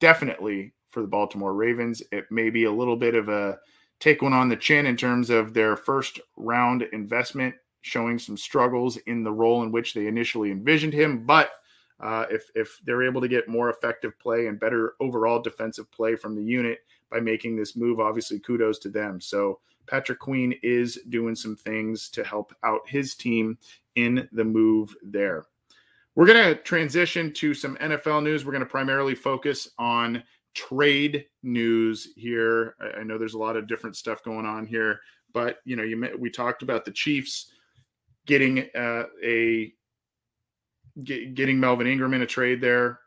definitely 0.00 0.74
for 0.90 1.00
the 1.00 1.08
Baltimore 1.08 1.54
Ravens. 1.54 2.02
It 2.12 2.26
may 2.30 2.50
be 2.50 2.64
a 2.64 2.72
little 2.72 2.96
bit 2.96 3.14
of 3.14 3.30
a 3.30 3.58
take 3.98 4.20
one 4.20 4.34
on 4.34 4.50
the 4.50 4.56
chin 4.56 4.84
in 4.84 4.98
terms 4.98 5.30
of 5.30 5.54
their 5.54 5.78
first 5.78 6.20
round 6.36 6.82
investment, 6.92 7.54
showing 7.80 8.18
some 8.18 8.36
struggles 8.36 8.98
in 9.06 9.24
the 9.24 9.32
role 9.32 9.62
in 9.62 9.72
which 9.72 9.94
they 9.94 10.08
initially 10.08 10.50
envisioned 10.50 10.92
him. 10.92 11.24
But 11.24 11.52
uh, 12.00 12.26
if 12.30 12.50
if 12.54 12.80
they're 12.84 13.02
able 13.02 13.20
to 13.20 13.28
get 13.28 13.48
more 13.48 13.70
effective 13.70 14.18
play 14.18 14.46
and 14.46 14.58
better 14.58 14.94
overall 15.00 15.40
defensive 15.40 15.90
play 15.92 16.16
from 16.16 16.34
the 16.34 16.42
unit 16.42 16.80
by 17.10 17.20
making 17.20 17.56
this 17.56 17.76
move, 17.76 18.00
obviously 18.00 18.38
kudos 18.40 18.78
to 18.80 18.88
them. 18.88 19.20
So 19.20 19.60
Patrick 19.86 20.18
Queen 20.18 20.54
is 20.62 20.98
doing 21.08 21.34
some 21.34 21.56
things 21.56 22.08
to 22.10 22.24
help 22.24 22.54
out 22.64 22.88
his 22.88 23.14
team 23.14 23.58
in 23.96 24.28
the 24.32 24.44
move 24.44 24.94
there. 25.02 25.46
We're 26.14 26.26
going 26.26 26.54
to 26.54 26.62
transition 26.62 27.32
to 27.34 27.54
some 27.54 27.76
NFL 27.76 28.22
news. 28.22 28.44
We're 28.44 28.52
going 28.52 28.64
to 28.64 28.70
primarily 28.70 29.14
focus 29.14 29.68
on 29.78 30.22
trade 30.54 31.26
news 31.42 32.08
here. 32.16 32.76
I, 32.80 33.00
I, 33.00 33.02
know 33.02 33.18
there's 33.18 33.34
a 33.34 33.38
lot 33.38 33.56
of 33.56 33.66
different 33.66 33.96
stuff 33.96 34.22
going 34.22 34.46
on 34.46 34.66
here, 34.66 35.00
but 35.32 35.58
you 35.64 35.74
know, 35.74 35.82
you 35.82 36.16
we 36.18 36.30
talked 36.30 36.62
about 36.62 36.84
the 36.84 36.92
Chiefs 36.92 37.50
getting 38.26 38.68
uh, 38.76 39.04
a 39.22 39.72
get, 41.02 41.34
getting 41.34 41.58
Melvin 41.58 41.86
Ingram 41.86 42.14
in 42.14 42.22
a 42.22 42.26
trade 42.26 42.60
there, 42.60 43.00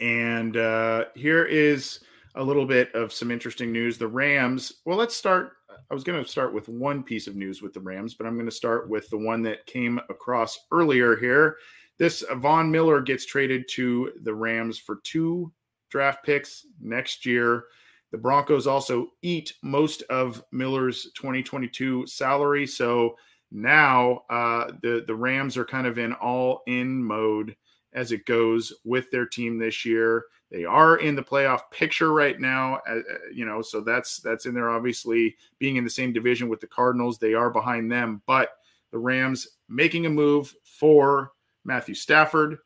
and 0.00 0.56
uh, 0.56 1.04
here 1.14 1.44
is 1.44 2.00
a 2.34 2.42
little 2.42 2.66
bit 2.66 2.92
of 2.94 3.12
some 3.12 3.30
interesting 3.30 3.72
news. 3.72 3.98
The 3.98 4.08
Rams. 4.08 4.80
Well, 4.84 4.98
let's 4.98 5.16
start. 5.16 5.52
I 5.90 5.94
was 5.94 6.04
going 6.04 6.22
to 6.22 6.28
start 6.28 6.54
with 6.54 6.68
one 6.68 7.02
piece 7.02 7.26
of 7.26 7.36
news 7.36 7.62
with 7.62 7.72
the 7.72 7.80
Rams, 7.80 8.14
but 8.14 8.26
I'm 8.26 8.34
going 8.34 8.46
to 8.46 8.52
start 8.52 8.88
with 8.88 9.08
the 9.10 9.18
one 9.18 9.42
that 9.42 9.66
came 9.66 10.00
across 10.08 10.58
earlier 10.70 11.16
here. 11.16 11.56
This 11.98 12.24
Von 12.36 12.70
Miller 12.70 13.00
gets 13.00 13.26
traded 13.26 13.68
to 13.72 14.12
the 14.22 14.34
Rams 14.34 14.78
for 14.78 15.00
two 15.04 15.52
draft 15.90 16.24
picks 16.24 16.66
next 16.80 17.26
year. 17.26 17.64
The 18.10 18.18
Broncos 18.18 18.66
also 18.66 19.08
eat 19.22 19.54
most 19.62 20.02
of 20.10 20.42
Miller's 20.52 21.10
2022 21.14 22.06
salary. 22.06 22.66
So 22.66 23.16
now 23.52 24.22
uh, 24.30 24.72
the, 24.82 25.04
the 25.06 25.14
Rams 25.14 25.56
are 25.56 25.64
kind 25.64 25.86
of 25.86 25.98
in 25.98 26.12
all 26.14 26.62
in 26.66 27.02
mode 27.02 27.54
as 27.92 28.10
it 28.10 28.24
goes 28.24 28.72
with 28.84 29.10
their 29.10 29.26
team 29.26 29.58
this 29.58 29.84
year. 29.84 30.24
They 30.50 30.64
are 30.64 30.96
in 30.96 31.14
the 31.14 31.22
playoff 31.22 31.70
picture 31.70 32.12
right 32.12 32.38
now, 32.38 32.80
uh, 32.88 32.96
uh 32.96 33.18
you 33.32 33.44
know, 33.44 33.62
so 33.62 33.80
that's 33.80 34.18
that's 34.18 34.46
in 34.46 34.54
there. 34.54 34.70
Obviously, 34.70 35.36
being 35.58 35.76
in 35.76 35.84
the 35.84 35.90
same 35.90 36.12
division 36.12 36.48
with 36.48 36.60
the 36.60 36.66
Cardinals, 36.66 37.18
they 37.18 37.34
are 37.34 37.50
behind 37.50 37.90
them. 37.90 38.22
But 38.26 38.50
the 38.90 38.98
Rams 38.98 39.48
making 39.68 40.06
a 40.06 40.10
move 40.10 40.54
for 40.64 41.32
Matthew 41.64 41.94
Stafford 41.94 42.58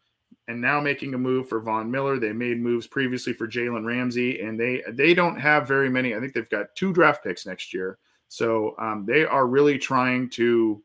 and 0.49 0.61
now 0.61 0.81
making 0.81 1.15
a 1.15 1.19
move 1.19 1.49
for 1.49 1.61
Von 1.61 1.91
Miller. 1.91 2.19
They 2.19 2.33
made 2.33 2.61
moves 2.61 2.87
previously 2.87 3.33
for 3.33 3.49
Jalen 3.49 3.85
Ramsey, 3.85 4.41
and 4.41 4.59
they 4.59 4.83
they 4.91 5.15
don't 5.15 5.39
have 5.39 5.69
very 5.69 5.89
many. 5.89 6.15
I 6.15 6.21
think 6.21 6.35
they've 6.35 6.49
got 6.49 6.75
two 6.75 6.93
draft 6.93 7.25
picks 7.25 7.47
next 7.47 7.73
year, 7.73 7.99
so 8.29 8.75
um, 8.79 9.05
they 9.07 9.25
are 9.25 9.47
really 9.47 9.79
trying 9.79 10.29
to 10.31 10.83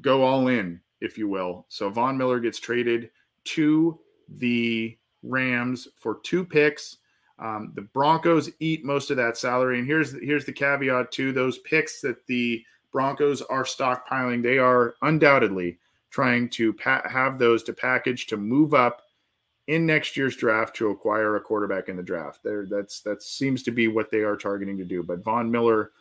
go 0.00 0.22
all 0.22 0.48
in, 0.48 0.80
if 1.00 1.16
you 1.16 1.28
will. 1.28 1.66
So 1.68 1.90
Von 1.90 2.18
Miller 2.18 2.40
gets 2.40 2.58
traded 2.58 3.10
to 3.44 3.98
the 4.28 4.96
Rams 5.22 5.88
for 5.96 6.20
two 6.22 6.44
picks. 6.44 6.98
Um, 7.38 7.72
the 7.74 7.82
Broncos 7.82 8.50
eat 8.60 8.84
most 8.84 9.10
of 9.10 9.16
that 9.18 9.36
salary, 9.36 9.78
and 9.78 9.86
here's 9.86 10.12
here's 10.22 10.44
the 10.44 10.52
caveat 10.52 11.12
to 11.12 11.32
those 11.32 11.58
picks 11.58 12.00
that 12.00 12.26
the 12.26 12.64
Broncos 12.92 13.42
are 13.42 13.64
stockpiling. 13.64 14.42
They 14.42 14.58
are 14.58 14.94
undoubtedly 15.02 15.78
trying 16.10 16.48
to 16.48 16.72
pa- 16.72 17.06
have 17.08 17.38
those 17.38 17.62
to 17.64 17.74
package 17.74 18.26
to 18.28 18.38
move 18.38 18.72
up 18.72 19.02
in 19.66 19.84
next 19.84 20.16
year's 20.16 20.36
draft 20.36 20.76
to 20.76 20.90
acquire 20.90 21.36
a 21.36 21.40
quarterback 21.40 21.88
in 21.88 21.96
the 21.96 22.02
draft. 22.02 22.40
There, 22.44 22.66
that's 22.66 23.00
that 23.00 23.22
seems 23.22 23.62
to 23.64 23.70
be 23.70 23.88
what 23.88 24.10
they 24.10 24.20
are 24.20 24.36
targeting 24.36 24.78
to 24.78 24.84
do. 24.84 25.02
But 25.02 25.24
Von 25.24 25.50
Miller 25.50 25.92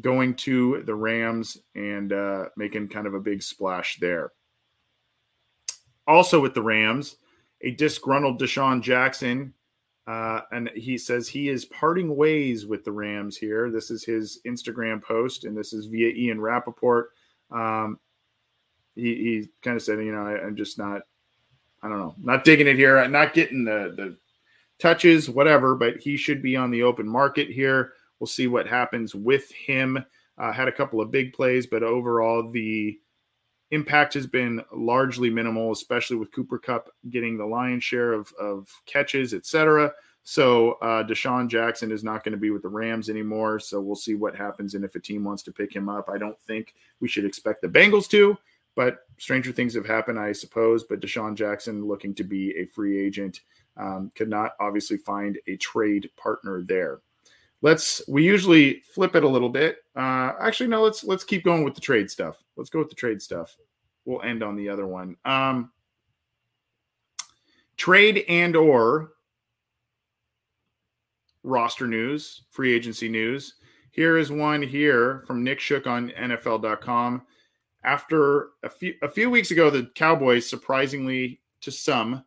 going 0.00 0.34
to 0.34 0.82
the 0.84 0.94
Rams 0.94 1.58
and 1.74 2.12
uh, 2.12 2.46
making 2.56 2.88
kind 2.88 3.06
of 3.06 3.14
a 3.14 3.20
big 3.20 3.42
splash 3.42 3.98
there. 4.00 4.32
Also 6.06 6.40
with 6.40 6.54
the 6.54 6.62
Rams, 6.62 7.16
a 7.60 7.70
disgruntled 7.72 8.40
DeSean 8.40 8.82
Jackson, 8.82 9.54
uh, 10.06 10.40
and 10.50 10.70
he 10.74 10.98
says 10.98 11.28
he 11.28 11.48
is 11.48 11.64
parting 11.66 12.16
ways 12.16 12.66
with 12.66 12.84
the 12.84 12.90
Rams 12.90 13.36
here. 13.36 13.70
This 13.70 13.90
is 13.90 14.02
his 14.02 14.40
Instagram 14.46 15.00
post, 15.02 15.44
and 15.44 15.56
this 15.56 15.72
is 15.72 15.86
via 15.86 16.08
Ian 16.08 16.40
Rapoport. 16.40 17.10
Um, 17.52 18.00
he, 18.96 19.14
he 19.14 19.48
kind 19.62 19.76
of 19.76 19.82
said, 19.82 20.00
you 20.00 20.12
know, 20.12 20.26
I, 20.26 20.44
am 20.44 20.56
just 20.56 20.76
not, 20.76 21.02
I 21.82 21.88
don't 21.88 21.98
know, 21.98 22.14
not 22.20 22.44
digging 22.44 22.68
it 22.68 22.76
here, 22.76 23.06
not 23.08 23.34
getting 23.34 23.64
the 23.64 23.92
the 23.96 24.16
touches, 24.78 25.28
whatever. 25.28 25.74
But 25.74 25.98
he 25.98 26.16
should 26.16 26.42
be 26.42 26.56
on 26.56 26.70
the 26.70 26.82
open 26.82 27.08
market 27.08 27.48
here. 27.48 27.92
We'll 28.20 28.26
see 28.26 28.46
what 28.46 28.68
happens 28.68 29.14
with 29.14 29.50
him. 29.50 30.04
Uh, 30.38 30.52
had 30.52 30.68
a 30.68 30.72
couple 30.72 31.00
of 31.00 31.10
big 31.10 31.32
plays, 31.32 31.66
but 31.66 31.82
overall 31.82 32.50
the 32.50 32.98
impact 33.72 34.14
has 34.14 34.26
been 34.26 34.62
largely 34.72 35.30
minimal, 35.30 35.72
especially 35.72 36.16
with 36.16 36.32
Cooper 36.32 36.58
Kupp 36.58 36.90
getting 37.10 37.36
the 37.36 37.44
lion's 37.44 37.84
share 37.84 38.12
of, 38.12 38.32
of 38.38 38.68
catches, 38.86 39.34
etc. 39.34 39.92
So 40.24 40.72
uh, 40.74 41.02
DeSean 41.04 41.48
Jackson 41.48 41.90
is 41.90 42.04
not 42.04 42.22
going 42.22 42.32
to 42.32 42.38
be 42.38 42.50
with 42.50 42.62
the 42.62 42.68
Rams 42.68 43.10
anymore. 43.10 43.58
So 43.58 43.80
we'll 43.80 43.96
see 43.96 44.14
what 44.14 44.36
happens 44.36 44.74
and 44.74 44.84
if 44.84 44.94
a 44.94 45.00
team 45.00 45.24
wants 45.24 45.42
to 45.44 45.52
pick 45.52 45.74
him 45.74 45.88
up. 45.88 46.08
I 46.08 46.18
don't 46.18 46.40
think 46.42 46.74
we 47.00 47.08
should 47.08 47.24
expect 47.24 47.62
the 47.62 47.68
Bengals 47.68 48.08
to. 48.10 48.38
But 48.74 49.00
stranger 49.18 49.52
things 49.52 49.74
have 49.74 49.86
happened, 49.86 50.18
I 50.18 50.32
suppose. 50.32 50.84
But 50.84 51.00
DeSean 51.00 51.34
Jackson 51.34 51.86
looking 51.86 52.14
to 52.14 52.24
be 52.24 52.56
a 52.56 52.64
free 52.66 52.98
agent 52.98 53.40
um, 53.76 54.10
could 54.14 54.28
not 54.28 54.52
obviously 54.60 54.96
find 54.96 55.38
a 55.46 55.56
trade 55.56 56.10
partner 56.16 56.62
there. 56.62 57.00
Let's 57.60 58.02
we 58.08 58.24
usually 58.24 58.80
flip 58.92 59.14
it 59.14 59.24
a 59.24 59.28
little 59.28 59.48
bit. 59.48 59.78
Uh, 59.94 60.32
actually, 60.40 60.68
no. 60.68 60.82
Let's 60.82 61.04
let's 61.04 61.22
keep 61.22 61.44
going 61.44 61.64
with 61.64 61.74
the 61.74 61.80
trade 61.80 62.10
stuff. 62.10 62.42
Let's 62.56 62.70
go 62.70 62.80
with 62.80 62.88
the 62.88 62.96
trade 62.96 63.22
stuff. 63.22 63.56
We'll 64.04 64.22
end 64.22 64.42
on 64.42 64.56
the 64.56 64.68
other 64.68 64.86
one. 64.86 65.16
Um, 65.24 65.70
trade 67.76 68.24
and 68.28 68.56
or 68.56 69.12
roster 71.44 71.86
news, 71.86 72.42
free 72.50 72.74
agency 72.74 73.08
news. 73.08 73.54
Here 73.90 74.16
is 74.16 74.32
one 74.32 74.62
here 74.62 75.22
from 75.26 75.44
Nick 75.44 75.60
Shook 75.60 75.86
on 75.86 76.10
NFL.com 76.10 77.22
after 77.84 78.50
a 78.62 78.68
few 78.68 78.94
a 79.02 79.08
few 79.08 79.30
weeks 79.30 79.50
ago, 79.50 79.70
the 79.70 79.90
Cowboys 79.94 80.48
surprisingly 80.48 81.40
to 81.62 81.70
some 81.70 82.24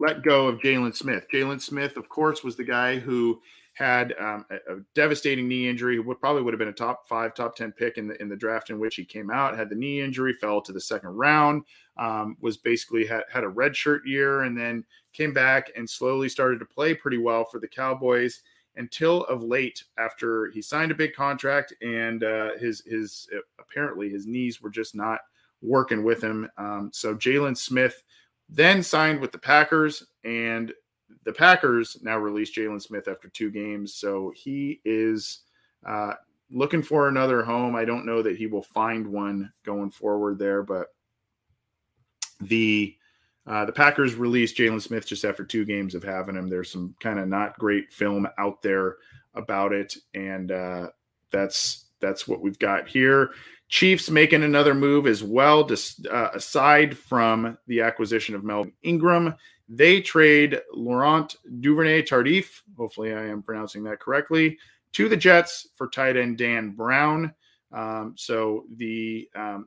let 0.00 0.22
go 0.22 0.48
of 0.48 0.58
Jaylon 0.60 0.94
Smith. 0.94 1.26
Jaylon 1.32 1.60
Smith, 1.60 1.96
of 1.96 2.08
course, 2.08 2.42
was 2.42 2.56
the 2.56 2.64
guy 2.64 2.98
who 2.98 3.40
had 3.74 4.14
um, 4.20 4.46
a, 4.50 4.74
a, 4.74 4.80
devastating 4.94 5.48
knee 5.48 5.68
injury. 5.68 5.98
Would 5.98 6.20
probably 6.20 6.42
would 6.42 6.54
have 6.54 6.58
been 6.58 6.68
a 6.68 6.72
top 6.72 7.08
five, 7.08 7.34
top 7.34 7.56
ten 7.56 7.72
pick 7.72 7.98
in 7.98 8.08
the 8.08 8.20
in 8.20 8.28
the 8.28 8.36
draft 8.36 8.70
in 8.70 8.78
which 8.78 8.96
he 8.96 9.04
came 9.04 9.30
out. 9.30 9.56
Had 9.56 9.68
the 9.68 9.76
knee 9.76 10.00
injury, 10.00 10.32
fell 10.32 10.60
to 10.62 10.72
the 10.72 10.80
second 10.80 11.10
round. 11.10 11.64
Um, 11.96 12.36
was 12.40 12.56
basically 12.56 13.06
had 13.06 13.24
had 13.32 13.44
a 13.44 13.48
red 13.48 13.76
shirt 13.76 14.06
year, 14.06 14.42
and 14.42 14.56
then 14.56 14.84
came 15.12 15.32
back 15.32 15.70
and 15.76 15.88
slowly 15.88 16.28
started 16.28 16.58
to 16.58 16.64
play 16.64 16.94
pretty 16.94 17.18
well 17.18 17.44
for 17.44 17.60
the 17.60 17.68
Cowboys 17.68 18.42
until 18.76 19.24
of 19.24 19.42
late 19.42 19.84
after 19.98 20.50
he 20.50 20.60
signed 20.60 20.90
a 20.90 20.96
big 20.96 21.14
contract 21.14 21.72
and 21.82 22.24
uh, 22.24 22.50
his 22.58 22.82
his 22.86 23.28
apparently 23.58 24.08
his 24.08 24.26
knees 24.26 24.60
were 24.60 24.70
just 24.70 24.94
not 24.94 25.20
working 25.62 26.04
with 26.04 26.22
him. 26.22 26.50
Um, 26.58 26.90
so 26.92 27.14
Jaylon 27.14 27.56
Smith 27.56 28.02
then 28.48 28.82
signed 28.82 29.20
with 29.20 29.32
the 29.32 29.38
Packers 29.38 30.04
and 30.24 30.72
the 31.24 31.32
Packers 31.32 31.96
now 32.02 32.18
released 32.18 32.54
Jaylon 32.54 32.82
Smith 32.82 33.08
after 33.08 33.28
two 33.28 33.50
games. 33.50 33.94
So 33.94 34.32
he 34.36 34.80
is 34.84 35.40
uh, 35.86 36.14
looking 36.50 36.82
for 36.82 37.08
another 37.08 37.42
home. 37.42 37.74
I 37.74 37.84
don't 37.84 38.06
know 38.06 38.22
that 38.22 38.36
he 38.36 38.46
will 38.46 38.62
find 38.62 39.06
one 39.06 39.52
going 39.64 39.90
forward 39.90 40.38
there, 40.38 40.62
but 40.62 40.88
the 42.40 42.94
uh, 43.46 43.64
the 43.64 43.72
Packers 43.72 44.14
released 44.14 44.56
Jaylon 44.56 44.80
Smith 44.80 45.06
just 45.06 45.24
after 45.24 45.44
two 45.44 45.64
games 45.64 45.94
of 45.94 46.02
having 46.02 46.36
him. 46.36 46.48
There's 46.48 46.70
some 46.70 46.94
kind 47.00 47.18
of 47.18 47.28
not 47.28 47.58
great 47.58 47.92
film 47.92 48.26
out 48.38 48.62
there 48.62 48.96
about 49.34 49.72
it, 49.72 49.96
and 50.14 50.50
uh, 50.50 50.88
that's 51.30 51.86
that's 52.00 52.26
what 52.26 52.40
we've 52.40 52.58
got 52.58 52.88
here. 52.88 53.30
Chiefs 53.68 54.10
making 54.10 54.42
another 54.42 54.74
move 54.74 55.06
as 55.06 55.22
well. 55.22 55.68
Uh, 56.10 56.28
aside 56.34 56.96
from 56.96 57.58
the 57.66 57.80
acquisition 57.80 58.34
of 58.34 58.44
Melvin 58.44 58.72
Ingram, 58.82 59.34
they 59.68 60.00
trade 60.00 60.60
Laurent 60.72 61.36
Duvernay 61.60 62.02
Tardif. 62.02 62.62
Hopefully, 62.76 63.12
I 63.12 63.26
am 63.26 63.42
pronouncing 63.42 63.84
that 63.84 64.00
correctly. 64.00 64.58
To 64.92 65.08
the 65.08 65.16
Jets 65.16 65.68
for 65.74 65.88
tight 65.88 66.16
end 66.16 66.38
Dan 66.38 66.70
Brown. 66.70 67.34
Um, 67.72 68.14
so 68.16 68.64
the 68.76 69.28
um, 69.34 69.66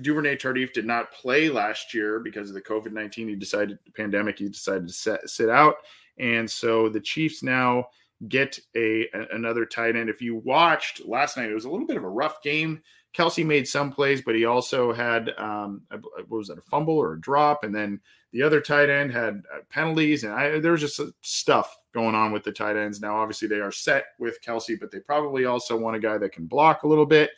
Duvernay 0.00 0.36
Tardif 0.36 0.72
did 0.72 0.86
not 0.86 1.12
play 1.12 1.48
last 1.48 1.94
year 1.94 2.20
because 2.20 2.48
of 2.48 2.54
the 2.54 2.60
COVID 2.60 2.92
19. 2.92 3.28
He 3.28 3.34
decided, 3.34 3.78
pandemic, 3.94 4.38
he 4.38 4.48
decided 4.48 4.88
to 4.88 4.92
set, 4.92 5.28
sit 5.28 5.48
out. 5.48 5.76
And 6.18 6.50
so 6.50 6.88
the 6.88 7.00
Chiefs 7.00 7.42
now 7.42 7.86
get 8.28 8.58
a, 8.74 9.08
a, 9.14 9.26
another 9.34 9.66
tight 9.66 9.96
end. 9.96 10.08
If 10.08 10.22
you 10.22 10.36
watched 10.36 11.06
last 11.06 11.36
night, 11.36 11.50
it 11.50 11.54
was 11.54 11.64
a 11.64 11.70
little 11.70 11.86
bit 11.86 11.96
of 11.96 12.04
a 12.04 12.08
rough 12.08 12.42
game. 12.42 12.82
Kelce 13.16 13.46
made 13.46 13.66
some 13.66 13.90
plays, 13.90 14.20
but 14.20 14.34
he 14.34 14.44
also 14.44 14.92
had 14.92 15.30
um, 15.38 15.82
what 15.90 16.28
was 16.30 16.50
it, 16.50 16.58
a 16.58 16.62
fumble 16.62 16.98
or 16.98 17.14
a 17.14 17.20
drop, 17.20 17.64
and 17.64 17.74
then 17.74 17.98
the 18.32 18.42
other 18.42 18.60
tight 18.60 18.90
end 18.90 19.10
had 19.10 19.42
uh, 19.54 19.60
penalties, 19.70 20.24
and 20.24 20.34
I, 20.34 20.58
there 20.58 20.72
was 20.72 20.82
just 20.82 21.00
stuff 21.22 21.74
going 21.94 22.14
on 22.14 22.30
with 22.30 22.44
the 22.44 22.52
tight 22.52 22.76
ends. 22.76 23.00
Now, 23.00 23.16
obviously, 23.16 23.48
they 23.48 23.60
are 23.60 23.72
set 23.72 24.04
with 24.18 24.42
Kelce, 24.44 24.78
but 24.78 24.90
they 24.90 25.00
probably 25.00 25.46
also 25.46 25.78
want 25.78 25.96
a 25.96 26.00
guy 26.00 26.18
that 26.18 26.32
can 26.32 26.44
block 26.44 26.82
a 26.82 26.88
little 26.88 27.06
bit 27.06 27.30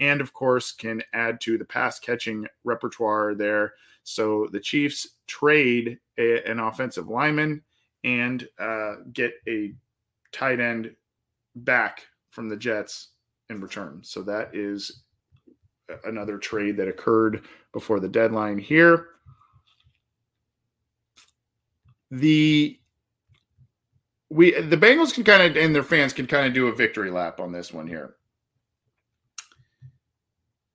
and 0.00 0.20
of 0.20 0.32
course 0.32 0.72
can 0.72 1.02
add 1.12 1.40
to 1.42 1.58
the 1.58 1.64
pass 1.64 1.98
catching 1.98 2.46
repertoire 2.64 3.34
there. 3.34 3.74
So 4.02 4.48
the 4.52 4.60
Chiefs 4.60 5.08
trade 5.26 5.98
a, 6.18 6.48
an 6.48 6.60
offensive 6.60 7.08
lineman 7.08 7.62
and 8.04 8.46
uh, 8.58 8.96
get 9.12 9.32
a 9.48 9.72
tight 10.32 10.60
end 10.60 10.94
back 11.56 12.06
from 12.30 12.48
the 12.48 12.56
Jets 12.56 13.08
in 13.48 13.60
return. 13.60 14.00
So 14.02 14.22
that 14.22 14.54
is 14.54 15.04
another 16.04 16.38
trade 16.38 16.76
that 16.76 16.88
occurred 16.88 17.44
before 17.72 18.00
the 18.00 18.08
deadline 18.08 18.58
here. 18.58 19.08
The 22.10 22.78
we 24.30 24.60
the 24.60 24.76
Bengals 24.76 25.14
can 25.14 25.24
kind 25.24 25.42
of 25.42 25.56
and 25.56 25.74
their 25.74 25.82
fans 25.82 26.12
can 26.12 26.26
kind 26.26 26.46
of 26.46 26.54
do 26.54 26.68
a 26.68 26.74
victory 26.74 27.10
lap 27.10 27.40
on 27.40 27.52
this 27.52 27.72
one 27.72 27.86
here. 27.86 28.16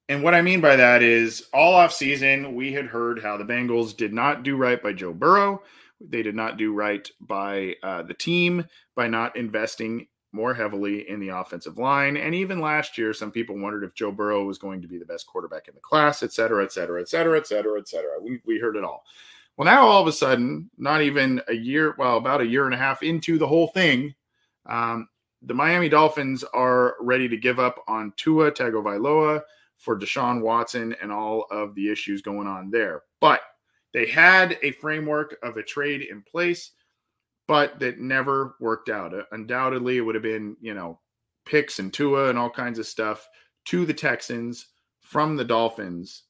And 0.10 0.24
what 0.24 0.34
I 0.34 0.42
mean 0.42 0.60
by 0.60 0.76
that 0.76 1.04
is 1.04 1.46
all 1.54 1.76
off 1.76 1.94
season, 1.94 2.56
we 2.56 2.74
had 2.74 2.88
heard 2.88 3.22
how 3.22 3.38
the 3.38 3.46
Bengals 3.46 3.96
did 3.96 4.12
not 4.12 4.42
do 4.42 4.58
right 4.58 4.82
by 4.82 4.92
Joe 4.92 5.14
Burrow. 5.14 5.62
They 6.02 6.24
did 6.24 6.34
not 6.34 6.58
do 6.58 6.74
right 6.74 7.08
by 7.22 7.76
uh, 7.84 8.02
the 8.02 8.16
team 8.16 8.66
by 8.96 9.08
not 9.08 9.36
investing 9.36 10.08
more 10.32 10.56
heavily 10.56 11.08
in 11.08 11.20
the 11.20 11.30
offensive 11.30 11.78
line. 11.78 12.18
And 12.18 12.34
even 12.34 12.60
last 12.60 12.98
year, 12.98 13.14
some 13.14 13.32
people 13.32 13.60
wondered 13.60 13.84
if 13.84 13.94
Joe 13.94 14.12
Burrow 14.12 14.46
was 14.46 14.58
going 14.58 14.82
to 14.82 14.88
be 14.88 14.98
the 14.98 15.06
best 15.06 15.28
quarterback 15.28 15.68
in 15.68 15.76
the 15.76 15.82
class, 15.82 16.24
et 16.24 16.34
cetera, 16.34 16.64
et 16.64 16.72
cetera, 16.72 17.00
et 17.00 17.10
cetera, 17.10 17.38
et 17.38 17.46
cetera, 17.46 17.80
et 17.80 17.88
cetera. 17.88 18.20
We, 18.20 18.42
we 18.46 18.60
heard 18.60 18.78
it 18.78 18.84
all. 18.84 19.04
Well, 19.58 19.66
now 19.66 19.86
all 19.86 20.02
of 20.02 20.08
a 20.08 20.12
sudden, 20.12 20.72
not 20.78 21.02
even 21.04 21.40
a 21.48 21.56
year, 21.56 21.94
well, 22.00 22.18
about 22.18 22.42
a 22.42 22.48
year 22.48 22.66
and 22.66 22.74
a 22.74 22.78
half 22.78 23.04
into 23.04 23.38
the 23.38 23.48
whole 23.48 23.68
thing, 23.68 24.16
um, 24.66 25.08
the 25.44 25.54
Miami 25.54 25.90
Dolphins 25.90 26.44
are 26.44 26.96
ready 27.00 27.28
to 27.28 27.38
give 27.38 27.60
up 27.60 27.84
on 27.88 28.14
Tua 28.16 28.52
Tagovailoa 28.52 29.42
for 29.80 29.98
Deshaun 29.98 30.42
Watson 30.42 30.96
and 31.02 31.12
all 31.12 31.46
of 31.50 31.74
the 31.74 31.92
issues 31.92 32.22
going 32.22 32.48
on 32.48 32.70
there. 32.70 33.04
But 33.20 33.42
they 33.94 34.06
had 34.06 34.58
a 34.62 34.72
framework 34.74 35.38
of 35.42 35.58
a 35.58 35.64
trade 35.64 36.02
in 36.02 36.22
place, 36.22 36.72
but 37.48 37.80
that 37.80 38.00
never 38.00 38.56
worked 38.60 38.90
out. 38.90 39.14
Uh, 39.14 39.24
undoubtedly, 39.32 39.98
it 39.98 40.02
would 40.02 40.16
have 40.16 40.24
been, 40.24 40.56
you 40.62 40.74
know, 40.74 41.00
picks 41.46 41.80
and 41.80 41.92
Tua 41.92 42.30
and 42.30 42.38
all 42.38 42.50
kinds 42.50 42.78
of 42.78 42.86
stuff 42.86 43.28
to 43.66 43.86
the 43.86 43.94
Texans 43.94 44.68
from 45.02 45.36
the 45.36 45.46
Dolphins 45.46 46.24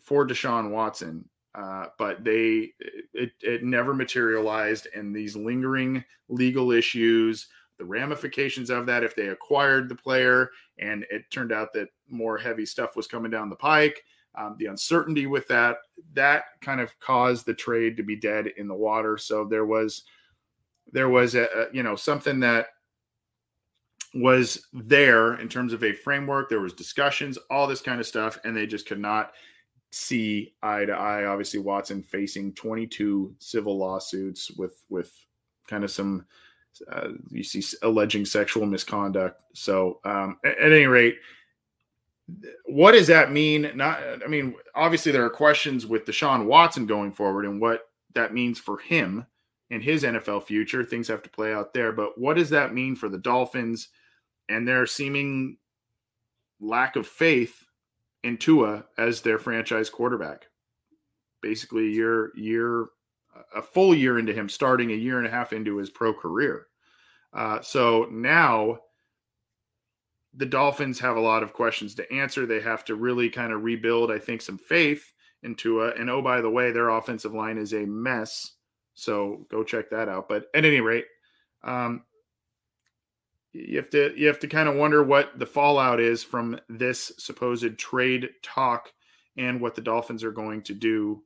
for 0.00 0.26
Deshaun 0.26 0.70
Watson. 0.70 1.28
Uh, 1.54 1.86
but 1.98 2.24
they 2.24 2.72
it, 3.12 3.32
it 3.42 3.62
never 3.62 3.92
materialized 3.92 4.88
and 4.94 5.14
these 5.14 5.36
lingering 5.36 6.02
legal 6.30 6.72
issues 6.72 7.48
the 7.78 7.84
ramifications 7.84 8.70
of 8.70 8.86
that 8.86 9.02
if 9.02 9.16
they 9.16 9.28
acquired 9.28 9.88
the 9.88 9.94
player 9.94 10.50
and 10.78 11.04
it 11.10 11.30
turned 11.30 11.52
out 11.52 11.72
that 11.72 11.88
more 12.08 12.38
heavy 12.38 12.66
stuff 12.66 12.96
was 12.96 13.06
coming 13.06 13.30
down 13.30 13.50
the 13.50 13.56
pike. 13.56 14.02
Um, 14.34 14.56
the 14.58 14.66
uncertainty 14.66 15.26
with 15.26 15.46
that 15.48 15.76
that 16.14 16.44
kind 16.62 16.80
of 16.80 16.98
caused 17.00 17.44
the 17.44 17.52
trade 17.52 17.98
to 17.98 18.02
be 18.02 18.16
dead 18.16 18.46
in 18.56 18.66
the 18.66 18.74
water. 18.74 19.18
So 19.18 19.44
there 19.44 19.66
was 19.66 20.04
there 20.90 21.10
was 21.10 21.34
a, 21.34 21.44
a 21.44 21.66
you 21.74 21.82
know 21.82 21.96
something 21.96 22.40
that 22.40 22.68
was 24.14 24.66
there 24.72 25.34
in 25.34 25.48
terms 25.48 25.72
of 25.72 25.84
a 25.84 25.92
framework. 25.92 26.48
There 26.48 26.60
was 26.60 26.72
discussions 26.72 27.38
all 27.50 27.66
this 27.66 27.82
kind 27.82 28.00
of 28.00 28.06
stuff 28.06 28.38
and 28.44 28.56
they 28.56 28.66
just 28.66 28.86
could 28.86 29.00
not 29.00 29.32
see 29.90 30.54
eye 30.62 30.86
to 30.86 30.92
eye. 30.92 31.26
Obviously 31.26 31.60
watson 31.60 32.02
facing 32.02 32.54
22 32.54 33.34
civil 33.38 33.76
lawsuits 33.76 34.50
with 34.52 34.82
with 34.88 35.12
kind 35.68 35.84
of 35.84 35.90
some 35.90 36.24
uh, 36.90 37.08
you 37.30 37.42
see 37.42 37.62
alleging 37.82 38.24
sexual 38.24 38.66
misconduct. 38.66 39.42
So, 39.54 40.00
um, 40.04 40.38
at, 40.44 40.58
at, 40.58 40.72
any 40.72 40.86
rate, 40.86 41.16
what 42.66 42.92
does 42.92 43.06
that 43.08 43.32
mean? 43.32 43.70
Not, 43.74 44.00
I 44.24 44.26
mean, 44.28 44.54
obviously 44.74 45.12
there 45.12 45.24
are 45.24 45.30
questions 45.30 45.86
with 45.86 46.06
Deshaun 46.06 46.46
Watson 46.46 46.86
going 46.86 47.12
forward 47.12 47.44
and 47.44 47.60
what 47.60 47.82
that 48.14 48.32
means 48.32 48.58
for 48.58 48.78
him 48.78 49.26
and 49.70 49.82
his 49.82 50.02
NFL 50.02 50.44
future. 50.44 50.84
Things 50.84 51.08
have 51.08 51.22
to 51.22 51.30
play 51.30 51.52
out 51.52 51.74
there. 51.74 51.92
But 51.92 52.18
what 52.18 52.36
does 52.36 52.50
that 52.50 52.74
mean 52.74 52.96
for 52.96 53.08
the 53.08 53.18
Dolphins 53.18 53.88
and 54.48 54.66
their 54.66 54.86
seeming 54.86 55.58
lack 56.60 56.96
of 56.96 57.06
faith 57.06 57.66
in 58.22 58.36
Tua 58.36 58.84
as 58.98 59.20
their 59.20 59.38
franchise 59.38 59.90
quarterback? 59.90 60.46
Basically, 61.40 61.90
year 61.90 62.30
year 62.36 62.86
a 63.54 63.62
full 63.62 63.94
year 63.94 64.18
into 64.18 64.32
him 64.32 64.48
starting 64.48 64.90
a 64.90 64.96
year 64.96 65.18
and 65.18 65.26
a 65.26 65.30
half 65.30 65.52
into 65.52 65.76
his 65.76 65.90
pro 65.90 66.12
career. 66.12 66.66
Uh, 67.32 67.60
so 67.62 68.08
now 68.10 68.78
the 70.34 70.46
Dolphins 70.46 70.98
have 71.00 71.16
a 71.16 71.20
lot 71.20 71.42
of 71.42 71.52
questions 71.52 71.94
to 71.94 72.12
answer. 72.12 72.46
They 72.46 72.60
have 72.60 72.84
to 72.86 72.94
really 72.94 73.28
kind 73.28 73.52
of 73.52 73.62
rebuild, 73.62 74.10
I 74.10 74.18
think, 74.18 74.42
some 74.42 74.58
faith 74.58 75.12
into 75.42 75.80
it. 75.80 75.98
And 75.98 76.08
oh, 76.08 76.22
by 76.22 76.40
the 76.40 76.50
way, 76.50 76.70
their 76.70 76.90
offensive 76.90 77.34
line 77.34 77.58
is 77.58 77.72
a 77.72 77.84
mess. 77.86 78.52
So 78.94 79.46
go 79.50 79.64
check 79.64 79.90
that 79.90 80.08
out. 80.08 80.28
But 80.28 80.46
at 80.54 80.64
any 80.64 80.80
rate, 80.80 81.06
um, 81.64 82.02
you 83.52 83.76
have 83.76 83.90
to 83.90 84.14
you 84.16 84.26
have 84.28 84.38
to 84.40 84.48
kind 84.48 84.68
of 84.68 84.76
wonder 84.76 85.02
what 85.02 85.38
the 85.38 85.46
fallout 85.46 86.00
is 86.00 86.24
from 86.24 86.58
this 86.68 87.12
supposed 87.18 87.78
trade 87.78 88.30
talk 88.42 88.90
and 89.36 89.60
what 89.60 89.74
the 89.74 89.82
Dolphins 89.82 90.24
are 90.24 90.32
going 90.32 90.62
to 90.62 90.74
do 90.74 91.22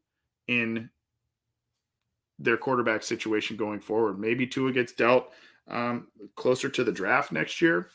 in 0.48 0.90
their 2.38 2.56
quarterback 2.56 3.02
situation 3.02 3.56
going 3.56 3.80
forward. 3.80 4.18
Maybe 4.18 4.46
Tua 4.46 4.72
gets 4.72 4.92
dealt 4.92 5.32
um, 5.68 6.08
closer 6.34 6.68
to 6.68 6.84
the 6.84 6.92
draft 6.92 7.32
next 7.32 7.60
year. 7.60 7.90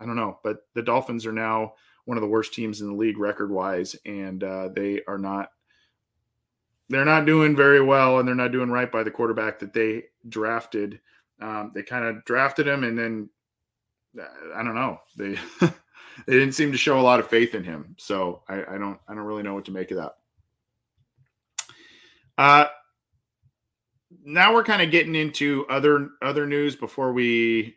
I 0.00 0.06
don't 0.06 0.16
know, 0.16 0.38
but 0.42 0.66
the 0.74 0.82
Dolphins 0.82 1.26
are 1.26 1.32
now 1.32 1.74
one 2.04 2.16
of 2.18 2.22
the 2.22 2.28
worst 2.28 2.52
teams 2.52 2.80
in 2.80 2.88
the 2.88 2.94
league 2.94 3.18
record 3.18 3.50
wise, 3.50 3.96
and 4.04 4.42
uh, 4.42 4.68
they 4.68 5.02
are 5.06 5.18
not. 5.18 5.50
They're 6.90 7.04
not 7.04 7.24
doing 7.24 7.56
very 7.56 7.80
well, 7.80 8.18
and 8.18 8.28
they're 8.28 8.34
not 8.34 8.52
doing 8.52 8.70
right 8.70 8.92
by 8.92 9.02
the 9.02 9.10
quarterback 9.10 9.58
that 9.60 9.72
they 9.72 10.04
drafted. 10.28 11.00
Um, 11.40 11.70
they 11.74 11.82
kind 11.82 12.04
of 12.04 12.22
drafted 12.26 12.66
him, 12.66 12.84
and 12.84 12.98
then 12.98 13.30
I 14.54 14.62
don't 14.62 14.74
know. 14.74 15.00
They 15.16 15.38
they 15.60 16.32
didn't 16.34 16.52
seem 16.52 16.72
to 16.72 16.78
show 16.78 17.00
a 17.00 17.02
lot 17.02 17.20
of 17.20 17.28
faith 17.28 17.54
in 17.54 17.64
him. 17.64 17.94
So 17.98 18.42
I, 18.48 18.74
I 18.74 18.78
don't 18.78 18.98
I 19.08 19.14
don't 19.14 19.24
really 19.24 19.42
know 19.42 19.54
what 19.54 19.64
to 19.66 19.72
make 19.72 19.90
of 19.92 19.98
that. 19.98 20.12
Uh, 22.36 22.66
now 24.24 24.52
we're 24.52 24.64
kind 24.64 24.82
of 24.82 24.90
getting 24.90 25.14
into 25.14 25.66
other 25.68 26.10
other 26.22 26.46
news 26.46 26.76
before 26.76 27.12
we 27.12 27.76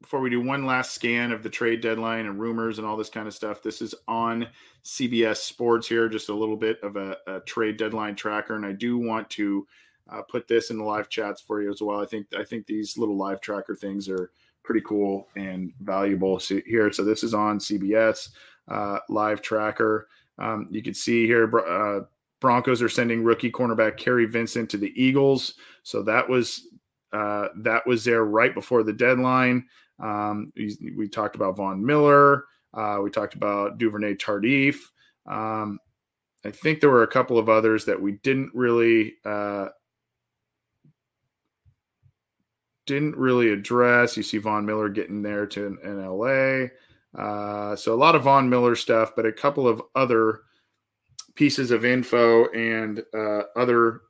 before 0.00 0.20
we 0.20 0.28
do 0.28 0.40
one 0.40 0.66
last 0.66 0.92
scan 0.92 1.32
of 1.32 1.42
the 1.42 1.48
trade 1.48 1.80
deadline 1.80 2.26
and 2.26 2.38
rumors 2.38 2.78
and 2.78 2.86
all 2.86 2.96
this 2.96 3.08
kind 3.08 3.26
of 3.26 3.32
stuff. 3.32 3.62
This 3.62 3.80
is 3.80 3.94
on 4.06 4.46
CBS 4.84 5.36
Sports 5.36 5.88
here, 5.88 6.10
just 6.10 6.28
a 6.28 6.34
little 6.34 6.58
bit 6.58 6.78
of 6.82 6.96
a, 6.96 7.16
a 7.26 7.40
trade 7.40 7.78
deadline 7.78 8.14
tracker, 8.14 8.54
and 8.54 8.66
I 8.66 8.72
do 8.72 8.98
want 8.98 9.30
to 9.30 9.66
uh, 10.10 10.20
put 10.22 10.46
this 10.46 10.70
in 10.70 10.76
the 10.76 10.84
live 10.84 11.08
chats 11.08 11.40
for 11.40 11.62
you 11.62 11.70
as 11.70 11.80
well. 11.80 12.00
I 12.00 12.06
think 12.06 12.26
I 12.36 12.44
think 12.44 12.66
these 12.66 12.98
little 12.98 13.16
live 13.16 13.40
tracker 13.40 13.74
things 13.74 14.08
are 14.08 14.30
pretty 14.62 14.82
cool 14.82 15.28
and 15.36 15.72
valuable 15.80 16.38
so 16.38 16.60
here. 16.66 16.92
So 16.92 17.04
this 17.04 17.22
is 17.22 17.34
on 17.34 17.58
CBS 17.58 18.30
uh, 18.68 18.98
live 19.08 19.42
tracker. 19.42 20.08
Um, 20.38 20.68
you 20.70 20.82
can 20.82 20.94
see 20.94 21.26
here 21.26 21.50
uh, 21.58 22.04
Broncos 22.44 22.82
are 22.82 22.90
sending 22.90 23.24
rookie 23.24 23.50
cornerback 23.50 23.96
Kary 23.96 24.26
Vincent 24.26 24.68
to 24.68 24.76
the 24.76 24.92
Eagles. 25.02 25.54
So 25.82 26.02
that 26.02 26.28
was 26.28 26.68
uh, 27.10 27.48
that 27.62 27.86
was 27.86 28.04
there 28.04 28.26
right 28.26 28.52
before 28.52 28.82
the 28.82 28.92
deadline. 28.92 29.64
Um, 29.98 30.52
we, 30.54 30.76
we, 30.94 31.08
talked 31.08 31.36
about 31.36 31.56
Von 31.56 31.82
Miller. 31.82 32.44
Uh, 32.74 32.98
we 33.02 33.08
talked 33.08 33.32
about 33.32 33.78
Duvernay 33.78 34.16
Tardif. 34.16 34.76
Um, 35.26 35.78
I 36.44 36.50
think 36.50 36.80
there 36.80 36.90
were 36.90 37.02
a 37.04 37.08
couple 37.08 37.38
of 37.38 37.48
others 37.48 37.86
that 37.86 37.98
we 37.98 38.18
didn't 38.22 38.50
really 38.52 39.14
uh, 39.24 39.68
didn't 42.84 43.16
really 43.16 43.52
address. 43.52 44.18
You 44.18 44.22
see 44.22 44.36
Von 44.36 44.66
Miller 44.66 44.90
getting 44.90 45.22
there 45.22 45.46
to 45.46 45.78
in, 45.82 46.06
LA. 46.06 46.66
Uh, 47.18 47.74
so 47.74 47.94
a 47.94 47.96
lot 47.96 48.14
of 48.14 48.24
Von 48.24 48.50
Miller 48.50 48.76
stuff, 48.76 49.12
but 49.16 49.24
a 49.24 49.32
couple 49.32 49.66
of 49.66 49.80
other 49.94 50.40
pieces 51.34 51.70
of 51.70 51.84
info 51.84 52.48
and 52.50 53.02
uh, 53.14 53.42
other 53.56 54.02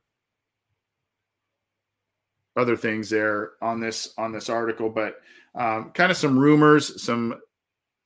other 2.57 2.77
things 2.77 3.09
there 3.09 3.51
on 3.61 3.79
this 3.79 4.13
on 4.17 4.31
this 4.31 4.49
article, 4.49 4.89
but 4.89 5.17
um, 5.55 5.91
kind 5.91 6.11
of 6.11 6.17
some 6.17 6.37
rumors, 6.37 7.01
some 7.01 7.39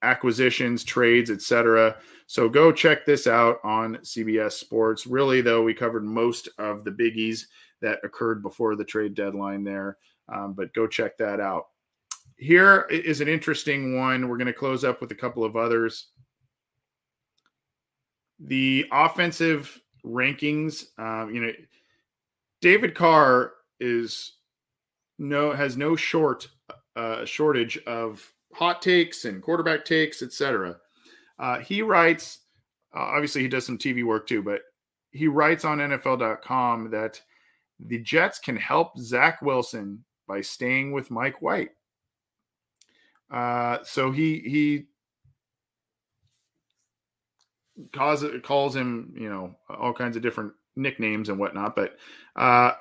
acquisitions, 0.01 0.83
trades, 0.83 1.29
etc. 1.29 1.97
So 2.27 2.47
go 2.47 2.71
check 2.71 3.05
this 3.05 3.27
out 3.27 3.59
on 3.63 3.97
CBS 3.97 4.53
Sports. 4.53 5.05
Really, 5.05 5.41
though, 5.41 5.63
we 5.63 5.73
covered 5.73 6.05
most 6.05 6.49
of 6.57 6.83
the 6.83 6.91
biggies 6.91 7.45
that 7.81 7.99
occurred 8.03 8.41
before 8.41 8.75
the 8.75 8.85
trade 8.85 9.13
deadline 9.13 9.63
there, 9.63 9.97
um, 10.33 10.53
but 10.53 10.73
go 10.73 10.87
check 10.87 11.17
that 11.17 11.39
out. 11.39 11.67
Here 12.37 12.87
is 12.89 13.19
an 13.21 13.27
interesting 13.27 13.97
one. 13.97 14.27
We're 14.27 14.37
going 14.37 14.47
to 14.47 14.53
close 14.53 14.83
up 14.83 15.01
with 15.01 15.11
a 15.11 15.15
couple 15.15 15.43
of 15.43 15.57
others 15.57 16.07
the 18.39 18.85
offensive 18.91 19.81
rankings, 20.05 20.85
um, 20.97 21.33
you 21.33 21.41
know, 21.41 21.51
David 22.61 22.95
Carr 22.95 23.53
is 23.79 24.33
no 25.17 25.51
has 25.51 25.77
no 25.77 25.95
short 25.95 26.47
uh, 26.95 27.25
shortage 27.25 27.77
of 27.85 28.31
hot 28.53 28.81
takes 28.81 29.25
and 29.25 29.41
quarterback 29.41 29.85
takes, 29.85 30.21
etc. 30.21 30.77
Uh, 31.37 31.59
he 31.59 31.81
writes, 31.81 32.39
uh, 32.95 32.99
obviously, 32.99 33.41
he 33.41 33.47
does 33.47 33.65
some 33.65 33.77
TV 33.77 34.03
work 34.03 34.27
too, 34.27 34.41
but 34.41 34.61
he 35.11 35.27
writes 35.27 35.65
on 35.65 35.79
NFL.com 35.79 36.91
that 36.91 37.21
the 37.79 37.99
Jets 37.99 38.39
can 38.39 38.55
help 38.55 38.97
Zach 38.97 39.41
Wilson 39.41 40.03
by 40.27 40.41
staying 40.41 40.91
with 40.91 41.11
Mike 41.11 41.41
White. 41.41 41.71
Uh, 43.31 43.77
so 43.83 44.11
he 44.11 44.39
he 44.39 44.85
calls 47.93 48.23
calls 48.43 48.75
him, 48.75 49.13
you 49.15 49.29
know, 49.29 49.55
all 49.69 49.93
kinds 49.93 50.15
of 50.15 50.21
different 50.21 50.53
nicknames 50.75 51.29
and 51.29 51.39
whatnot. 51.39 51.75
But 51.75 51.97
uh, 52.35 52.73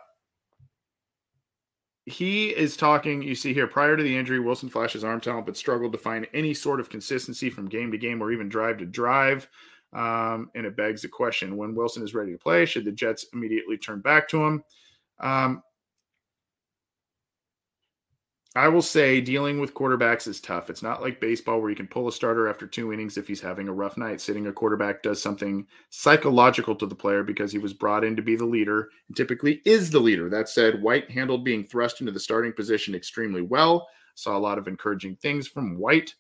he 2.06 2.48
is 2.48 2.76
talking. 2.76 3.22
You 3.22 3.34
see 3.34 3.52
here, 3.52 3.66
prior 3.66 3.96
to 3.96 4.02
the 4.02 4.16
injury, 4.16 4.40
Wilson 4.40 4.68
flashes 4.68 5.04
arm 5.04 5.20
talent, 5.20 5.46
but 5.46 5.56
struggled 5.56 5.92
to 5.92 5.98
find 5.98 6.26
any 6.32 6.54
sort 6.54 6.80
of 6.80 6.90
consistency 6.90 7.50
from 7.50 7.68
game 7.68 7.92
to 7.92 7.98
game 7.98 8.22
or 8.22 8.32
even 8.32 8.48
drive 8.48 8.78
to 8.78 8.86
drive. 8.86 9.48
Um, 9.92 10.50
and 10.54 10.66
it 10.66 10.76
begs 10.76 11.02
the 11.02 11.08
question 11.08 11.56
when 11.56 11.74
Wilson 11.74 12.02
is 12.02 12.14
ready 12.14 12.32
to 12.32 12.38
play, 12.38 12.66
should 12.66 12.84
the 12.84 12.92
Jets 12.92 13.26
immediately 13.32 13.78
turn 13.78 14.00
back 14.00 14.28
to 14.28 14.44
him? 14.44 14.62
Um, 15.20 15.62
I 18.56 18.68
will 18.68 18.82
say 18.82 19.20
dealing 19.20 19.60
with 19.60 19.74
quarterbacks 19.74 20.26
is 20.26 20.40
tough. 20.40 20.70
It's 20.70 20.82
not 20.82 21.02
like 21.02 21.20
baseball 21.20 21.60
where 21.60 21.68
you 21.68 21.76
can 21.76 21.86
pull 21.86 22.08
a 22.08 22.12
starter 22.12 22.48
after 22.48 22.66
two 22.66 22.92
innings 22.92 23.18
if 23.18 23.28
he's 23.28 23.42
having 23.42 23.68
a 23.68 23.72
rough 23.72 23.98
night. 23.98 24.20
Sitting 24.22 24.46
a 24.46 24.52
quarterback 24.52 25.02
does 25.02 25.22
something 25.22 25.66
psychological 25.90 26.74
to 26.76 26.86
the 26.86 26.94
player 26.94 27.22
because 27.22 27.52
he 27.52 27.58
was 27.58 27.74
brought 27.74 28.04
in 28.04 28.16
to 28.16 28.22
be 28.22 28.36
the 28.36 28.46
leader 28.46 28.88
and 29.06 29.16
typically 29.16 29.60
is 29.66 29.90
the 29.90 30.00
leader. 30.00 30.30
That 30.30 30.48
said, 30.48 30.82
White 30.82 31.10
handled 31.10 31.44
being 31.44 31.64
thrust 31.64 32.00
into 32.00 32.10
the 32.10 32.20
starting 32.20 32.52
position 32.54 32.94
extremely 32.94 33.42
well. 33.42 33.86
Saw 34.14 34.36
a 34.36 34.40
lot 34.40 34.58
of 34.58 34.66
encouraging 34.66 35.16
things 35.16 35.46
from 35.46 35.78
White 35.78 36.14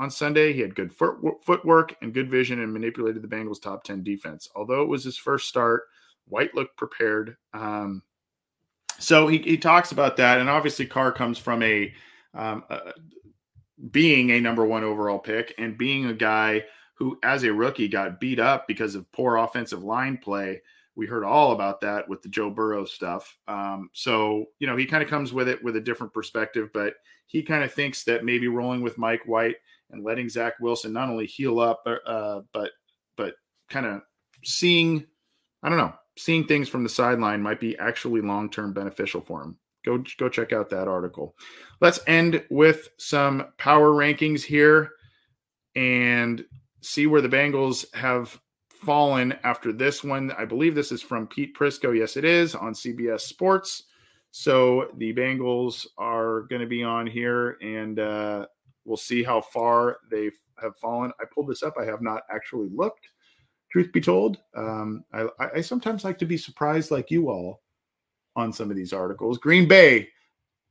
on 0.00 0.10
Sunday. 0.10 0.52
He 0.52 0.60
had 0.60 0.74
good 0.74 0.92
foot, 0.92 1.16
footwork 1.42 1.94
and 2.02 2.12
good 2.12 2.28
vision 2.28 2.60
and 2.60 2.72
manipulated 2.72 3.22
the 3.22 3.28
Bengals' 3.28 3.62
top 3.62 3.84
10 3.84 4.02
defense. 4.02 4.48
Although 4.56 4.82
it 4.82 4.88
was 4.88 5.04
his 5.04 5.16
first 5.16 5.48
start, 5.48 5.84
White 6.26 6.54
looked 6.54 6.76
prepared. 6.76 7.36
Um, 7.54 8.02
so 8.98 9.28
he, 9.28 9.38
he 9.38 9.56
talks 9.56 9.92
about 9.92 10.16
that, 10.16 10.40
and 10.40 10.50
obviously 10.50 10.86
Carr 10.86 11.12
comes 11.12 11.38
from 11.38 11.62
a, 11.62 11.92
um, 12.34 12.64
a 12.68 12.92
being 13.90 14.30
a 14.30 14.40
number 14.40 14.64
one 14.64 14.84
overall 14.84 15.18
pick 15.18 15.54
and 15.58 15.78
being 15.78 16.06
a 16.06 16.14
guy 16.14 16.64
who, 16.94 17.18
as 17.22 17.44
a 17.44 17.52
rookie, 17.52 17.88
got 17.88 18.18
beat 18.18 18.40
up 18.40 18.66
because 18.66 18.94
of 18.94 19.10
poor 19.12 19.36
offensive 19.36 19.84
line 19.84 20.18
play. 20.18 20.60
We 20.96 21.06
heard 21.06 21.22
all 21.22 21.52
about 21.52 21.80
that 21.82 22.08
with 22.08 22.22
the 22.22 22.28
Joe 22.28 22.50
Burrow 22.50 22.84
stuff. 22.84 23.36
Um, 23.46 23.88
so 23.92 24.46
you 24.58 24.66
know 24.66 24.76
he 24.76 24.84
kind 24.84 25.02
of 25.02 25.08
comes 25.08 25.32
with 25.32 25.48
it 25.48 25.62
with 25.62 25.76
a 25.76 25.80
different 25.80 26.12
perspective, 26.12 26.70
but 26.74 26.94
he 27.26 27.42
kind 27.42 27.62
of 27.62 27.72
thinks 27.72 28.02
that 28.04 28.24
maybe 28.24 28.48
rolling 28.48 28.82
with 28.82 28.98
Mike 28.98 29.22
White 29.26 29.56
and 29.90 30.02
letting 30.02 30.28
Zach 30.28 30.54
Wilson 30.60 30.92
not 30.92 31.08
only 31.08 31.26
heal 31.26 31.60
up, 31.60 31.86
uh, 31.86 32.40
but 32.52 32.72
but 33.16 33.34
kind 33.70 33.86
of 33.86 34.02
seeing, 34.44 35.06
I 35.62 35.68
don't 35.68 35.78
know, 35.78 35.94
seeing 36.18 36.44
things 36.44 36.68
from 36.68 36.82
the 36.82 36.88
sideline 36.88 37.40
might 37.40 37.60
be 37.60 37.78
actually 37.78 38.20
long 38.20 38.50
term 38.50 38.72
beneficial 38.72 39.20
for 39.20 39.42
him. 39.42 39.56
Go 39.84 40.02
go 40.18 40.28
check 40.28 40.52
out 40.52 40.68
that 40.70 40.88
article. 40.88 41.36
Let's 41.80 42.00
end 42.06 42.44
with 42.50 42.88
some 42.98 43.46
power 43.56 43.92
rankings 43.92 44.42
here 44.42 44.90
and 45.76 46.44
see 46.80 47.06
where 47.06 47.20
the 47.20 47.28
Bengals 47.28 47.94
have 47.94 48.38
fallen 48.84 49.32
after 49.44 49.72
this 49.72 50.02
one. 50.02 50.32
I 50.36 50.44
believe 50.44 50.74
this 50.74 50.92
is 50.92 51.02
from 51.02 51.28
Pete 51.28 51.56
Prisco. 51.56 51.96
Yes, 51.96 52.16
it 52.16 52.24
is 52.24 52.54
on 52.54 52.72
CBS 52.74 53.20
Sports. 53.20 53.84
So 54.30 54.90
the 54.96 55.14
Bengals 55.14 55.86
are 55.96 56.42
going 56.42 56.60
to 56.60 56.66
be 56.66 56.82
on 56.82 57.06
here, 57.06 57.56
and 57.62 57.98
uh, 57.98 58.46
we'll 58.84 58.96
see 58.96 59.22
how 59.22 59.40
far 59.40 59.98
they 60.10 60.30
have 60.60 60.76
fallen. 60.76 61.12
I 61.20 61.24
pulled 61.32 61.48
this 61.48 61.62
up. 61.62 61.74
I 61.80 61.84
have 61.84 62.02
not 62.02 62.22
actually 62.30 62.68
looked 62.74 63.08
truth 63.70 63.92
be 63.92 64.00
told. 64.00 64.38
Um, 64.56 65.04
I, 65.12 65.26
I, 65.38 65.60
sometimes 65.60 66.04
like 66.04 66.18
to 66.18 66.26
be 66.26 66.36
surprised, 66.36 66.90
like 66.90 67.10
you 67.10 67.28
all, 67.30 67.62
on 68.36 68.52
some 68.52 68.70
of 68.70 68.76
these 68.76 68.92
articles. 68.92 69.38
Green 69.38 69.68
Bay, 69.68 70.08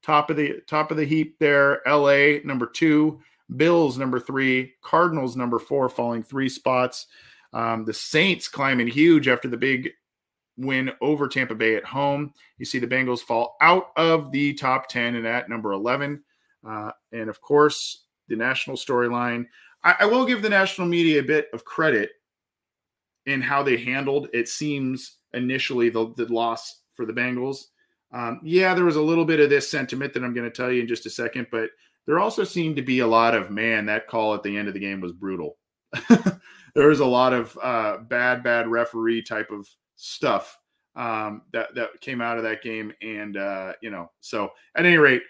top 0.04 0.30
of 0.30 0.38
the 0.38 0.62
top 0.68 0.92
of 0.92 0.98
the 0.98 1.06
heap 1.06 1.38
there. 1.40 1.88
L.A. 1.88 2.42
number 2.44 2.66
two, 2.66 3.20
Bills 3.56 3.98
number 3.98 4.20
three, 4.20 4.74
Cardinals 4.82 5.36
number 5.36 5.60
four, 5.60 5.90
falling 5.90 6.24
three 6.24 6.50
spots. 6.50 7.08
Um, 7.54 7.86
the 7.86 7.94
Saints 7.94 8.48
climbing 8.48 8.88
huge 8.88 9.28
after 9.28 9.48
the 9.48 9.58
big 9.58 9.92
win 10.58 10.92
over 11.02 11.28
Tampa 11.28 11.56
Bay 11.56 11.76
at 11.76 11.86
home. 11.86 12.34
You 12.58 12.66
see 12.66 12.80
the 12.80 12.88
Bengals 12.88 13.22
fall 13.22 13.56
out 13.62 13.92
of 13.96 14.32
the 14.32 14.54
top 14.54 14.90
ten 14.90 15.16
and 15.16 15.28
at 15.28 15.50
number 15.50 15.72
eleven. 15.72 16.24
Uh, 16.68 16.92
and 17.12 17.30
of 17.30 17.40
course, 17.42 18.06
the 18.28 18.36
national 18.36 18.76
storyline. 18.76 19.46
I, 19.84 19.96
I 20.02 20.06
will 20.06 20.26
give 20.26 20.42
the 20.42 20.50
national 20.50 20.88
media 20.88 21.20
a 21.20 21.24
bit 21.24 21.48
of 21.54 21.64
credit 21.64 22.12
in 23.28 23.42
how 23.42 23.62
they 23.62 23.78
handled 23.78 24.30
it 24.34 24.48
seems 24.48 25.18
initially 25.34 25.90
the, 25.90 26.14
the 26.16 26.26
loss 26.34 26.82
for 26.94 27.06
the 27.06 27.14
Bengals. 27.14 27.66
Um, 28.14 28.40
yeah, 28.44 28.74
there 28.74 28.86
was 28.86 28.96
a 28.96 29.02
little 29.02 29.26
bit 29.26 29.42
of 29.42 29.50
this 29.50 29.70
sentiment 29.70 30.14
that 30.14 30.24
I'm 30.24 30.34
going 30.34 30.50
to 30.50 30.56
tell 30.56 30.72
you 30.72 30.82
in 30.82 30.88
just 30.88 31.06
a 31.06 31.10
second, 31.10 31.48
but 31.52 31.70
there 32.06 32.20
also 32.20 32.46
seemed 32.46 32.78
to 32.78 32.82
be 32.82 33.00
a 33.00 33.08
lot 33.08 33.36
of 33.36 33.52
man, 33.52 33.86
that 33.88 34.08
call 34.08 34.34
at 34.34 34.44
the 34.44 34.58
end 34.58 34.70
of 34.70 34.74
the 34.74 34.80
game 34.80 35.02
was 35.02 35.12
brutal. 35.12 35.58
there 36.10 36.88
was 36.88 37.02
a 37.02 37.06
lot 37.06 37.34
of 37.34 37.58
uh, 37.62 37.98
bad, 37.98 38.44
bad 38.44 38.68
referee 38.68 39.22
type 39.22 39.52
of 39.52 39.68
stuff 39.98 40.58
um, 40.96 41.42
that 41.52 41.76
that 41.76 42.00
came 42.02 42.22
out 42.22 42.38
of 42.38 42.44
that 42.44 42.64
game, 42.64 42.94
and 43.02 43.38
uh, 43.38 43.74
you 43.82 43.90
know, 43.90 44.10
so 44.22 44.52
at 44.76 44.86
any 44.86 44.98
rate, 44.98 45.22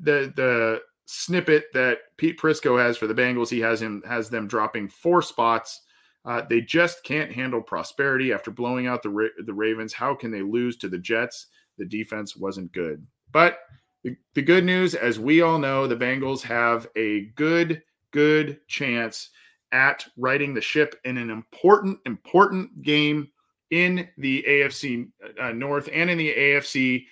the 0.00 0.32
the 0.36 0.80
snippet 1.06 1.66
that 1.72 1.98
Pete 2.16 2.38
Prisco 2.38 2.78
has 2.78 2.96
for 2.96 3.06
the 3.06 3.14
Bengals, 3.14 3.48
he 3.48 3.60
has 3.60 3.80
him 3.80 4.02
has 4.06 4.28
them 4.28 4.46
dropping 4.46 4.88
four 4.88 5.22
spots 5.22 5.80
uh, 6.24 6.42
they 6.48 6.60
just 6.60 7.02
can't 7.02 7.32
handle 7.32 7.60
prosperity 7.60 8.32
after 8.32 8.50
blowing 8.50 8.86
out 8.86 9.02
the 9.02 9.10
Ra- 9.10 9.42
the 9.44 9.54
Ravens. 9.54 9.92
How 9.92 10.14
can 10.14 10.30
they 10.30 10.42
lose 10.42 10.76
to 10.78 10.88
the 10.88 10.98
Jets? 10.98 11.46
The 11.78 11.84
defense 11.84 12.36
wasn't 12.36 12.72
good. 12.72 13.04
But 13.32 13.58
the, 14.04 14.16
the 14.34 14.42
good 14.42 14.64
news, 14.64 14.94
as 14.94 15.18
we 15.18 15.42
all 15.42 15.58
know, 15.58 15.86
the 15.86 15.96
Bengals 15.96 16.42
have 16.42 16.86
a 16.96 17.26
good 17.34 17.82
good 18.12 18.60
chance 18.68 19.30
at 19.72 20.06
righting 20.16 20.54
the 20.54 20.60
ship 20.60 20.94
in 21.04 21.16
an 21.16 21.30
important 21.30 21.98
important 22.06 22.82
game 22.82 23.28
in 23.70 24.08
the 24.18 24.44
AFC 24.46 25.08
uh, 25.40 25.50
North 25.52 25.88
and 25.92 26.10
in 26.10 26.18
the 26.18 26.32
AFC 26.32 27.06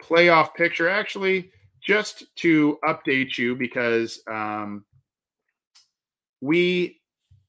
playoff 0.00 0.54
picture. 0.54 0.88
Actually, 0.88 1.50
just 1.82 2.34
to 2.36 2.78
update 2.84 3.36
you 3.36 3.54
because 3.54 4.22
um, 4.30 4.84
we 6.40 6.99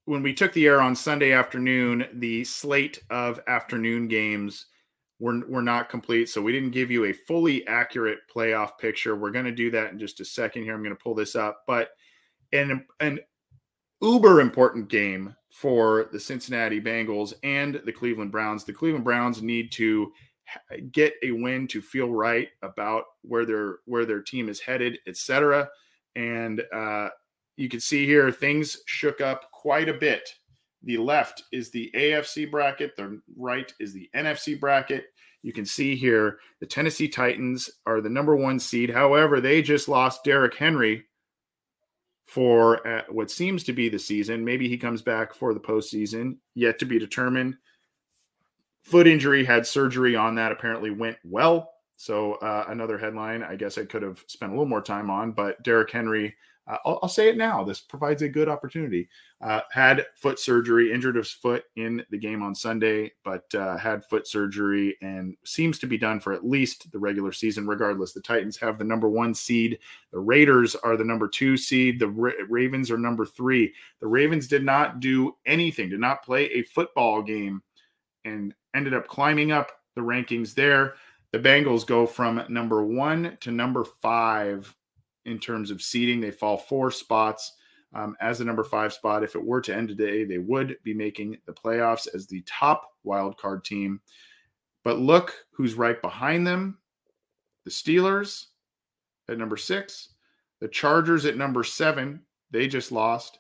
when 0.05 0.23
we 0.23 0.33
took 0.33 0.53
the 0.53 0.65
air 0.65 0.81
on 0.81 0.95
Sunday 0.95 1.31
afternoon, 1.31 2.07
the 2.13 2.43
slate 2.43 3.01
of 3.09 3.39
afternoon 3.47 4.07
games 4.07 4.65
were, 5.19 5.41
were 5.47 5.61
not 5.61 5.89
complete. 5.89 6.29
So 6.29 6.41
we 6.41 6.51
didn't 6.51 6.71
give 6.71 6.89
you 6.89 7.05
a 7.05 7.13
fully 7.13 7.65
accurate 7.67 8.19
playoff 8.33 8.77
picture. 8.79 9.15
We're 9.15 9.31
going 9.31 9.45
to 9.45 9.51
do 9.51 9.69
that 9.71 9.91
in 9.91 9.99
just 9.99 10.19
a 10.19 10.25
second 10.25 10.63
here. 10.63 10.73
I'm 10.73 10.83
going 10.83 10.95
to 10.95 11.01
pull 11.01 11.15
this 11.15 11.35
up. 11.35 11.63
But 11.67 11.89
an, 12.51 12.85
an 12.99 13.19
uber 14.01 14.41
important 14.41 14.89
game 14.89 15.35
for 15.51 16.09
the 16.11 16.19
Cincinnati 16.19 16.81
Bengals 16.81 17.33
and 17.43 17.81
the 17.85 17.91
Cleveland 17.91 18.31
Browns. 18.31 18.63
The 18.63 18.73
Cleveland 18.73 19.05
Browns 19.05 19.41
need 19.41 19.71
to 19.73 20.11
get 20.91 21.13
a 21.23 21.31
win 21.31 21.67
to 21.67 21.81
feel 21.81 22.09
right 22.09 22.49
about 22.61 23.03
where 23.21 23.45
their 23.45 23.77
where 23.85 24.05
their 24.05 24.21
team 24.21 24.49
is 24.49 24.59
headed, 24.59 24.97
etc. 25.07 25.69
And 26.15 26.63
uh, 26.73 27.09
you 27.57 27.69
can 27.69 27.79
see 27.79 28.05
here 28.05 28.31
things 28.31 28.77
shook 28.85 29.21
up 29.21 29.50
quite 29.61 29.89
a 29.89 29.93
bit. 29.93 30.27
The 30.83 30.97
left 30.97 31.43
is 31.51 31.69
the 31.69 31.91
AFC 31.95 32.49
bracket, 32.49 32.95
the 32.97 33.21
right 33.37 33.71
is 33.79 33.93
the 33.93 34.09
NFC 34.15 34.59
bracket. 34.59 35.05
You 35.43 35.53
can 35.53 35.65
see 35.65 35.95
here 35.95 36.39
the 36.59 36.65
Tennessee 36.65 37.07
Titans 37.07 37.69
are 37.85 38.01
the 38.01 38.09
number 38.09 38.35
one 38.35 38.59
seed. 38.59 38.89
However, 38.89 39.39
they 39.39 39.61
just 39.61 39.87
lost 39.87 40.23
Derrick 40.23 40.55
Henry 40.55 41.05
for 42.25 42.87
uh, 42.87 43.03
what 43.09 43.29
seems 43.29 43.63
to 43.65 43.73
be 43.73 43.89
the 43.89 43.99
season. 43.99 44.45
Maybe 44.45 44.67
he 44.67 44.77
comes 44.77 45.01
back 45.01 45.33
for 45.33 45.53
the 45.53 45.59
postseason, 45.59 46.37
yet 46.55 46.79
to 46.79 46.85
be 46.85 46.97
determined. 46.97 47.57
Foot 48.83 49.05
injury, 49.05 49.45
had 49.45 49.67
surgery 49.67 50.15
on 50.15 50.35
that, 50.35 50.51
apparently 50.51 50.89
went 50.89 51.17
well. 51.23 51.73
So, 51.97 52.33
uh, 52.35 52.65
another 52.67 52.97
headline 52.97 53.43
I 53.43 53.55
guess 53.55 53.77
I 53.77 53.85
could 53.85 54.01
have 54.01 54.23
spent 54.27 54.51
a 54.51 54.55
little 54.55 54.67
more 54.67 54.81
time 54.81 55.11
on, 55.11 55.33
but 55.33 55.61
Derrick 55.61 55.91
Henry 55.91 56.35
uh, 56.71 56.77
I'll, 56.85 56.99
I'll, 57.03 57.09
say 57.09 57.27
it 57.27 57.35
now. 57.35 57.65
This 57.65 57.81
provides 57.81 58.21
a 58.21 58.29
good 58.29 58.47
opportunity. 58.47 59.09
Uh, 59.41 59.59
had 59.71 60.05
foot 60.15 60.39
surgery, 60.39 60.93
injured 60.93 61.17
his 61.17 61.29
foot 61.29 61.65
in 61.75 62.03
the 62.11 62.17
game 62.17 62.41
on 62.41 62.55
Sunday, 62.55 63.11
but 63.25 63.43
uh, 63.53 63.75
had 63.77 64.05
foot 64.05 64.25
surgery 64.25 64.95
and 65.01 65.35
seems 65.43 65.79
to 65.79 65.87
be 65.87 65.97
done 65.97 66.21
for 66.21 66.31
at 66.31 66.47
least 66.47 66.89
the 66.91 66.99
regular 66.99 67.33
season. 67.33 67.67
Regardless, 67.67 68.13
the 68.13 68.21
Titans 68.21 68.55
have 68.57 68.77
the 68.77 68.85
number 68.85 69.09
one 69.09 69.33
seed. 69.33 69.79
The 70.13 70.19
Raiders 70.19 70.75
are 70.75 70.95
the 70.95 71.03
number 71.03 71.27
two 71.27 71.57
seed. 71.57 71.99
The 71.99 72.07
Ra- 72.07 72.31
Ravens 72.47 72.89
are 72.89 72.97
number 72.97 73.25
three. 73.25 73.73
The 73.99 74.07
Ravens 74.07 74.47
did 74.47 74.63
not 74.63 75.01
do 75.01 75.35
anything, 75.45 75.89
did 75.89 75.99
not 75.99 76.23
play 76.23 76.45
a 76.45 76.63
football 76.63 77.21
game, 77.21 77.61
and 78.23 78.53
ended 78.73 78.93
up 78.93 79.07
climbing 79.07 79.51
up 79.51 79.73
the 79.95 80.01
rankings 80.01 80.53
there. 80.53 80.93
The 81.33 81.39
Bengals 81.39 81.85
go 81.85 82.05
from 82.05 82.43
number 82.47 82.83
one 82.85 83.37
to 83.41 83.51
number 83.51 83.83
five 83.83 84.73
in 85.25 85.39
terms 85.39 85.71
of 85.71 85.81
seeding. 85.81 86.19
They 86.19 86.31
fall 86.31 86.57
four 86.57 86.91
spots 86.91 87.53
um, 87.93 88.15
as 88.21 88.39
the 88.39 88.45
number 88.45 88.63
five 88.63 88.93
spot. 88.93 89.23
If 89.23 89.35
it 89.35 89.43
were 89.43 89.61
to 89.61 89.75
end 89.75 89.89
today, 89.89 90.23
they 90.23 90.37
would 90.37 90.77
be 90.83 90.93
making 90.93 91.37
the 91.45 91.53
playoffs 91.53 92.07
as 92.13 92.27
the 92.27 92.43
top 92.47 92.83
wild 93.03 93.37
card 93.37 93.63
team. 93.63 94.01
But 94.83 94.99
look 94.99 95.33
who's 95.51 95.75
right 95.75 96.01
behind 96.01 96.45
them 96.45 96.77
the 97.63 97.71
Steelers 97.71 98.47
at 99.29 99.37
number 99.37 99.57
six, 99.57 100.09
the 100.59 100.67
Chargers 100.67 101.25
at 101.25 101.37
number 101.37 101.63
seven. 101.63 102.21
They 102.49 102.67
just 102.67 102.91
lost. 102.91 103.39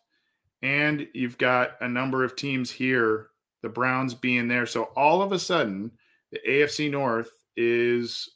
And 0.61 1.07
you've 1.13 1.37
got 1.37 1.71
a 1.81 1.87
number 1.87 2.23
of 2.23 2.35
teams 2.35 2.69
here, 2.69 3.29
the 3.63 3.69
Browns 3.69 4.13
being 4.13 4.47
there. 4.47 4.67
So 4.67 4.83
all 4.95 5.21
of 5.21 5.31
a 5.31 5.39
sudden, 5.39 5.91
the 6.31 6.39
AFC 6.47 6.91
North 6.91 7.31
is 7.57 8.29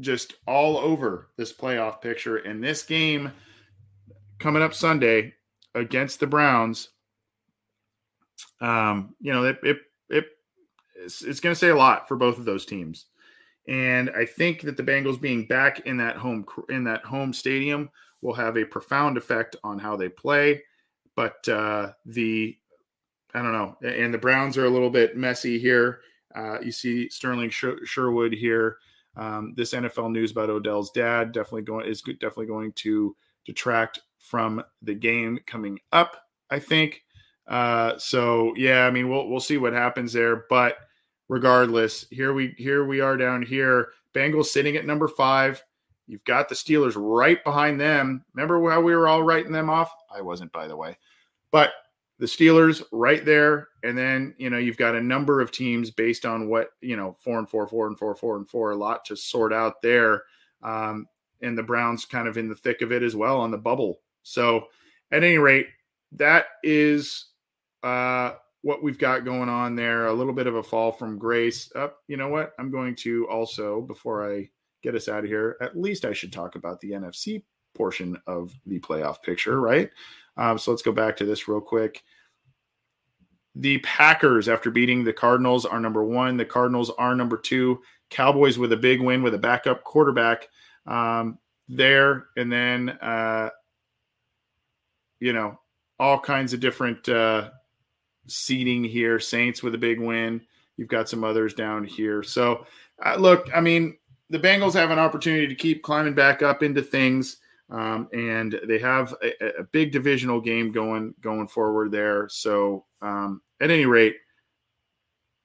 just 0.00 0.34
all 0.46 0.78
over 0.78 1.28
this 1.36 1.52
playoff 1.52 2.00
picture. 2.00 2.36
And 2.38 2.62
this 2.62 2.82
game 2.82 3.32
coming 4.38 4.62
up 4.62 4.74
Sunday 4.74 5.34
against 5.74 6.20
the 6.20 6.26
Browns, 6.26 6.90
um, 8.60 9.14
you 9.20 9.32
know, 9.32 9.44
it, 9.44 9.58
it, 9.62 9.78
it 10.08 10.26
it's, 10.96 11.22
it's 11.22 11.40
going 11.40 11.54
to 11.54 11.58
say 11.58 11.68
a 11.68 11.76
lot 11.76 12.08
for 12.08 12.16
both 12.16 12.38
of 12.38 12.44
those 12.44 12.66
teams. 12.66 13.06
And 13.68 14.10
I 14.10 14.24
think 14.24 14.62
that 14.62 14.76
the 14.76 14.82
Bengals 14.82 15.20
being 15.20 15.46
back 15.46 15.80
in 15.80 15.96
that 15.96 16.16
home 16.16 16.46
in 16.68 16.84
that 16.84 17.04
home 17.04 17.32
stadium 17.32 17.90
will 18.22 18.34
have 18.34 18.56
a 18.56 18.64
profound 18.64 19.16
effect 19.16 19.56
on 19.64 19.78
how 19.78 19.96
they 19.96 20.08
play. 20.08 20.62
But 21.16 21.48
uh, 21.48 21.92
the 22.04 22.56
I 23.34 23.42
don't 23.42 23.52
know, 23.52 23.76
and 23.82 24.14
the 24.14 24.18
Browns 24.18 24.56
are 24.56 24.66
a 24.66 24.70
little 24.70 24.90
bit 24.90 25.16
messy 25.16 25.58
here. 25.58 26.00
Uh, 26.34 26.60
you 26.60 26.70
see 26.70 27.08
Sterling 27.08 27.50
Sherwood 27.50 28.32
here. 28.32 28.78
Um, 29.16 29.54
this 29.56 29.72
NFL 29.72 30.12
news 30.12 30.32
about 30.32 30.50
Odell's 30.50 30.90
dad 30.90 31.32
definitely 31.32 31.62
going 31.62 31.86
is 31.86 32.02
definitely 32.02 32.46
going 32.46 32.72
to 32.72 33.16
detract 33.44 34.00
from 34.18 34.62
the 34.82 34.94
game 34.94 35.38
coming 35.46 35.78
up. 35.92 36.28
I 36.50 36.58
think. 36.58 37.02
Uh, 37.46 37.96
so 37.98 38.52
yeah, 38.56 38.86
I 38.86 38.90
mean 38.90 39.08
we'll 39.08 39.28
we'll 39.28 39.40
see 39.40 39.56
what 39.56 39.72
happens 39.72 40.12
there, 40.12 40.44
but 40.50 40.76
regardless, 41.28 42.06
here 42.10 42.32
we 42.32 42.54
here 42.58 42.84
we 42.84 43.00
are 43.00 43.16
down 43.16 43.42
here. 43.42 43.88
Bengals 44.14 44.46
sitting 44.46 44.76
at 44.76 44.86
number 44.86 45.08
five. 45.08 45.62
You've 46.06 46.24
got 46.24 46.48
the 46.48 46.54
Steelers 46.54 46.94
right 46.96 47.42
behind 47.42 47.80
them. 47.80 48.24
Remember 48.34 48.70
how 48.70 48.80
we 48.80 48.94
were 48.94 49.08
all 49.08 49.22
writing 49.22 49.52
them 49.52 49.68
off? 49.68 49.92
I 50.14 50.20
wasn't, 50.20 50.52
by 50.52 50.68
the 50.68 50.76
way. 50.76 50.96
But 51.50 51.72
the 52.18 52.26
Steelers 52.26 52.82
right 52.92 53.24
there. 53.24 53.68
And 53.82 53.96
then, 53.96 54.34
you 54.38 54.50
know, 54.50 54.58
you've 54.58 54.78
got 54.78 54.94
a 54.94 55.00
number 55.00 55.40
of 55.40 55.52
teams 55.52 55.90
based 55.90 56.24
on 56.24 56.48
what, 56.48 56.70
you 56.80 56.96
know, 56.96 57.16
four 57.20 57.38
and 57.38 57.48
four, 57.48 57.66
four 57.66 57.86
and 57.86 57.98
four, 57.98 58.14
four 58.14 58.36
and 58.36 58.48
four, 58.48 58.70
a 58.70 58.76
lot 58.76 59.04
to 59.06 59.16
sort 59.16 59.52
out 59.52 59.82
there. 59.82 60.22
Um, 60.62 61.06
and 61.42 61.56
the 61.56 61.62
Browns 61.62 62.04
kind 62.06 62.26
of 62.26 62.38
in 62.38 62.48
the 62.48 62.54
thick 62.54 62.80
of 62.80 62.92
it 62.92 63.02
as 63.02 63.14
well 63.14 63.38
on 63.38 63.50
the 63.50 63.58
bubble. 63.58 64.00
So, 64.22 64.68
at 65.12 65.22
any 65.22 65.38
rate, 65.38 65.68
that 66.12 66.46
is 66.62 67.26
uh, 67.82 68.32
what 68.62 68.82
we've 68.82 68.98
got 68.98 69.24
going 69.24 69.48
on 69.48 69.76
there. 69.76 70.06
A 70.06 70.12
little 70.12 70.32
bit 70.32 70.46
of 70.46 70.56
a 70.56 70.62
fall 70.62 70.90
from 70.90 71.18
grace. 71.18 71.70
Up, 71.76 71.96
oh, 71.96 72.02
you 72.08 72.16
know 72.16 72.28
what? 72.28 72.52
I'm 72.58 72.70
going 72.70 72.96
to 72.96 73.28
also 73.28 73.82
before 73.82 74.28
I 74.28 74.48
get 74.82 74.94
us 74.94 75.08
out 75.08 75.24
of 75.24 75.26
here. 75.26 75.56
At 75.60 75.76
least 75.76 76.04
I 76.04 76.12
should 76.12 76.32
talk 76.32 76.56
about 76.56 76.80
the 76.80 76.92
NFC 76.92 77.42
portion 77.76 78.16
of 78.26 78.52
the 78.64 78.80
playoff 78.80 79.22
picture, 79.22 79.60
right? 79.60 79.90
Um, 80.36 80.58
so 80.58 80.70
let's 80.70 80.82
go 80.82 80.92
back 80.92 81.16
to 81.16 81.24
this 81.24 81.48
real 81.48 81.60
quick. 81.60 82.02
The 83.54 83.78
Packers, 83.78 84.48
after 84.48 84.70
beating 84.70 85.02
the 85.02 85.12
Cardinals, 85.12 85.64
are 85.64 85.80
number 85.80 86.04
one. 86.04 86.36
The 86.36 86.44
Cardinals 86.44 86.90
are 86.98 87.14
number 87.14 87.38
two. 87.38 87.80
Cowboys 88.10 88.58
with 88.58 88.72
a 88.72 88.76
big 88.76 89.00
win 89.00 89.22
with 89.22 89.34
a 89.34 89.38
backup 89.38 89.82
quarterback 89.82 90.48
um, 90.86 91.38
there, 91.68 92.26
and 92.36 92.52
then 92.52 92.90
uh, 92.90 93.50
you 95.18 95.32
know 95.32 95.58
all 95.98 96.20
kinds 96.20 96.52
of 96.52 96.60
different 96.60 97.08
uh, 97.08 97.50
seating 98.26 98.84
here. 98.84 99.18
Saints 99.18 99.62
with 99.62 99.74
a 99.74 99.78
big 99.78 100.00
win. 100.00 100.42
You've 100.76 100.88
got 100.88 101.08
some 101.08 101.24
others 101.24 101.54
down 101.54 101.84
here. 101.84 102.22
So, 102.22 102.66
uh, 103.04 103.16
look, 103.16 103.48
I 103.54 103.60
mean, 103.60 103.96
the 104.28 104.38
Bengals 104.38 104.74
have 104.74 104.90
an 104.90 104.98
opportunity 104.98 105.46
to 105.48 105.54
keep 105.54 105.82
climbing 105.82 106.14
back 106.14 106.42
up 106.42 106.62
into 106.62 106.82
things, 106.82 107.38
um, 107.70 108.08
and 108.12 108.60
they 108.66 108.78
have 108.78 109.14
a, 109.22 109.60
a, 109.60 109.64
big 109.64 109.90
divisional 109.90 110.40
game 110.40 110.70
going 110.70 111.14
going 111.20 111.48
forward 111.48 111.90
there. 111.90 112.28
So, 112.28 112.84
um, 113.02 113.42
at 113.60 113.70
any 113.70 113.86
rate, 113.86 114.16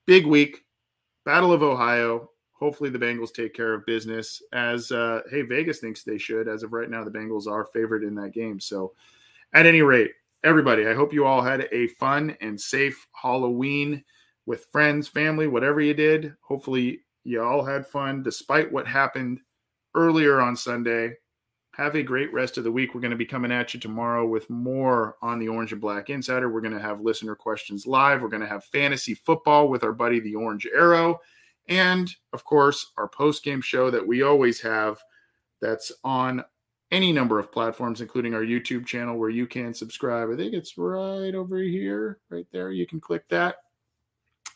big 0.06 0.26
week, 0.26 0.64
Battle 1.24 1.52
of 1.52 1.62
Ohio. 1.62 2.30
Hopefully, 2.52 2.90
the 2.90 2.98
Bengals 2.98 3.34
take 3.34 3.54
care 3.54 3.74
of 3.74 3.84
business. 3.86 4.40
As 4.52 4.92
uh, 4.92 5.22
hey, 5.30 5.42
Vegas 5.42 5.80
thinks 5.80 6.04
they 6.04 6.18
should. 6.18 6.46
As 6.46 6.62
of 6.62 6.72
right 6.72 6.88
now, 6.88 7.02
the 7.02 7.10
Bengals 7.10 7.48
are 7.48 7.64
favored 7.64 8.04
in 8.04 8.14
that 8.14 8.32
game. 8.32 8.60
So, 8.60 8.92
at 9.52 9.66
any 9.66 9.82
rate, 9.82 10.12
everybody, 10.44 10.86
I 10.86 10.94
hope 10.94 11.12
you 11.12 11.26
all 11.26 11.42
had 11.42 11.68
a 11.72 11.88
fun 11.88 12.36
and 12.40 12.60
safe 12.60 13.04
Halloween 13.20 14.04
with 14.46 14.66
friends, 14.66 15.08
family, 15.08 15.48
whatever 15.48 15.80
you 15.80 15.94
did. 15.94 16.34
Hopefully, 16.40 17.00
you 17.24 17.42
all 17.42 17.64
had 17.64 17.84
fun 17.84 18.22
despite 18.22 18.70
what 18.70 18.86
happened 18.86 19.40
earlier 19.96 20.40
on 20.40 20.54
Sunday. 20.54 21.16
Have 21.76 21.94
a 21.94 22.02
great 22.02 22.32
rest 22.34 22.58
of 22.58 22.64
the 22.64 22.70
week. 22.70 22.94
We're 22.94 23.00
going 23.00 23.12
to 23.12 23.16
be 23.16 23.24
coming 23.24 23.50
at 23.50 23.72
you 23.72 23.80
tomorrow 23.80 24.26
with 24.26 24.50
more 24.50 25.16
on 25.22 25.38
the 25.38 25.48
Orange 25.48 25.72
and 25.72 25.80
Black 25.80 26.10
Insider. 26.10 26.50
We're 26.50 26.60
going 26.60 26.74
to 26.74 26.80
have 26.80 27.00
listener 27.00 27.34
questions 27.34 27.86
live. 27.86 28.20
We're 28.20 28.28
going 28.28 28.42
to 28.42 28.46
have 28.46 28.64
fantasy 28.64 29.14
football 29.14 29.68
with 29.68 29.82
our 29.82 29.92
buddy, 29.92 30.20
the 30.20 30.34
Orange 30.34 30.66
Arrow. 30.66 31.20
And 31.68 32.14
of 32.34 32.44
course, 32.44 32.92
our 32.98 33.08
post 33.08 33.42
game 33.42 33.62
show 33.62 33.90
that 33.90 34.06
we 34.06 34.22
always 34.22 34.60
have 34.60 34.98
that's 35.62 35.92
on 36.04 36.44
any 36.90 37.10
number 37.10 37.38
of 37.38 37.50
platforms, 37.50 38.02
including 38.02 38.34
our 38.34 38.42
YouTube 38.42 38.84
channel 38.84 39.16
where 39.16 39.30
you 39.30 39.46
can 39.46 39.72
subscribe. 39.72 40.28
I 40.30 40.36
think 40.36 40.52
it's 40.52 40.76
right 40.76 41.34
over 41.34 41.58
here, 41.58 42.18
right 42.28 42.46
there. 42.52 42.70
You 42.70 42.86
can 42.86 43.00
click 43.00 43.26
that 43.30 43.56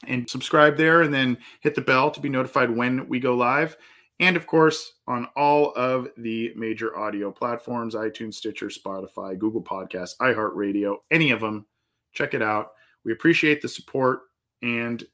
and 0.06 0.28
subscribe 0.28 0.76
there 0.76 1.00
and 1.00 1.14
then 1.14 1.38
hit 1.60 1.74
the 1.74 1.80
bell 1.80 2.10
to 2.10 2.20
be 2.20 2.28
notified 2.28 2.70
when 2.70 3.08
we 3.08 3.18
go 3.18 3.34
live. 3.34 3.78
And 4.18 4.36
of 4.36 4.46
course, 4.46 4.94
on 5.06 5.28
all 5.36 5.72
of 5.74 6.08
the 6.16 6.52
major 6.56 6.96
audio 6.96 7.30
platforms 7.30 7.94
iTunes, 7.94 8.34
Stitcher, 8.34 8.68
Spotify, 8.68 9.38
Google 9.38 9.62
Podcasts, 9.62 10.16
iHeartRadio, 10.18 10.96
any 11.10 11.30
of 11.30 11.40
them. 11.40 11.66
Check 12.12 12.32
it 12.32 12.42
out. 12.42 12.72
We 13.04 13.12
appreciate 13.12 13.60
the 13.60 13.68
support 13.68 14.20
and 14.62 15.04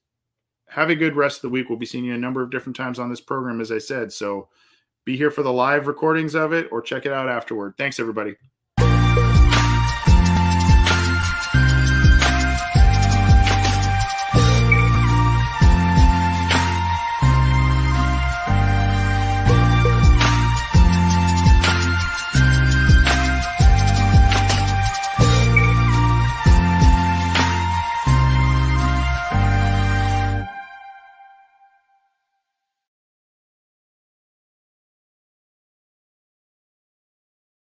have 0.69 0.89
a 0.89 0.95
good 0.95 1.17
rest 1.17 1.39
of 1.39 1.43
the 1.43 1.49
week. 1.51 1.69
We'll 1.69 1.79
be 1.79 1.87
seeing 1.87 2.05
you 2.05 2.15
a 2.15 2.19
number 2.19 2.43
of 2.43 2.51
different 2.51 2.77
times 2.77 2.99
on 2.99 3.11
this 3.11 3.21
program, 3.21 3.61
as 3.61 3.73
I 3.73 3.79
said. 3.79 4.13
So, 4.13 4.49
be 5.05 5.17
here 5.17 5.33
for 5.33 5.43
the 5.43 5.53
live 5.53 5.89
recordings 5.89 6.37
of 6.37 6.53
it 6.53 6.69
or 6.71 6.81
check 6.81 7.07
it 7.07 7.13
out 7.13 7.29
afterward. 7.29 7.75
Thanks, 7.77 7.99
everybody. 7.99 8.37